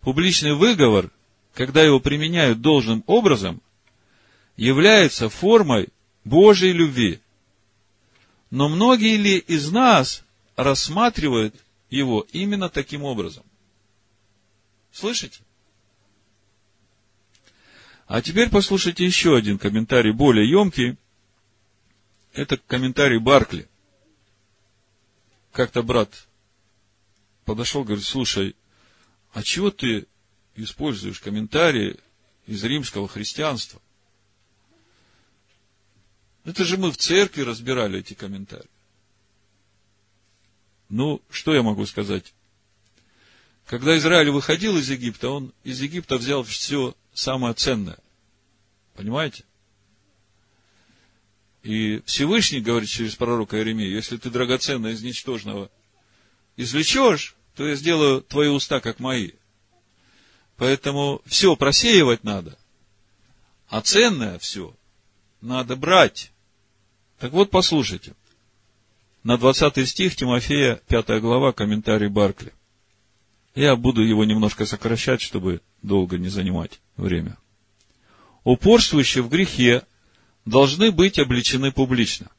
Публичный 0.00 0.54
выговор, 0.54 1.12
когда 1.54 1.84
его 1.84 2.00
применяют 2.00 2.60
должным 2.60 3.04
образом, 3.06 3.62
является 4.56 5.28
формой 5.28 5.90
Божьей 6.24 6.72
любви– 6.72 7.20
но 8.50 8.68
многие 8.68 9.16
ли 9.16 9.38
из 9.38 9.70
нас 9.70 10.24
рассматривают 10.56 11.54
его 11.90 12.26
именно 12.32 12.68
таким 12.68 13.04
образом? 13.04 13.44
Слышите? 14.92 15.40
А 18.06 18.22
теперь 18.22 18.48
послушайте 18.48 19.04
еще 19.04 19.36
один 19.36 19.58
комментарий, 19.58 20.12
более 20.12 20.48
емкий. 20.48 20.96
Это 22.32 22.56
комментарий 22.56 23.18
Баркли. 23.18 23.68
Как-то 25.52 25.82
брат 25.82 26.26
подошел, 27.44 27.84
говорит, 27.84 28.04
слушай, 28.04 28.56
а 29.32 29.42
чего 29.42 29.70
ты 29.70 30.06
используешь 30.54 31.20
комментарии 31.20 31.98
из 32.46 32.64
римского 32.64 33.08
христианства? 33.08 33.80
Это 36.48 36.64
же 36.64 36.78
мы 36.78 36.90
в 36.90 36.96
церкви 36.96 37.42
разбирали 37.42 37.98
эти 37.98 38.14
комментарии. 38.14 38.70
Ну, 40.88 41.20
что 41.28 41.54
я 41.54 41.62
могу 41.62 41.84
сказать? 41.84 42.32
Когда 43.66 43.98
Израиль 43.98 44.30
выходил 44.30 44.78
из 44.78 44.88
Египта, 44.88 45.28
он 45.28 45.52
из 45.62 45.82
Египта 45.82 46.16
взял 46.16 46.42
все 46.44 46.96
самое 47.12 47.52
ценное. 47.52 47.98
Понимаете? 48.94 49.44
И 51.64 52.00
Всевышний 52.06 52.62
говорит 52.62 52.88
через 52.88 53.14
пророка 53.14 53.58
Иеремию, 53.58 53.92
если 53.92 54.16
ты 54.16 54.30
драгоценное 54.30 54.92
из 54.92 55.02
ничтожного 55.02 55.70
извлечешь, 56.56 57.36
то 57.56 57.68
я 57.68 57.74
сделаю 57.74 58.22
твои 58.22 58.48
уста, 58.48 58.80
как 58.80 59.00
мои. 59.00 59.32
Поэтому 60.56 61.20
все 61.26 61.56
просеивать 61.56 62.24
надо, 62.24 62.58
а 63.68 63.82
ценное 63.82 64.38
все 64.38 64.74
надо 65.42 65.76
брать. 65.76 66.32
Так 67.18 67.32
вот, 67.32 67.50
послушайте. 67.50 68.14
На 69.24 69.36
20 69.36 69.88
стих 69.88 70.14
Тимофея, 70.14 70.80
5 70.86 71.20
глава, 71.20 71.52
комментарий 71.52 72.08
Баркли. 72.08 72.52
Я 73.54 73.74
буду 73.74 74.02
его 74.02 74.24
немножко 74.24 74.66
сокращать, 74.66 75.20
чтобы 75.20 75.60
долго 75.82 76.16
не 76.16 76.28
занимать 76.28 76.80
время. 76.96 77.36
Упорствующие 78.44 79.24
в 79.24 79.28
грехе 79.28 79.82
должны 80.44 80.92
быть 80.92 81.18
обличены 81.18 81.72
публично. 81.72 82.30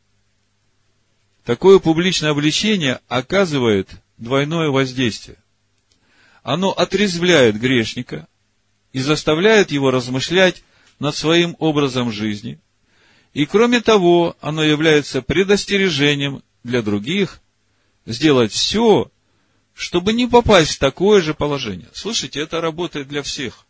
Такое 1.43 1.79
публичное 1.79 2.31
обличение 2.31 3.01
оказывает 3.09 3.89
двойное 4.17 4.69
воздействие. 4.69 5.37
Оно 6.41 6.71
отрезвляет 6.71 7.59
грешника 7.59 8.27
и 8.93 8.99
заставляет 8.99 9.71
его 9.71 9.91
размышлять 9.91 10.63
над 10.99 11.15
своим 11.15 11.57
образом 11.59 12.13
жизни– 12.13 12.59
и 13.33 13.45
кроме 13.45 13.81
того, 13.81 14.35
оно 14.41 14.63
является 14.63 15.21
предостережением 15.21 16.43
для 16.63 16.81
других 16.81 17.41
сделать 18.05 18.51
все, 18.51 19.11
чтобы 19.73 20.13
не 20.13 20.27
попасть 20.27 20.75
в 20.75 20.79
такое 20.79 21.21
же 21.21 21.33
положение. 21.33 21.89
Слышите, 21.93 22.39
это 22.39 22.59
работает 22.59 23.07
для 23.07 23.21
всех. 23.21 23.65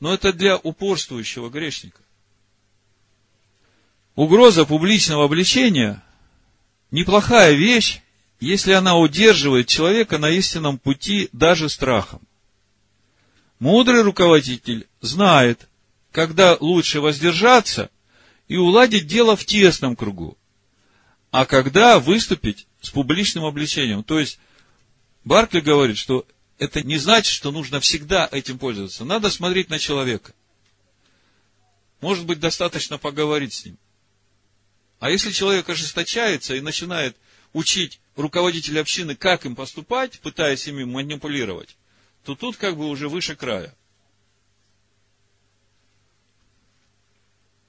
Но 0.00 0.14
это 0.14 0.32
для 0.32 0.56
упорствующего 0.56 1.50
грешника. 1.50 2.00
Угроза 4.14 4.64
публичного 4.64 5.26
обличения– 5.26 6.02
неплохая 6.90 7.52
вещь, 7.52 8.00
если 8.40 8.72
она 8.72 8.96
удерживает 8.96 9.68
человека 9.68 10.18
на 10.18 10.30
истинном 10.30 10.78
пути 10.78 11.28
даже 11.32 11.68
страхом. 11.68 12.22
Мудрый 13.58 14.02
руководитель 14.02 14.88
знает, 15.00 15.68
когда 16.10 16.56
лучше 16.58 17.00
воздержаться– 17.00 17.90
и 18.48 18.56
уладить 18.56 19.06
дело 19.06 19.36
в 19.36 19.44
тесном 19.44 19.94
кругу. 19.94 20.36
А 21.30 21.44
когда 21.44 21.98
выступить 21.98 22.66
с 22.80 22.90
публичным 22.90 23.44
обличением? 23.44 24.02
То 24.02 24.18
есть, 24.18 24.40
Баркли 25.24 25.60
говорит, 25.60 25.98
что 25.98 26.26
это 26.58 26.82
не 26.82 26.96
значит, 26.96 27.32
что 27.32 27.52
нужно 27.52 27.80
всегда 27.80 28.28
этим 28.32 28.58
пользоваться. 28.58 29.04
Надо 29.04 29.30
смотреть 29.30 29.68
на 29.68 29.78
человека. 29.78 30.32
Может 32.00 32.24
быть, 32.26 32.40
достаточно 32.40 32.96
поговорить 32.96 33.52
с 33.52 33.64
ним. 33.66 33.78
А 34.98 35.10
если 35.10 35.30
человек 35.30 35.68
ожесточается 35.68 36.54
и 36.54 36.60
начинает 36.60 37.16
учить 37.52 38.00
руководителя 38.16 38.80
общины, 38.80 39.14
как 39.14 39.46
им 39.46 39.54
поступать, 39.54 40.18
пытаясь 40.20 40.66
ими 40.66 40.84
манипулировать, 40.84 41.76
то 42.24 42.34
тут 42.34 42.56
как 42.56 42.76
бы 42.76 42.88
уже 42.88 43.08
выше 43.08 43.36
края. 43.36 43.74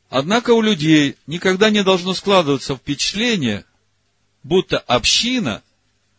Однако 0.10 0.51
у 0.51 0.62
людей 0.62 1.18
никогда 1.28 1.70
не 1.70 1.84
должно 1.84 2.16
складываться 2.16 2.76
впечатление, 2.76 3.64
будто 4.41 4.80
община 4.80 5.62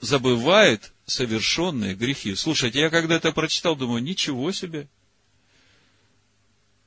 забывает 0.00 0.92
совершенные 1.06 1.96
грехи. 1.96 2.36
Слушайте, 2.36 2.80
я 2.80 2.90
когда 2.90 3.16
это 3.16 3.32
прочитал, 3.32 3.74
думаю, 3.74 4.00
ничего 4.02 4.52
себе. 4.52 4.88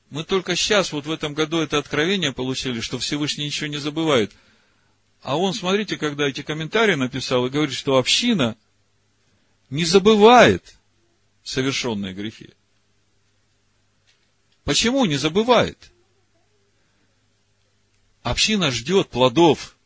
Мы 0.08 0.24
только 0.24 0.56
сейчас, 0.56 0.92
вот 0.92 1.04
в 1.04 1.10
этом 1.10 1.34
году, 1.34 1.58
это 1.58 1.76
откровение 1.76 2.32
получили, 2.32 2.80
что 2.80 2.98
Всевышний 2.98 3.46
ничего 3.46 3.66
не 3.66 3.78
забывает. 3.78 4.32
А 5.22 5.36
он, 5.36 5.52
смотрите, 5.52 5.98
когда 5.98 6.26
эти 6.26 6.42
комментарии 6.42 6.94
написал 6.94 7.44
и 7.46 7.50
говорит, 7.50 7.74
что 7.74 7.98
община 7.98 8.56
не 9.68 9.84
забывает 9.84 10.76
совершенные 11.42 12.14
грехи. 12.14 12.50
Почему 14.64 15.04
не 15.04 15.16
забывает? 15.16 15.93
Община 18.24 18.70
ждет 18.70 19.10
плодов. 19.10 19.76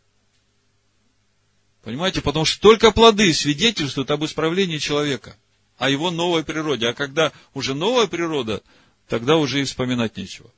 Понимаете, 1.83 2.23
потому 2.23 2.45
что 2.45 2.61
только 2.61 2.93
плоды 2.93 3.35
свидетельствуют 3.35 4.13
об 4.13 4.25
исправлении 4.25 4.79
человека, 4.79 5.37
о 5.77 5.91
его 5.91 6.13
новой 6.13 6.45
природе. 6.45 6.87
А 6.87 6.95
когда 6.95 7.33
уже 7.53 7.75
новая 7.75 8.07
природа, 8.07 8.63
тогда 9.09 9.37
уже 9.39 9.61
и 9.61 9.65
вспоминать 9.65 10.17
нечего. 10.17 10.53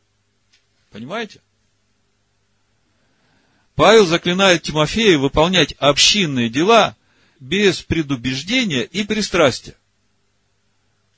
Понимаете? 0.91 1.41
Павел 3.77 4.05
заклинает 4.05 4.63
Тимофея 4.63 5.17
выполнять 5.17 5.73
общинные 5.79 6.51
дела 6.51 6.97
без 7.39 7.81
предубеждения 7.81 8.83
и 8.83 9.05
пристрастия. 9.05 9.77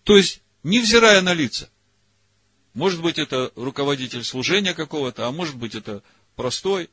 То 0.04 0.16
есть, 0.16 0.40
невзирая 0.62 1.22
на 1.22 1.34
лица. 1.34 1.68
Может 2.72 3.02
быть, 3.02 3.18
это 3.18 3.50
руководитель 3.56 4.22
служения 4.22 4.74
какого-то, 4.74 5.26
а 5.26 5.32
может 5.32 5.56
быть, 5.56 5.74
это 5.74 6.04
простой. 6.36 6.90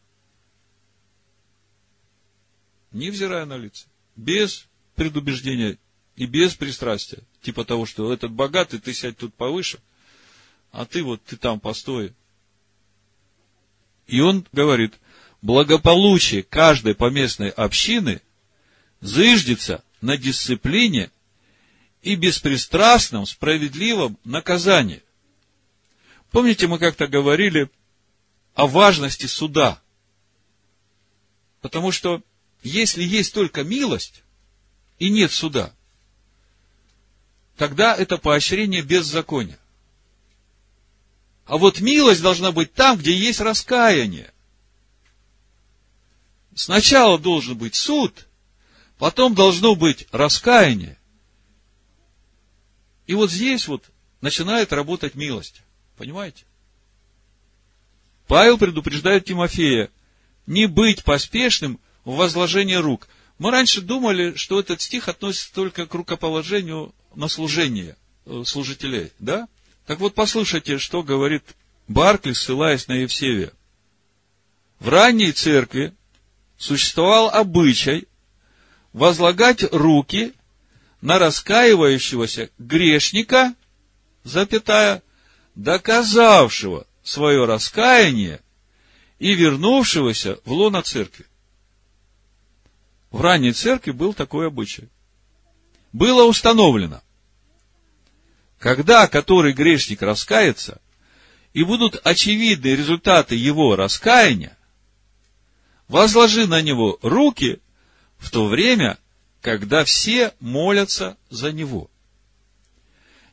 Невзирая 2.92 3.46
на 3.46 3.58
лица. 3.58 3.88
Без 4.16 4.68
предубеждения 4.96 5.78
и 6.16 6.26
без 6.26 6.56
пристрастия. 6.56 7.24
Типа 7.42 7.64
того, 7.64 7.86
что 7.86 8.12
этот 8.12 8.32
богатый, 8.32 8.80
ты 8.80 8.94
сядь 8.94 9.18
тут 9.18 9.34
повыше, 9.34 9.80
а 10.72 10.86
ты 10.86 11.04
вот, 11.04 11.24
ты 11.24 11.38
там 11.38 11.60
постой. 11.60 12.14
И 14.08 14.22
он 14.22 14.46
говорит– 14.52 14.96
благополучие 15.42 16.44
каждой 16.44 16.96
поместной 16.96 17.50
общины 17.50 18.22
зыждется 19.02 19.84
на 20.02 20.18
дисциплине 20.18 21.12
и 22.02 22.16
беспристрастном, 22.16 23.26
справедливом 23.26 24.18
наказании. 24.24 25.04
Помните, 26.32 26.68
мы 26.68 26.80
как-то 26.80 27.08
говорили 27.08 27.70
о 28.60 28.68
важности 28.68 29.26
суда. 29.26 29.82
Потому 31.62 31.94
что 31.94 32.22
если 32.62 33.04
есть 33.04 33.34
только 33.34 33.64
милость 33.64 34.22
и 34.98 35.10
нет 35.10 35.32
суда, 35.32 35.74
тогда 37.56 37.96
это 37.96 38.18
поощрение 38.18 38.82
беззакония. 38.82 39.58
А 41.46 41.58
вот 41.58 41.80
милость 41.80 42.22
должна 42.22 42.52
быть 42.52 42.74
там, 42.74 42.98
где 42.98 43.18
есть 43.18 43.40
раскаяние. 43.40 44.34
Сначала 46.54 47.18
должен 47.18 47.58
быть 47.58 47.76
суд, 47.76 48.28
потом 48.98 49.36
должно 49.36 49.74
быть 49.76 50.06
раскаяние. 50.12 50.98
И 53.08 53.14
вот 53.14 53.32
здесь 53.32 53.70
вот 53.70 53.90
начинает 54.20 54.74
работать 54.74 55.16
милость. 55.16 55.62
Понимаете? 55.96 56.44
Павел 58.30 58.60
предупреждает 58.60 59.26
Тимофея 59.26 59.90
не 60.46 60.68
быть 60.68 61.04
поспешным 61.04 61.80
в 62.06 62.16
возложении 62.16 62.76
рук. 62.76 63.08
Мы 63.40 63.50
раньше 63.50 63.82
думали, 63.82 64.36
что 64.36 64.60
этот 64.60 64.82
стих 64.82 65.08
относится 65.08 65.52
только 65.52 65.88
к 65.88 65.94
рукоположению 65.96 66.94
на 67.16 67.28
служение 67.28 67.98
э, 68.28 68.44
служителей, 68.46 69.12
да? 69.18 69.48
Так 69.88 70.00
вот, 70.00 70.14
послушайте, 70.14 70.78
что 70.78 71.02
говорит 71.02 71.44
Баркли, 71.88 72.34
ссылаясь 72.34 72.88
на 72.88 72.94
Евсевия. 72.94 73.52
В 74.80 74.90
ранней 74.90 75.32
церкви 75.32 75.96
существовал 76.56 77.30
обычай 77.30 78.08
возлагать 78.94 79.64
руки 79.72 80.34
на 81.02 81.18
раскаивающегося 81.18 82.52
грешника, 82.60 83.56
запятая, 84.24 85.02
доказавшего 85.56 86.86
свое 87.10 87.46
раскаяние 87.46 88.40
и 89.18 89.34
вернувшегося 89.34 90.40
в 90.46 90.52
лоно 90.52 90.84
церкви. 90.84 91.26
В 93.10 93.22
ранней 93.22 93.52
церкви 93.52 93.92
был 93.92 94.14
такой 94.14 94.48
обычай. 94.48 94.90
Было 95.92 96.26
установлено, 96.26 97.02
когда 98.60 99.08
который 99.08 99.54
грешник 99.54 100.04
раскается, 100.04 100.80
и 101.54 101.64
будут 101.64 102.00
очевидны 102.04 102.68
результаты 102.68 103.36
его 103.36 103.76
раскаяния, 103.76 104.56
возложи 105.88 106.46
на 106.46 106.62
него 106.62 107.00
руки 107.02 107.60
в 108.20 108.30
то 108.30 108.46
время, 108.46 109.00
когда 109.42 109.84
все 109.84 110.36
молятся 110.40 111.18
за 111.32 111.52
него. 111.52 111.90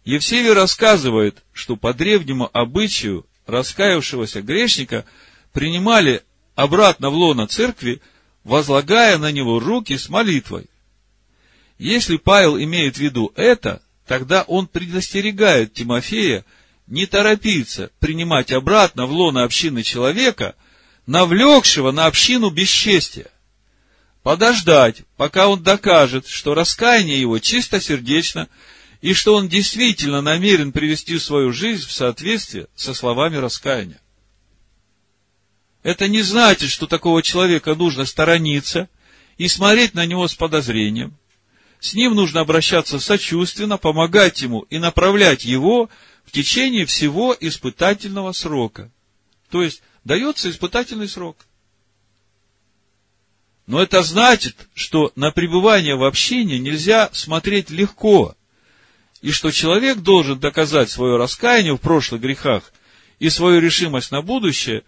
Евсевий 0.07 0.55
рассказывает, 0.55 1.45
что 1.53 1.77
по 1.77 1.93
древнему 1.93 2.49
обычаю 2.55 3.27
раскаявшегося 3.47 4.43
грешника 4.43 5.05
принимали 5.53 6.23
обратно 6.55 7.11
в 7.11 7.15
лоно 7.15 7.47
церкви, 7.47 8.01
возлагая 8.45 9.19
на 9.19 9.33
него 9.33 9.59
руки 9.59 9.97
с 9.97 10.09
молитвой. 10.09 10.67
Если 11.79 12.17
Павел 12.17 12.59
имеет 12.59 12.97
в 12.97 13.01
виду 13.01 13.33
это, 13.37 13.83
тогда 14.07 14.43
он 14.43 14.67
предостерегает 14.67 15.75
Тимофея 15.75 16.45
не 16.87 17.07
торопиться 17.07 17.91
принимать 17.99 18.53
обратно 18.53 19.07
в 19.07 19.13
лоно 19.13 19.45
общины 19.45 19.83
человека– 19.83 20.55
навлекшего 21.07 21.93
на 21.93 22.07
общину 22.07 22.51
бесчестия. 22.51 23.31
Подождать, 24.23 25.03
пока 25.17 25.49
он 25.49 25.63
докажет, 25.63 26.27
что 26.27 26.55
раскаяние 26.55 27.21
его 27.21 27.39
чистосердечно, 27.39 28.49
и 29.07 29.15
что 29.15 29.37
он 29.37 29.49
действительно 29.49 30.21
намерен 30.21 30.73
привести 30.73 31.17
свою 31.21 31.53
жизнь 31.53 31.87
в 31.87 31.93
соответствие 31.93 32.67
со 32.75 32.93
словами 32.93 33.37
раскаяния. 33.37 34.01
Это 35.85 36.09
не 36.09 36.23
значит, 36.23 36.71
что 36.71 36.89
такого 36.89 37.23
человека 37.23 37.77
нужно 37.77 38.05
сторониться 38.05 38.89
и 39.39 39.47
смотреть 39.47 39.95
на 39.95 40.07
него 40.07 40.27
с 40.27 40.35
подозрением. 40.35 41.17
С 41.79 41.95
ним 41.95 42.17
нужно 42.17 42.41
обращаться 42.41 42.99
сочувственно, 42.99 43.79
помогать 43.79 44.43
ему 44.43 44.63
и 44.71 44.79
направлять 44.79 45.45
его 45.45 45.89
в 46.25 46.33
течение 46.33 46.85
всего 46.85 47.37
испытательного 47.39 48.33
срока. 48.33 48.91
То 49.51 49.63
есть, 49.63 49.83
дается 50.03 50.51
испытательный 50.51 51.09
срок. 51.09 51.37
Но 53.69 53.81
это 53.81 54.03
значит, 54.03 54.67
что 54.75 55.13
на 55.15 55.31
пребывание 55.31 55.95
в 55.95 56.03
общине 56.03 56.59
нельзя 56.59 57.09
смотреть 57.13 57.71
легко, 57.71 58.35
и 59.23 59.31
что 59.31 59.51
человек 59.51 59.99
должен 59.99 60.39
доказать 60.39 60.91
свое 60.91 61.17
раскаяние 61.17 61.77
в 61.77 61.81
прошлых 61.81 62.21
грехах 62.21 62.73
и 63.19 63.31
свою 63.31 63.61
решимость 63.61 64.11
на 64.11 64.23
будущее, 64.23 64.85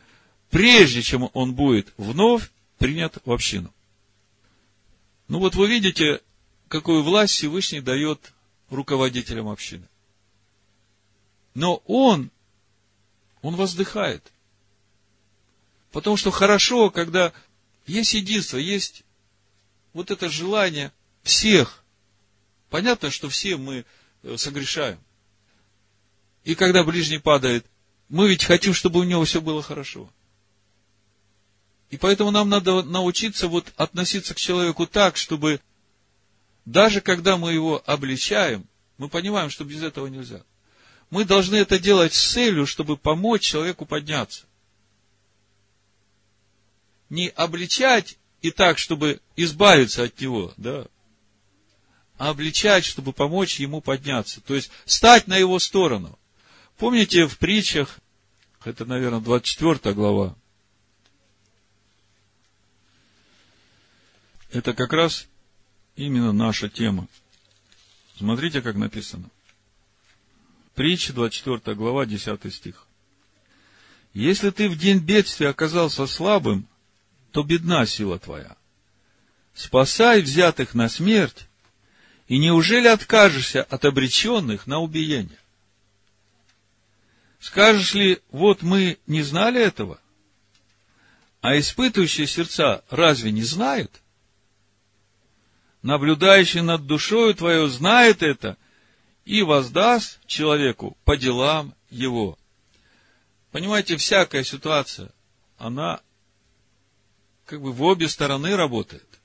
прежде 0.50 1.02
чем 1.02 1.30
он 1.32 1.54
будет 1.54 1.92
вновь 1.96 2.50
принят 2.78 3.18
в 3.24 3.32
общину. 3.32 3.72
Ну 5.28 5.38
вот 5.38 5.54
вы 5.54 5.68
видите, 5.68 6.20
какую 6.68 7.02
власть 7.02 7.34
Всевышний 7.34 7.80
дает 7.80 8.32
руководителям 8.70 9.48
общины. 9.48 9.88
Но 11.54 11.82
он, 11.86 12.30
он 13.42 13.56
воздыхает– 13.56 14.32
Потому 15.92 16.16
что 16.16 16.30
хорошо, 16.30 16.90
когда 16.90 17.32
есть 17.86 18.14
единство, 18.14 18.58
есть 18.58 19.04
вот 19.92 20.10
это 20.10 20.28
желание 20.28 20.92
всех. 21.22 21.82
Понятно, 22.70 23.10
что 23.10 23.28
все 23.28 23.56
мы 23.56 23.84
согрешаем. 24.36 24.98
И 26.44 26.54
когда 26.54 26.84
ближний 26.84 27.18
падает, 27.18 27.66
мы 28.08 28.28
ведь 28.28 28.44
хотим, 28.44 28.74
чтобы 28.74 29.00
у 29.00 29.04
него 29.04 29.24
все 29.24 29.40
было 29.40 29.62
хорошо. 29.62 30.08
И 31.90 31.96
поэтому 31.96 32.30
нам 32.30 32.48
надо 32.48 32.82
научиться 32.82 33.48
вот 33.48 33.72
относиться 33.76 34.34
к 34.34 34.38
человеку 34.38 34.86
так, 34.86 35.16
чтобы 35.16 35.60
даже 36.64 37.00
когда 37.00 37.36
мы 37.36 37.52
его 37.52 37.82
обличаем, 37.86 38.66
мы 38.98 39.08
понимаем, 39.08 39.48
что 39.48 39.64
без 39.64 39.82
этого 39.82 40.06
нельзя. 40.06 40.42
Мы 41.10 41.24
должны 41.24 41.56
это 41.56 41.78
делать 41.78 42.12
с 42.12 42.32
целью, 42.32 42.66
чтобы 42.66 42.96
помочь 42.96 43.42
человеку 43.42 43.86
подняться 43.86 44.44
не 47.10 47.28
обличать 47.28 48.18
и 48.42 48.50
так, 48.50 48.78
чтобы 48.78 49.20
избавиться 49.36 50.04
от 50.04 50.20
него, 50.20 50.52
да, 50.56 50.86
а 52.18 52.30
обличать, 52.30 52.84
чтобы 52.84 53.12
помочь 53.12 53.60
ему 53.60 53.80
подняться. 53.80 54.40
То 54.40 54.54
есть, 54.54 54.70
стать 54.84 55.28
на 55.28 55.36
его 55.36 55.58
сторону. 55.58 56.18
Помните 56.76 57.26
в 57.26 57.38
притчах, 57.38 58.00
это, 58.64 58.84
наверное, 58.84 59.20
24 59.20 59.94
глава, 59.94 60.36
это 64.50 64.74
как 64.74 64.92
раз 64.92 65.26
именно 65.96 66.32
наша 66.32 66.68
тема. 66.68 67.06
Смотрите, 68.16 68.62
как 68.62 68.76
написано. 68.76 69.30
Притча, 70.74 71.12
24 71.12 71.76
глава, 71.76 72.04
10 72.04 72.52
стих. 72.52 72.86
Если 74.12 74.50
ты 74.50 74.68
в 74.68 74.76
день 74.76 74.98
бедствия 74.98 75.48
оказался 75.48 76.06
слабым, 76.06 76.66
то 77.30 77.42
бедна 77.42 77.86
сила 77.86 78.18
твоя. 78.18 78.56
Спасай 79.54 80.22
взятых 80.22 80.74
на 80.74 80.88
смерть 80.88 81.47
И 82.28 82.38
неужели 82.38 82.88
откажешься 82.88 83.62
от 83.62 83.86
обреченных 83.86 84.66
на 84.66 84.80
убиение? 84.80 85.38
Скажешь 87.40 87.94
ли, 87.94 88.20
вот 88.30 88.62
мы 88.62 88.98
не 89.06 89.22
знали 89.22 89.60
этого? 89.60 89.98
А 91.40 91.58
испытывающие 91.58 92.26
сердца 92.26 92.84
разве 92.90 93.32
не 93.32 93.42
знают? 93.42 94.02
Наблюдающий 95.80 96.60
над 96.60 96.86
душою 96.86 97.34
твою 97.34 97.68
знает 97.68 98.22
это 98.22 98.58
и 99.24 99.42
воздаст 99.42 100.20
человеку 100.26 100.98
по 101.04 101.16
делам 101.16 101.74
его. 101.88 102.38
Понимаете, 103.52 103.96
всякая 103.96 104.44
ситуация, 104.44 105.10
она 105.56 106.00
как 107.46 107.62
бы 107.62 107.72
в 107.72 107.82
обе 107.82 108.06
стороны 108.06 108.54
работает. 108.54 109.17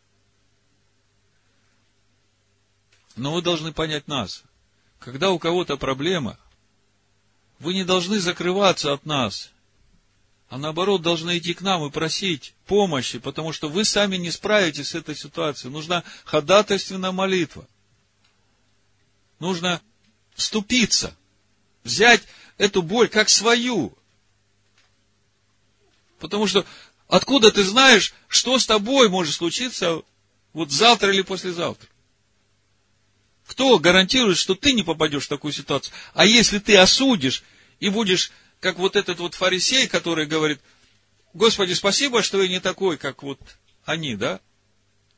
Но 3.15 3.33
вы 3.33 3.41
должны 3.41 3.71
понять 3.71 4.07
нас. 4.07 4.43
Когда 4.99 5.31
у 5.31 5.39
кого-то 5.39 5.77
проблема, 5.77 6.37
вы 7.59 7.73
не 7.73 7.83
должны 7.83 8.19
закрываться 8.19 8.93
от 8.93 9.05
нас, 9.05 9.51
а 10.49 10.57
наоборот 10.57 11.01
должны 11.01 11.37
идти 11.37 11.53
к 11.53 11.61
нам 11.61 11.85
и 11.85 11.91
просить 11.91 12.53
помощи, 12.65 13.19
потому 13.19 13.53
что 13.53 13.69
вы 13.69 13.85
сами 13.85 14.17
не 14.17 14.31
справитесь 14.31 14.89
с 14.89 14.95
этой 14.95 15.15
ситуацией. 15.15 15.71
Нужна 15.71 16.03
ходатайственная 16.25 17.11
молитва. 17.11 17.67
Нужно 19.39 19.81
вступиться, 20.35 21.15
взять 21.83 22.23
эту 22.57 22.81
боль 22.81 23.09
как 23.09 23.29
свою. 23.29 23.97
Потому 26.19 26.47
что 26.47 26.65
откуда 27.07 27.51
ты 27.51 27.63
знаешь, 27.63 28.13
что 28.27 28.57
с 28.57 28.65
тобой 28.65 29.09
может 29.09 29.33
случиться 29.33 30.01
вот 30.53 30.71
завтра 30.71 31.11
или 31.11 31.23
послезавтра? 31.23 31.89
Кто 33.53 33.77
гарантирует, 33.77 34.39
что 34.39 34.55
ты 34.55 34.73
не 34.73 34.81
попадешь 34.81 35.25
в 35.25 35.29
такую 35.29 35.53
ситуацию? 35.53 35.93
А 36.15 36.25
если 36.25 36.57
ты 36.57 36.75
осудишь 36.75 37.43
и 37.79 37.89
будешь, 37.89 38.31
как 38.59 38.79
вот 38.79 38.95
этот 38.95 39.19
вот 39.19 39.35
фарисей, 39.35 39.87
который 39.87 40.25
говорит, 40.25 40.59
Господи, 41.35 41.73
спасибо, 41.73 42.23
что 42.23 42.41
я 42.41 42.47
не 42.47 42.59
такой, 42.59 42.97
как 42.97 43.21
вот 43.21 43.39
они, 43.85 44.15
да? 44.15 44.41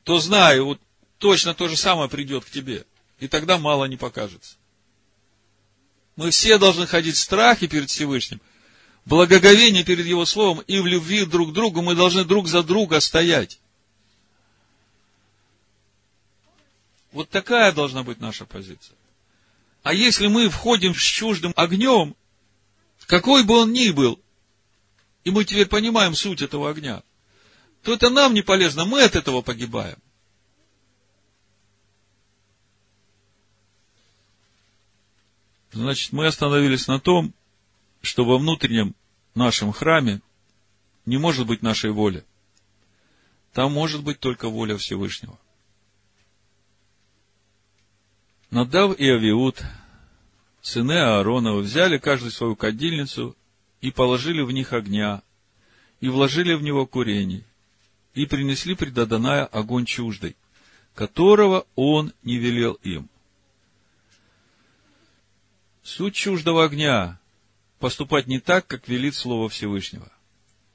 То 0.03 0.19
знаю, 0.19 0.65
вот 0.65 0.81
точно 1.17 1.53
то 1.53 1.69
же 1.69 1.77
самое 1.77 2.09
придет 2.09 2.43
к 2.43 2.49
тебе. 2.49 2.85
И 3.19 3.29
тогда 3.29 3.57
мало 3.57 3.85
не 3.85 3.95
покажется. 3.95 4.57
Мы 6.17 6.31
все 6.31 6.57
должны 6.57 6.87
ходить 6.87 7.15
в 7.15 7.19
страхе 7.19 7.69
перед 7.69 7.89
Всевышним– 7.89 8.41
благоговение 9.05 9.85
перед 9.85 10.05
Его 10.05 10.25
Словом 10.25 10.59
и 10.67 10.79
в 10.79 10.87
любви 10.87 11.25
друг 11.25 11.51
к 11.51 11.53
другу 11.53 11.81
мы 11.81 11.95
должны 11.95 12.25
друг 12.25 12.49
за 12.49 12.63
друга 12.63 12.99
стоять. 12.99 13.59
Вот 17.15 17.29
такая 17.29 17.71
должна 17.71 18.03
быть 18.03 18.19
наша 18.19 18.45
позиция. 18.45 18.97
А 19.83 19.93
если 19.93 20.27
мы 20.27 20.49
входим 20.49 20.93
с 20.93 21.01
чуждым 21.01 21.53
огнем, 21.55 22.13
какой 23.05 23.45
бы 23.45 23.57
он 23.57 23.71
ни 23.71 23.91
был, 23.91 24.19
и 25.23 25.31
мы 25.31 25.45
теперь 25.45 25.67
понимаем 25.67 26.13
суть 26.13 26.41
этого 26.41 26.69
огня, 26.69 27.03
то 27.83 27.93
это 27.93 28.09
нам 28.09 28.33
не 28.33 28.41
полезно, 28.41 28.83
мы 28.83 29.01
от 29.01 29.15
этого 29.15 29.41
погибаем. 29.41 29.97
Значит, 35.71 36.11
мы 36.11 36.27
остановились 36.27 36.87
на 36.87 36.99
том, 36.99 37.33
что 38.01 38.25
во 38.25 38.37
внутреннем 38.37 38.93
нашем 39.35 39.71
храме 39.71 40.19
не 41.05 41.15
может 41.15 41.47
быть 41.47 41.61
нашей 41.61 41.91
воли. 41.91 42.25
Там 43.53 43.71
может 43.71 44.03
быть 44.03 44.19
только 44.19 44.49
воля 44.49 44.75
Всевышнего. 44.75 45.39
Надав 48.51 48.97
и 48.99 49.09
Авиуд, 49.09 49.61
сыны 50.61 50.93
Ааронова, 50.93 51.59
взяли 51.61 51.97
каждый 51.97 52.31
свою 52.31 52.55
кадильницу 52.55 53.35
и 53.81 53.91
положили 53.91 54.41
в 54.41 54.51
них 54.51 54.73
огня, 54.73 55.21
и 55.99 56.09
вложили 56.09 56.53
в 56.53 56.61
него 56.61 56.85
курений, 56.85 57.43
и 58.13 58.25
принесли 58.25 58.75
пред 58.75 58.97
Адоная 58.97 59.45
огонь 59.45 59.85
чуждый, 59.85 60.35
которого 60.93 61.65
он 61.75 62.13
не 62.23 62.37
велел 62.37 62.73
им. 62.83 63.09
Суть 65.83 66.15
чуждого 66.15 66.63
огня 66.63 67.19
поступать 67.79 68.27
не 68.27 68.39
так, 68.39 68.65
как 68.65 68.87
велит 68.87 69.15
Слово 69.15 69.49
Всевышнего. 69.49 70.11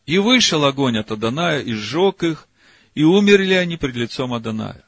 И 0.07 0.19
вышел 0.19 0.65
огонь 0.65 0.99
от 0.99 1.11
Аданая, 1.11 1.61
и 1.61 1.73
сжег 1.73 2.23
их, 2.23 2.49
и 2.95 3.03
умерли 3.03 3.55
они 3.55 3.77
пред 3.77 3.97
лицом 3.97 4.35
Аданая. 4.35 4.85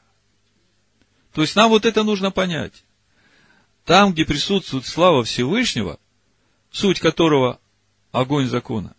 То 1.33 1.41
есть 1.41 1.55
нам 1.55 1.69
вот 1.69 1.85
это 1.85 2.03
нужно 2.03 2.31
понять. 2.31 2.83
Там, 3.85 4.13
где 4.13 4.25
присутствует 4.25 4.85
слава 4.85 5.23
Всевышнего, 5.23 5.99
суть 6.71 6.99
которого 6.99 7.59
огонь 8.11 8.47
закона, 8.47 8.95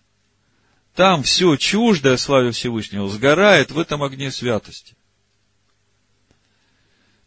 там 0.94 1.22
все 1.22 1.56
чуждое 1.56 2.16
славе 2.16 2.50
Всевышнего 2.50 3.08
сгорает 3.08 3.70
в 3.70 3.78
этом 3.78 4.02
огне 4.02 4.30
святости. 4.30 4.94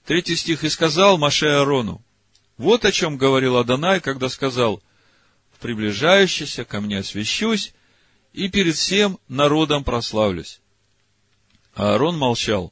Третий 0.06 0.36
стих. 0.36 0.64
«И 0.64 0.70
сказал 0.70 1.18
Маше 1.18 1.48
Арону, 1.48 2.02
вот 2.58 2.86
о 2.86 2.92
чем 2.92 3.18
говорил 3.18 3.58
Адонай, 3.58 4.00
когда 4.00 4.30
сказал, 4.30 4.82
приближающийся 5.60 6.64
ко 6.64 6.80
мне 6.80 7.00
освящусь, 7.00 7.74
и 8.34 8.50
перед 8.50 8.76
всем 8.76 9.20
народом 9.28 9.84
прославлюсь. 9.84 10.62
А 11.76 11.94
Аарон 11.94 12.18
молчал. 12.18 12.72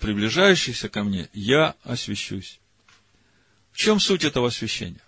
Приближающийся 0.00 0.88
ко 0.88 1.04
мне 1.04 1.28
я 1.32 1.76
освящусь. 1.84 2.58
В 3.70 3.78
чем 3.78 4.00
суть 4.00 4.24
этого 4.24 4.48
освящения? 4.48 5.02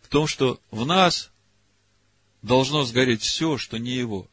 В 0.00 0.08
том, 0.08 0.26
что 0.26 0.58
в 0.70 0.86
нас 0.86 1.30
должно 2.40 2.84
сгореть 2.84 3.20
все, 3.20 3.58
что 3.58 3.76
не 3.76 3.92
его. 3.92 4.26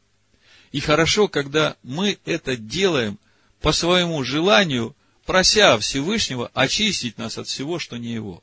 И 0.72 0.80
хорошо, 0.80 1.28
когда 1.28 1.76
мы 1.82 2.18
это 2.24 2.56
делаем 2.56 3.18
по 3.60 3.72
своему 3.72 4.24
желанию, 4.24 4.96
прося 5.26 5.76
Всевышнего 5.78 6.50
очистить 6.54 7.18
нас 7.18 7.36
от 7.36 7.48
всего, 7.48 7.78
что 7.78 7.98
не 7.98 8.12
его 8.12 8.42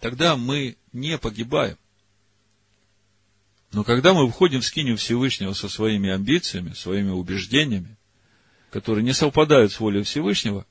тогда 0.00 0.36
мы 0.36 0.76
не 0.92 1.18
погибаем. 1.18 1.76
Но 3.72 3.84
когда 3.84 4.14
мы 4.14 4.28
входим 4.30 4.60
в 4.60 4.64
скинию 4.64 4.96
Всевышнего 4.96 5.52
со 5.52 5.68
своими 5.68 6.10
амбициями, 6.10 6.72
своими 6.72 7.10
убеждениями, 7.10 7.96
которые 8.70 9.04
не 9.04 9.12
совпадают 9.12 9.72
с 9.72 9.80
волей 9.80 10.02
Всевышнего, 10.02 10.66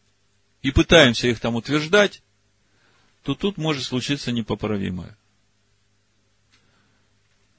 и 0.62 0.72
пытаемся 0.72 1.28
их 1.28 1.40
там 1.40 1.56
утверждать, 1.56 2.22
то 3.24 3.36
тут 3.36 3.58
может 3.58 3.84
случиться 3.84 4.32
непоправимое. 4.32 5.18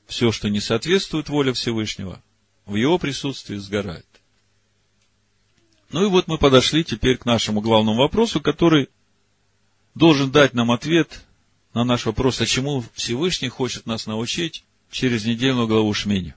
Все, 0.07 0.33
что 0.33 0.49
не 0.49 0.61
соответствует 0.61 1.29
воле 1.29 1.53
Всевышнего, 1.53 2.23
в 2.65 2.77
его 2.77 2.99
присутствии 2.99 3.57
сгорает. 3.57 4.07
Ну 5.91 6.05
и 6.05 6.09
вот 6.09 6.29
мы 6.29 6.39
подошли 6.39 6.85
теперь 6.85 7.17
к 7.17 7.25
нашему 7.25 7.61
главному 7.61 7.99
вопросу, 7.99 8.41
который 8.41 8.89
должен 9.95 10.31
дать 10.31 10.55
нам 10.55 10.71
ответ 10.71 11.25
на 11.75 11.85
наш 11.85 12.07
вопрос, 12.07 12.41
а 12.41 12.47
чему 12.47 12.85
Всевышний 12.95 13.49
хочет 13.49 13.87
нас 13.87 14.07
научить 14.07 14.65
через 14.91 15.25
недельную 15.25 15.67
главу 15.67 15.93
Шмини. 15.93 16.35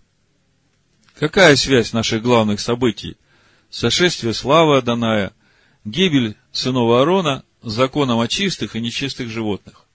Какая 1.16 1.56
связь 1.56 1.94
наших 1.94 2.22
главных 2.22 2.60
событий? 2.60 3.18
Сошествие 3.72 4.34
славы 4.34 4.78
Аданая, 4.78 5.34
гибель 5.86 6.36
сынов 6.52 6.92
Аарона 6.92 7.46
законом 7.62 8.20
о 8.20 8.28
чистых 8.28 8.76
и 8.76 8.82
нечистых 8.82 9.30
животных. 9.30 9.86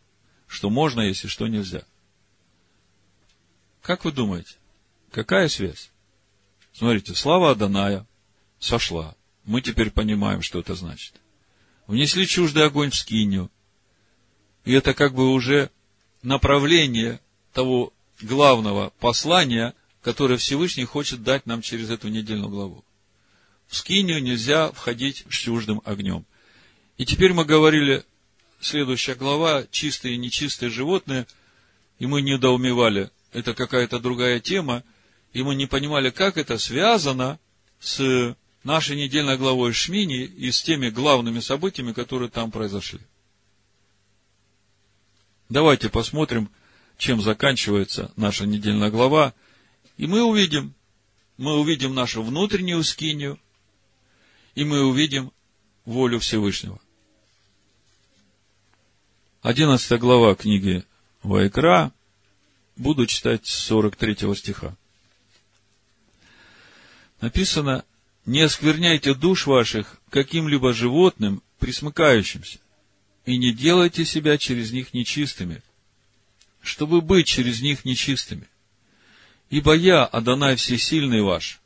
Что 0.46 0.70
можно, 0.70 1.02
если 1.02 1.28
что 1.28 1.46
нельзя. 1.46 1.82
Как 3.82 4.06
вы 4.06 4.12
думаете, 4.12 4.54
какая 5.10 5.48
связь? 5.48 5.90
Смотрите, 6.72 7.14
слава 7.14 7.50
Аданая 7.50 8.06
сошла. 8.58 9.14
Мы 9.44 9.60
теперь 9.60 9.90
понимаем, 9.90 10.40
что 10.40 10.58
это 10.58 10.74
значит. 10.74 11.14
Внесли 11.86 12.26
чуждый 12.26 12.64
огонь 12.64 12.90
в 12.90 12.96
скинию. 12.96 13.50
И 14.64 14.72
это 14.72 14.94
как 14.94 15.12
бы 15.14 15.30
уже 15.30 15.70
направление 16.22 17.20
того 17.52 17.92
главного 18.22 18.90
послания, 19.00 19.74
которое 20.00 20.38
Всевышний 20.38 20.84
хочет 20.84 21.22
дать 21.22 21.44
нам 21.44 21.60
через 21.60 21.90
эту 21.90 22.08
недельную 22.08 22.48
главу. 22.48 22.82
В 23.68 23.76
скинию 23.76 24.22
нельзя 24.22 24.70
входить 24.72 25.24
чуждым 25.28 25.82
огнем. 25.84 26.24
И 26.98 27.04
теперь 27.04 27.32
мы 27.32 27.44
говорили, 27.44 28.04
следующая 28.60 29.14
глава, 29.14 29.64
чистые 29.70 30.14
и 30.14 30.18
нечистые 30.18 30.70
животные, 30.70 31.26
и 31.98 32.06
мы 32.06 32.22
недоумевали, 32.22 33.10
это 33.32 33.54
какая-то 33.54 33.98
другая 33.98 34.40
тема, 34.40 34.82
и 35.32 35.42
мы 35.42 35.54
не 35.54 35.66
понимали, 35.66 36.10
как 36.10 36.38
это 36.38 36.58
связано 36.58 37.38
с 37.80 38.34
нашей 38.64 38.96
недельной 38.96 39.36
главой 39.36 39.72
Шмини 39.72 40.24
и 40.24 40.50
с 40.50 40.62
теми 40.62 40.88
главными 40.88 41.40
событиями, 41.40 41.92
которые 41.92 42.30
там 42.30 42.50
произошли. 42.50 43.00
Давайте 45.48 45.88
посмотрим, 45.88 46.50
чем 46.98 47.20
заканчивается 47.20 48.12
наша 48.16 48.46
недельная 48.46 48.90
глава, 48.90 49.34
и 49.96 50.06
мы 50.06 50.22
увидим, 50.24 50.74
мы 51.36 51.58
увидим 51.58 51.94
нашу 51.94 52.22
внутреннюю 52.22 52.82
скинию, 52.82 53.38
и 54.56 54.64
мы 54.64 54.84
увидим 54.84 55.32
волю 55.84 56.18
Всевышнего. 56.18 56.80
11 59.42 60.00
глава 60.00 60.34
книги 60.34 60.82
Вайкра, 61.22 61.92
буду 62.74 63.06
читать 63.06 63.46
с 63.46 63.54
43 63.66 64.34
стиха. 64.34 64.74
Написано, 67.20 67.84
не 68.24 68.40
оскверняйте 68.40 69.14
душ 69.14 69.46
ваших 69.46 70.00
каким-либо 70.10 70.72
животным, 70.72 71.42
присмыкающимся, 71.58 72.58
и 73.24 73.36
не 73.36 73.52
делайте 73.52 74.04
себя 74.04 74.38
через 74.38 74.72
них 74.72 74.94
нечистыми, 74.94 75.62
чтобы 76.62 77.00
быть 77.02 77.26
через 77.26 77.60
них 77.60 77.84
нечистыми. 77.84 78.48
Ибо 79.50 79.74
я, 79.74 80.04
Адонай 80.04 80.56
Всесильный 80.56 81.22
ваш, 81.22 81.60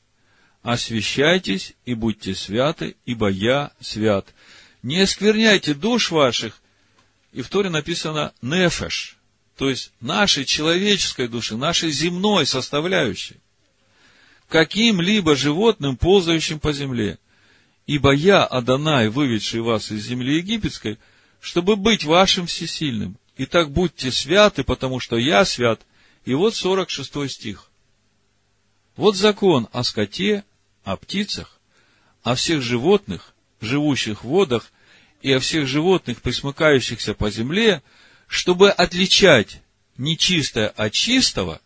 освящайтесь 0.63 1.75
и 1.85 1.95
будьте 1.95 2.35
святы, 2.35 2.97
ибо 3.07 3.29
я 3.29 3.73
свят. 3.81 4.27
Не 4.83 5.01
оскверняйте 5.01 5.75
душ 5.75 6.11
ваших, 6.11 6.61
и 7.33 7.43
в 7.43 7.49
Торе 7.49 7.71
написано 7.71 8.33
нефеш, 8.43 9.17
то 9.57 9.69
есть 9.69 9.93
нашей 10.01 10.45
человеческой 10.45 11.29
души, 11.29 11.57
нашей 11.57 11.91
земной 11.91 12.47
составляющей, 12.47 13.37
каким-либо 14.49 15.37
животным, 15.37 15.97
ползающим 15.97 16.61
по 16.61 16.73
земле. 16.73 17.19
Ибо 17.87 18.13
я, 18.13 18.45
Адонай, 18.45 19.09
выведший 19.09 19.61
вас 19.61 19.91
из 19.91 20.05
земли 20.07 20.37
египетской, 20.37 20.99
чтобы 21.41 21.77
быть 21.77 22.05
вашим 22.05 22.47
всесильным. 22.47 23.17
Итак, 23.37 23.71
будьте 23.71 24.13
святы, 24.13 24.65
потому 24.65 25.01
что 25.01 25.17
я 25.17 25.45
свят. 25.45 25.81
И 26.25 26.35
вот 26.35 26.55
46 26.55 27.31
стих. 27.31 27.71
Вот 28.97 29.17
закон 29.17 29.69
о 29.73 29.83
скоте, 29.83 30.45
о 30.93 30.97
птицах, 30.97 31.61
о 32.23 32.35
всех 32.35 32.63
животных, 32.63 33.35
живущих 33.61 34.25
в 34.25 34.29
водах, 34.29 34.73
и 35.23 35.33
о 35.33 35.41
всех 35.41 35.67
животных, 35.67 36.23
присмыкающихся 36.23 37.15
по 37.15 37.31
земле, 37.31 37.83
чтобы 38.27 38.71
отличать 38.71 39.61
нечистое 39.97 40.69
от 40.69 40.93
чистого, 40.93 41.61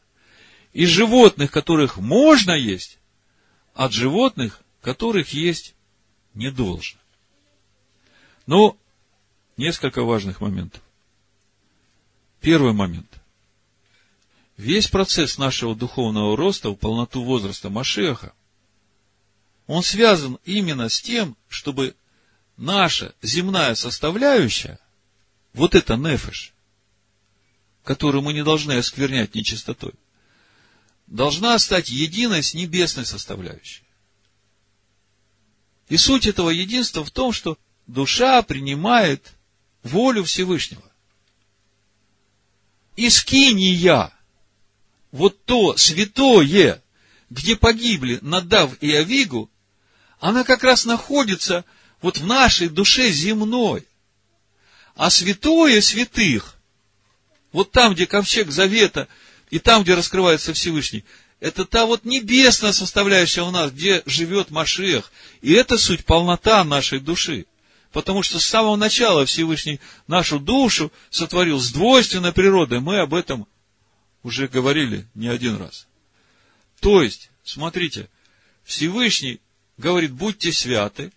и 0.72 0.86
животных, 0.86 1.50
которых 1.50 1.98
можно 1.98 2.52
есть, 2.52 2.98
от 3.74 3.92
животных, 3.92 4.60
которых 4.80 5.32
есть 5.32 5.74
не 6.34 6.50
должно. 6.50 6.98
Но 8.46 8.76
несколько 9.56 10.02
важных 10.02 10.40
моментов. 10.40 10.82
Первый 12.40 12.72
момент. 12.72 13.20
Весь 14.56 14.88
процесс 14.88 15.38
нашего 15.38 15.74
духовного 15.74 16.36
роста 16.36 16.70
в 16.70 16.74
полноту 16.74 17.22
возраста 17.22 17.70
Машеха, 17.70 18.34
он 19.66 19.82
связан 19.82 20.38
именно 20.44 20.88
с 20.88 21.00
тем, 21.00 21.36
чтобы 21.48 21.96
наша 22.56 23.14
земная 23.22 23.74
составляющая, 23.74 24.78
вот 25.52 25.74
это 25.74 25.96
нефеш, 25.96 26.52
которую 27.82 28.22
мы 28.22 28.32
не 28.32 28.44
должны 28.44 28.72
осквернять 28.72 29.34
нечистотой, 29.34 29.94
должна 31.06 31.58
стать 31.58 31.90
единой 31.90 32.42
с 32.42 32.54
небесной 32.54 33.06
составляющей. 33.06 33.84
И 35.88 35.96
суть 35.96 36.26
этого 36.26 36.50
единства 36.50 37.04
в 37.04 37.10
том, 37.10 37.32
что 37.32 37.58
душа 37.86 38.42
принимает 38.42 39.34
волю 39.82 40.24
Всевышнего. 40.24 40.82
Искиния, 42.96 44.12
вот 45.10 45.44
то 45.44 45.76
святое, 45.76 46.82
где 47.28 47.56
погибли 47.56 48.18
Надав 48.22 48.80
и 48.82 48.92
Авигу, 48.94 49.50
она 50.20 50.44
как 50.44 50.64
раз 50.64 50.84
находится 50.84 51.64
вот 52.00 52.18
в 52.18 52.26
нашей 52.26 52.68
душе 52.68 53.10
земной. 53.10 53.86
А 54.94 55.10
святое 55.10 55.80
святых, 55.80 56.56
вот 57.52 57.72
там, 57.72 57.94
где 57.94 58.06
ковчег 58.06 58.50
завета, 58.50 59.08
и 59.50 59.58
там, 59.58 59.82
где 59.82 59.94
раскрывается 59.94 60.52
Всевышний, 60.52 61.04
это 61.40 61.64
та 61.64 61.86
вот 61.86 62.04
небесная 62.04 62.72
составляющая 62.72 63.42
у 63.42 63.50
нас, 63.50 63.70
где 63.70 64.02
живет 64.06 64.50
Машех. 64.50 65.12
И 65.42 65.52
это 65.52 65.76
суть 65.76 66.04
полнота 66.04 66.64
нашей 66.64 67.00
души. 67.00 67.46
Потому 67.92 68.22
что 68.22 68.38
с 68.38 68.44
самого 68.44 68.76
начала 68.76 69.26
Всевышний 69.26 69.78
нашу 70.06 70.40
душу 70.40 70.90
сотворил 71.10 71.60
с 71.60 71.70
двойственной 71.70 72.32
природой. 72.32 72.80
Мы 72.80 72.98
об 72.98 73.14
этом 73.14 73.46
уже 74.22 74.48
говорили 74.48 75.06
не 75.14 75.28
один 75.28 75.56
раз. 75.56 75.86
То 76.80 77.02
есть, 77.02 77.30
смотрите, 77.44 78.08
Всевышний 78.64 79.40
говорит, 79.76 80.12
будьте 80.12 80.52
святы, 80.52 81.12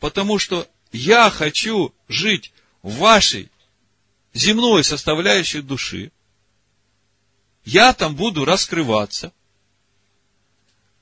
потому 0.00 0.38
что 0.38 0.68
я 0.92 1.30
хочу 1.30 1.94
жить 2.08 2.52
в 2.82 2.96
вашей 2.96 3.50
земной 4.32 4.84
составляющей 4.84 5.62
души. 5.62 6.12
Я 7.64 7.92
там 7.92 8.14
буду 8.14 8.44
раскрываться. 8.44 9.32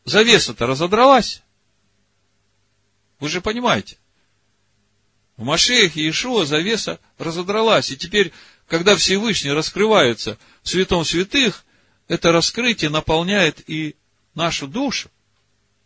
Завеса-то 0.05 0.67
разодралась. 0.67 1.43
Вы 3.19 3.29
же 3.29 3.41
понимаете. 3.41 3.99
В 5.37 5.45
Машеях 5.45 5.97
Иешуа 5.97 6.47
завеса 6.47 6.99
разодралась. 7.19 7.91
И 7.91 7.97
теперь, 7.97 8.33
когда 8.69 8.97
Всевышний 8.97 9.53
раскрывается 9.53 10.39
в 10.63 10.69
святом 10.69 11.05
святых, 11.05 11.65
это 12.09 12.33
раскрытие 12.33 12.91
наполняет 12.91 13.69
и 13.69 13.97
нашу 14.35 14.67
душу. 14.67 15.11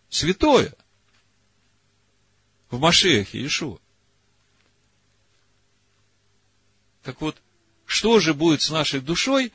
Святое 0.08 0.74
в 2.70 2.78
Машеях 2.78 3.34
Иешуа. 3.34 3.78
Так 7.02 7.20
вот, 7.20 7.40
что 7.86 8.20
же 8.20 8.34
будет 8.34 8.62
с 8.62 8.70
нашей 8.70 9.00
душой, 9.00 9.52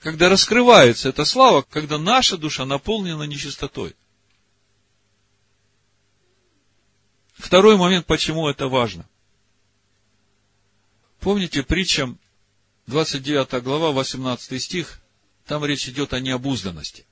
когда 0.00 0.28
раскрывается 0.28 1.08
эта 1.08 1.24
слава, 1.24 1.62
когда 1.62 1.98
наша 1.98 2.36
душа 2.36 2.64
наполнена 2.64 3.24
нечистотой? 3.24 3.96
Второй 7.32 7.76
момент, 7.76 8.06
почему 8.06 8.48
это 8.48 8.68
важно. 8.68 9.08
Помните 11.18 11.62
притчам 11.62 12.18
29 12.86 13.62
глава, 13.62 13.92
18 13.92 14.62
стих, 14.62 15.00
там 15.46 15.64
речь 15.64 15.88
идет 15.88 16.12
о 16.12 16.20
необузданности. 16.20 17.06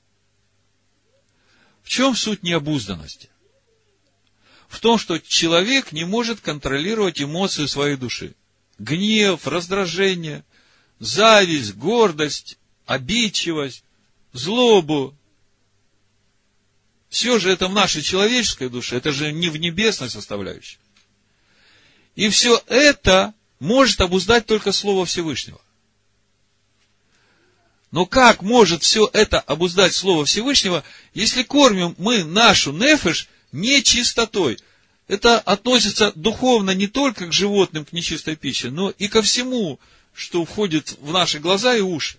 В 1.83 1.89
чем 1.89 2.15
суть 2.15 2.43
необузданности? 2.43 3.32
В 4.73 4.81
том, 4.81 4.97
что 4.97 5.19
человек 5.19 5.93
не 5.93 6.05
может 6.05 6.41
контролировать 6.41 7.21
эмоции 7.21 7.67
своей 7.67 7.97
души. 7.97 8.35
Гнев, 8.79 9.47
раздражение, 9.47 10.47
зависть, 10.99 11.75
гордость, 11.75 12.57
обидчивость, 12.87 13.85
злобу. 14.33 15.15
Все 17.11 17.39
же 17.39 17.51
это 17.51 17.69
в 17.69 17.75
нашей 17.75 18.01
человеческой 18.01 18.71
душе, 18.71 18.97
это 18.97 19.13
же 19.13 19.31
не 19.31 19.51
в 19.51 19.59
небесной 19.59 20.09
составляющей. 20.09 20.79
И 22.17 22.31
все 22.31 22.59
это 22.67 23.35
может 23.61 24.01
обуздать 24.01 24.47
только 24.47 24.73
Слово 24.73 25.05
Всевышнего. 25.05 25.61
Но 27.91 28.07
как 28.07 28.41
может 28.41 28.83
все 28.83 29.09
это 29.13 29.39
обуздать 29.39 29.95
Слово 29.95 30.25
Всевышнего, 30.25 30.83
если 31.13 31.43
кормим 31.43 31.95
мы 31.99 32.25
нашу 32.25 32.73
нефиш 32.73 33.29
нечистотой. 33.53 34.59
Это 35.09 35.39
относится 35.39 36.13
духовно 36.15 36.71
не 36.73 36.87
только 36.87 37.27
к 37.27 37.33
животным, 37.33 37.85
к 37.85 37.93
нечистой 37.93 38.37
пище, 38.37 38.71
но 38.71 38.91
и 38.91 39.09
ко 39.09 39.23
всему, 39.23 39.79
что 40.15 40.45
входит 40.45 40.97
в 41.01 41.13
наши 41.13 41.39
глаза 41.39 41.77
и 41.77 41.81
уши. 41.81 42.19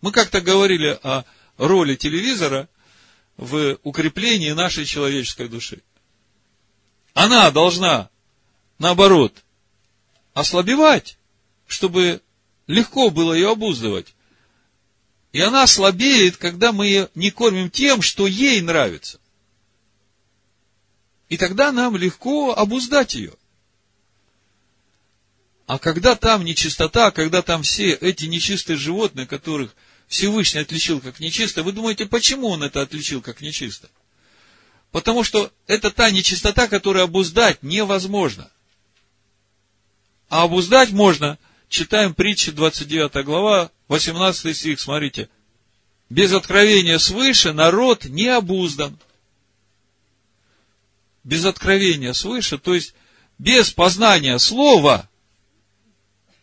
Мы 0.00 0.12
как-то 0.12 0.40
говорили 0.40 0.98
о 1.02 1.24
роли 1.56 1.94
телевизора 1.96 2.68
в 3.36 3.78
укреплении 3.82 4.50
нашей 4.50 4.84
человеческой 4.84 5.48
души. 5.48 5.82
Она 7.14 7.50
должна, 7.50 8.10
наоборот, 8.78 9.44
ослабевать, 10.34 11.18
чтобы 11.66 12.20
легко 12.66 13.10
было 13.10 13.32
ее 13.32 13.50
обуздывать. 13.50 14.14
И 15.32 15.40
она 15.40 15.66
слабеет, 15.66 16.36
когда 16.36 16.72
мы 16.72 16.86
ее 16.86 17.08
не 17.14 17.30
кормим 17.30 17.70
тем, 17.70 18.02
что 18.02 18.26
ей 18.26 18.60
нравится. 18.60 19.18
И 21.32 21.38
тогда 21.38 21.72
нам 21.72 21.96
легко 21.96 22.52
обуздать 22.52 23.14
ее. 23.14 23.32
А 25.66 25.78
когда 25.78 26.14
там 26.14 26.44
нечистота, 26.44 27.10
когда 27.10 27.40
там 27.40 27.62
все 27.62 27.92
эти 27.92 28.26
нечистые 28.26 28.76
животные, 28.76 29.26
которых 29.26 29.74
Всевышний 30.08 30.60
отличил 30.60 31.00
как 31.00 31.20
нечисто, 31.20 31.62
вы 31.62 31.72
думаете, 31.72 32.04
почему 32.04 32.48
он 32.48 32.62
это 32.62 32.82
отличил 32.82 33.22
как 33.22 33.40
нечисто? 33.40 33.88
Потому 34.90 35.24
что 35.24 35.50
это 35.66 35.90
та 35.90 36.10
нечистота, 36.10 36.68
которую 36.68 37.04
обуздать 37.04 37.62
невозможно. 37.62 38.50
А 40.28 40.42
обуздать 40.42 40.90
можно, 40.90 41.38
читаем 41.70 42.12
притчи 42.12 42.52
29 42.52 43.24
глава, 43.24 43.70
18 43.88 44.54
стих, 44.54 44.78
смотрите. 44.78 45.30
Без 46.10 46.34
откровения 46.34 46.98
свыше 46.98 47.54
народ 47.54 48.04
не 48.04 48.28
обуздан. 48.28 48.98
Без 51.24 51.44
откровения 51.44 52.12
свыше, 52.12 52.58
то 52.58 52.74
есть 52.74 52.94
без 53.38 53.70
познания 53.70 54.38
слова, 54.38 55.08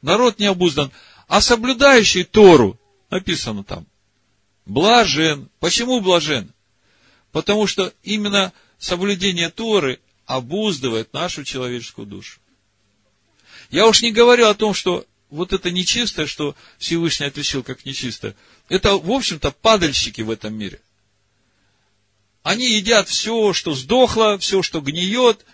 народ 0.01 0.39
не 0.39 0.45
обуздан, 0.45 0.91
а 1.27 1.41
соблюдающий 1.41 2.23
Тору, 2.23 2.79
написано 3.09 3.63
там, 3.63 3.85
блажен. 4.65 5.49
Почему 5.59 6.01
блажен? 6.01 6.53
Потому 7.31 7.67
что 7.67 7.93
именно 8.03 8.53
соблюдение 8.77 9.49
Торы 9.49 9.99
обуздывает 10.25 11.13
нашу 11.13 11.43
человеческую 11.43 12.07
душу. 12.07 12.39
Я 13.69 13.87
уж 13.87 14.01
не 14.01 14.11
говорю 14.11 14.47
о 14.47 14.55
том, 14.55 14.73
что 14.73 15.05
вот 15.29 15.53
это 15.53 15.69
нечистое, 15.69 16.25
что 16.25 16.55
Всевышний 16.77 17.27
отличил 17.27 17.63
как 17.63 17.85
нечистое, 17.85 18.35
это, 18.67 18.95
в 18.95 19.11
общем-то, 19.11 19.51
падальщики 19.51 20.21
в 20.21 20.31
этом 20.31 20.55
мире. 20.55 20.81
Они 22.43 22.75
едят 22.75 23.09
все, 23.09 23.53
что 23.53 23.73
сдохло, 23.73 24.37
все, 24.37 24.61
что 24.61 24.81
гниет, 24.81 25.45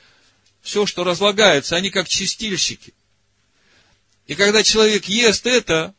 все, 0.62 0.86
что 0.86 1.04
разлагается. 1.04 1.76
Они 1.76 1.90
как 1.90 2.08
чистильщики. 2.08 2.94
И 4.28 4.36
когда 4.36 4.64
человек 4.64 5.06
ест 5.06 5.46
это, 5.46 5.94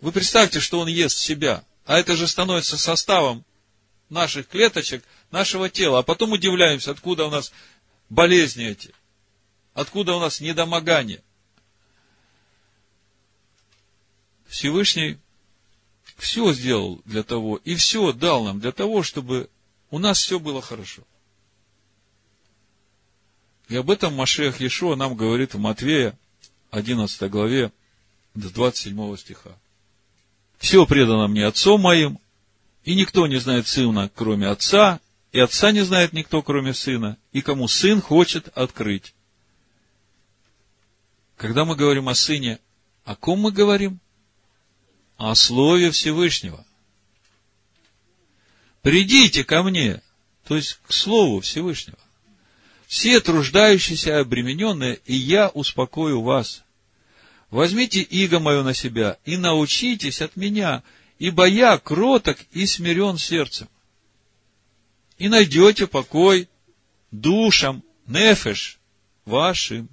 вы 0.00 0.12
представьте, 0.12 0.60
что 0.60 0.80
он 0.80 0.88
ест 0.88 1.18
себя. 1.18 1.64
А 1.84 1.98
это 1.98 2.16
же 2.16 2.26
становится 2.28 2.78
составом 2.78 3.44
наших 4.08 4.48
клеточек, 4.48 5.04
нашего 5.30 5.68
тела. 5.68 6.00
А 6.00 6.02
потом 6.02 6.32
удивляемся, 6.32 6.90
откуда 6.92 7.26
у 7.26 7.30
нас 7.30 7.52
болезни 8.08 8.66
эти. 8.66 8.94
Откуда 9.74 10.14
у 10.14 10.20
нас 10.20 10.40
недомогание. 10.40 11.22
Всевышний 14.46 15.18
все 16.18 16.52
сделал 16.52 17.00
для 17.04 17.22
того, 17.22 17.56
и 17.64 17.76
все 17.76 18.12
дал 18.12 18.44
нам 18.44 18.60
для 18.60 18.72
того, 18.72 19.02
чтобы 19.02 19.48
у 19.90 19.98
нас 19.98 20.18
все 20.18 20.38
было 20.38 20.62
хорошо. 20.62 21.02
И 23.68 23.76
об 23.76 23.90
этом 23.90 24.14
Машех 24.14 24.60
Ешуа 24.60 24.96
нам 24.96 25.14
говорит 25.14 25.54
в 25.54 25.58
Матвея, 25.58 26.18
11 26.70 27.30
главе, 27.30 27.72
до 28.34 28.50
27 28.50 29.16
стиха. 29.16 29.50
Все 30.58 30.86
предано 30.86 31.28
мне 31.28 31.46
отцом 31.46 31.80
моим, 31.80 32.18
и 32.84 32.94
никто 32.94 33.26
не 33.26 33.38
знает 33.38 33.66
сына, 33.66 34.10
кроме 34.14 34.48
отца, 34.48 35.00
и 35.32 35.38
отца 35.38 35.72
не 35.72 35.82
знает 35.82 36.12
никто, 36.12 36.42
кроме 36.42 36.74
сына, 36.74 37.16
и 37.32 37.40
кому 37.40 37.68
сын 37.68 38.00
хочет 38.00 38.48
открыть. 38.56 39.14
Когда 41.36 41.64
мы 41.64 41.76
говорим 41.76 42.08
о 42.08 42.14
сыне, 42.14 42.58
о 43.04 43.16
ком 43.16 43.40
мы 43.40 43.52
говорим? 43.52 44.00
О 45.16 45.34
слове 45.34 45.90
Всевышнего. 45.90 46.64
Придите 48.82 49.44
ко 49.44 49.62
мне, 49.62 50.02
то 50.44 50.56
есть 50.56 50.78
к 50.86 50.92
Слову 50.92 51.40
Всевышнего. 51.40 51.98
Все 52.86 53.20
труждающиеся 53.20 54.10
и 54.10 54.12
обремененные, 54.14 55.00
и 55.04 55.14
я 55.14 55.48
успокою 55.48 56.22
вас. 56.22 56.64
Возьмите 57.50 58.00
иго 58.00 58.40
мое 58.40 58.62
на 58.62 58.74
себя 58.74 59.18
и 59.24 59.36
научитесь 59.36 60.22
от 60.22 60.36
меня, 60.36 60.82
ибо 61.18 61.46
я 61.46 61.78
кроток 61.78 62.38
и 62.52 62.66
смирен 62.66 63.18
сердцем. 63.18 63.68
И 65.18 65.28
найдете 65.28 65.86
покой 65.86 66.48
душам, 67.10 67.84
нефеш 68.06 68.78
вашим. 69.24 69.88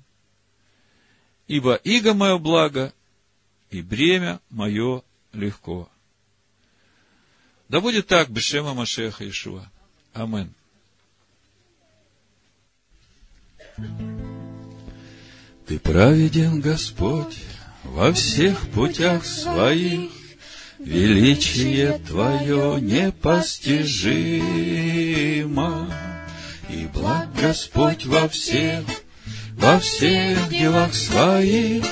Ибо 1.48 1.76
иго 1.76 2.14
мое 2.14 2.38
благо, 2.38 2.94
и 3.70 3.82
бремя 3.82 4.40
мое 4.50 5.04
легко. 5.34 5.90
Да 7.70 7.82
будет 7.82 8.08
так, 8.08 8.30
Бешема 8.30 8.74
Машеха 8.74 9.28
Ишуа. 9.28 9.70
Амин. 10.14 10.54
Ты 15.68 15.80
праведен, 15.80 16.62
Господь, 16.62 17.38
во 17.84 18.14
всех 18.14 18.70
путях 18.70 19.26
своих, 19.26 20.12
Величие 20.80 22.00
Твое 22.08 22.80
непостижимо, 22.80 23.92
И 26.70 26.86
благ 26.94 27.34
Господь 27.34 28.06
во 28.06 28.30
всех, 28.30 28.86
во 29.54 29.80
всех 29.80 30.50
делах 30.50 30.94
своих, 30.94 31.84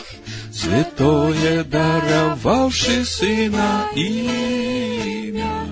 Святое 0.53 1.63
даровавший 1.65 3.05
Сына 3.05 3.89
имя. 3.95 5.64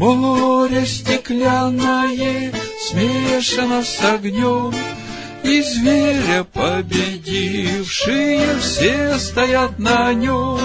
Море 0.00 0.86
стеклянное 0.86 2.52
смешано 2.88 3.84
с 3.84 4.02
огнем, 4.02 4.72
И 5.44 5.60
зверя 5.60 6.44
победившие 6.44 8.40
все 8.60 9.18
стоят 9.18 9.78
на 9.78 10.14
нем. 10.14 10.58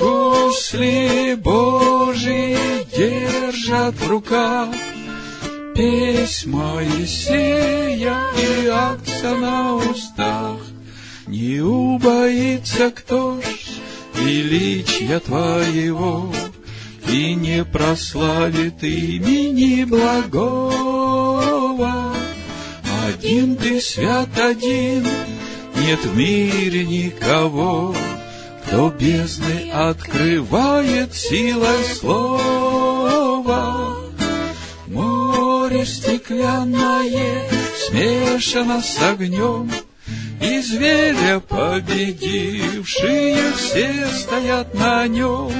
Гусли 0.00 1.34
Божьи 1.34 2.56
держат 2.96 3.96
в 3.96 4.08
руках, 4.08 4.70
Письма 5.74 6.76
Моисея 6.76 8.16
и 8.34 8.66
акция 8.66 9.34
на 9.34 9.76
устах. 9.76 10.56
Не 11.26 11.60
убоится 11.60 12.90
кто 12.92 13.38
ж 13.42 13.44
величия 14.14 15.20
Твоего, 15.20 16.32
И 17.08 17.34
не 17.34 17.64
прославит 17.64 18.82
имени 18.82 19.84
благого. 19.84 20.72
Один 23.06 23.56
Ты 23.56 23.80
свят 23.80 24.28
один, 24.38 25.06
нет 25.76 26.04
в 26.04 26.16
мире 26.16 26.84
никого, 26.84 27.94
Кто 28.64 28.90
бездны 28.90 29.70
открывает 29.72 31.14
силой 31.14 31.84
слова. 31.98 33.96
Море 34.86 35.84
стеклянное 35.84 37.42
смешано 37.88 38.80
с 38.80 39.02
огнем— 39.02 39.70
и 40.42 40.60
зверя 40.60 41.40
победившие 41.40 43.52
все 43.52 44.06
стоят 44.08 44.74
на 44.74 45.06
нем. 45.06 45.52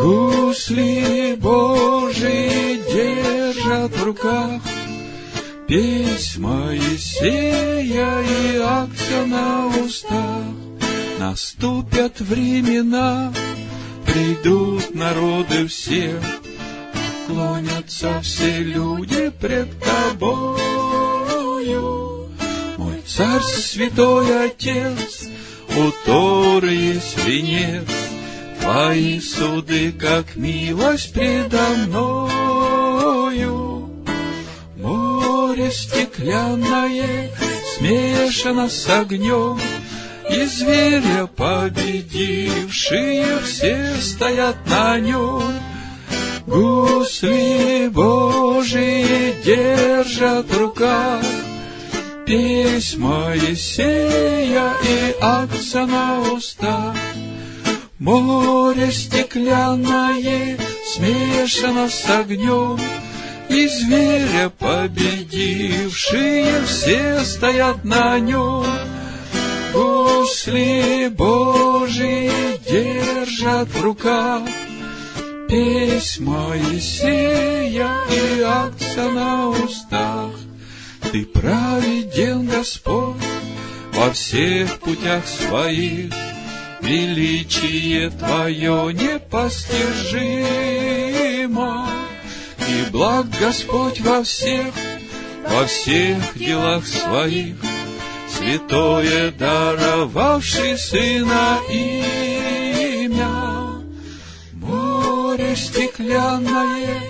Гусли 0.00 1.36
Божии 1.40 2.80
держат 2.92 3.96
в 3.96 4.04
руках, 4.04 4.62
Письма 5.66 6.66
Моисея 6.66 8.22
и 8.22 8.58
акция 8.58 9.26
на 9.26 9.66
устах. 9.66 10.44
Наступят 11.18 12.20
времена, 12.20 13.32
придут 14.06 14.94
народы 14.94 15.66
все, 15.66 16.20
Клонятся 17.26 18.20
все 18.22 18.58
люди 18.58 19.30
пред 19.40 19.68
тобою. 19.80 20.68
Царь 23.04 23.42
святой 23.42 24.46
Отец, 24.46 25.28
у 25.76 25.90
Торы 26.06 26.72
есть 26.72 27.16
венец, 27.26 28.07
Твои 28.68 29.16
суды, 29.18 29.92
как 29.92 30.36
милость 30.36 31.14
предо 31.14 31.68
мною. 31.86 33.88
Море 34.76 35.70
стеклянное 35.70 37.30
смешано 37.74 38.68
с 38.68 38.86
огнем, 38.90 39.58
И 40.28 40.44
зверя 40.44 41.26
победившие 41.34 43.38
все 43.38 43.96
стоят 44.02 44.58
на 44.66 45.00
нем. 45.00 45.54
Гусли 46.46 47.88
Божии 47.88 49.34
держат 49.42 50.46
в 50.46 50.58
руках, 50.58 51.22
Письма 52.26 53.30
Моисея 53.30 54.74
и 54.82 55.16
акция 55.22 55.86
на 55.86 56.20
устах. 56.20 56.94
Море 57.98 58.92
стеклянное 58.92 60.56
смешано 60.94 61.88
с 61.88 62.08
огнем, 62.08 62.78
И 63.48 63.66
зверя 63.66 64.50
победившие 64.50 66.62
все 66.64 67.24
стоят 67.24 67.84
на 67.84 68.20
нем. 68.20 68.64
Гусли 69.72 71.08
Божьи 71.08 72.30
держат 72.68 73.68
в 73.68 73.82
руках, 73.82 74.42
Письма 75.48 76.48
Моисея 76.48 77.90
и 78.10 78.40
акция 78.40 79.08
на 79.08 79.48
устах. 79.48 80.30
Ты 81.10 81.26
праведен, 81.26 82.46
Господь, 82.46 83.16
во 83.92 84.10
всех 84.10 84.78
путях 84.78 85.26
своих, 85.26 86.12
Величие 86.88 88.08
Твое 88.08 88.94
непостижимо, 88.94 91.90
И 92.66 92.90
благ 92.90 93.26
Господь 93.38 94.00
во 94.00 94.22
всех, 94.22 94.72
во 95.46 95.66
всех 95.66 96.16
делах 96.34 96.86
своих, 96.86 97.56
святое 98.26 99.32
даровавший 99.32 100.78
сына 100.78 101.58
имя. 101.68 103.26
Море 104.54 105.56
стеклянное 105.56 107.02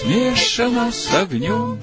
смешано 0.00 0.92
с 0.92 1.12
огнем, 1.12 1.80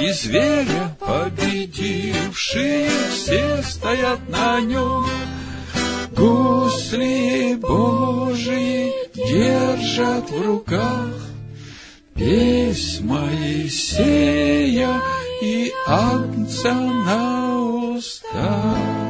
и 0.00 0.10
зверя 0.10 0.96
победившие 0.98 2.90
все 3.12 3.62
стоят 3.62 4.28
на 4.28 4.60
нем. 4.60 5.06
Гусли 6.16 7.56
Божии 7.56 8.90
держат 9.14 10.30
в 10.30 10.46
руках 10.46 11.12
Песнь 12.14 13.04
Моисея 13.04 15.00
и 15.42 15.70
Агнца 15.86 16.72
на 16.72 17.60
устах. 17.96 19.05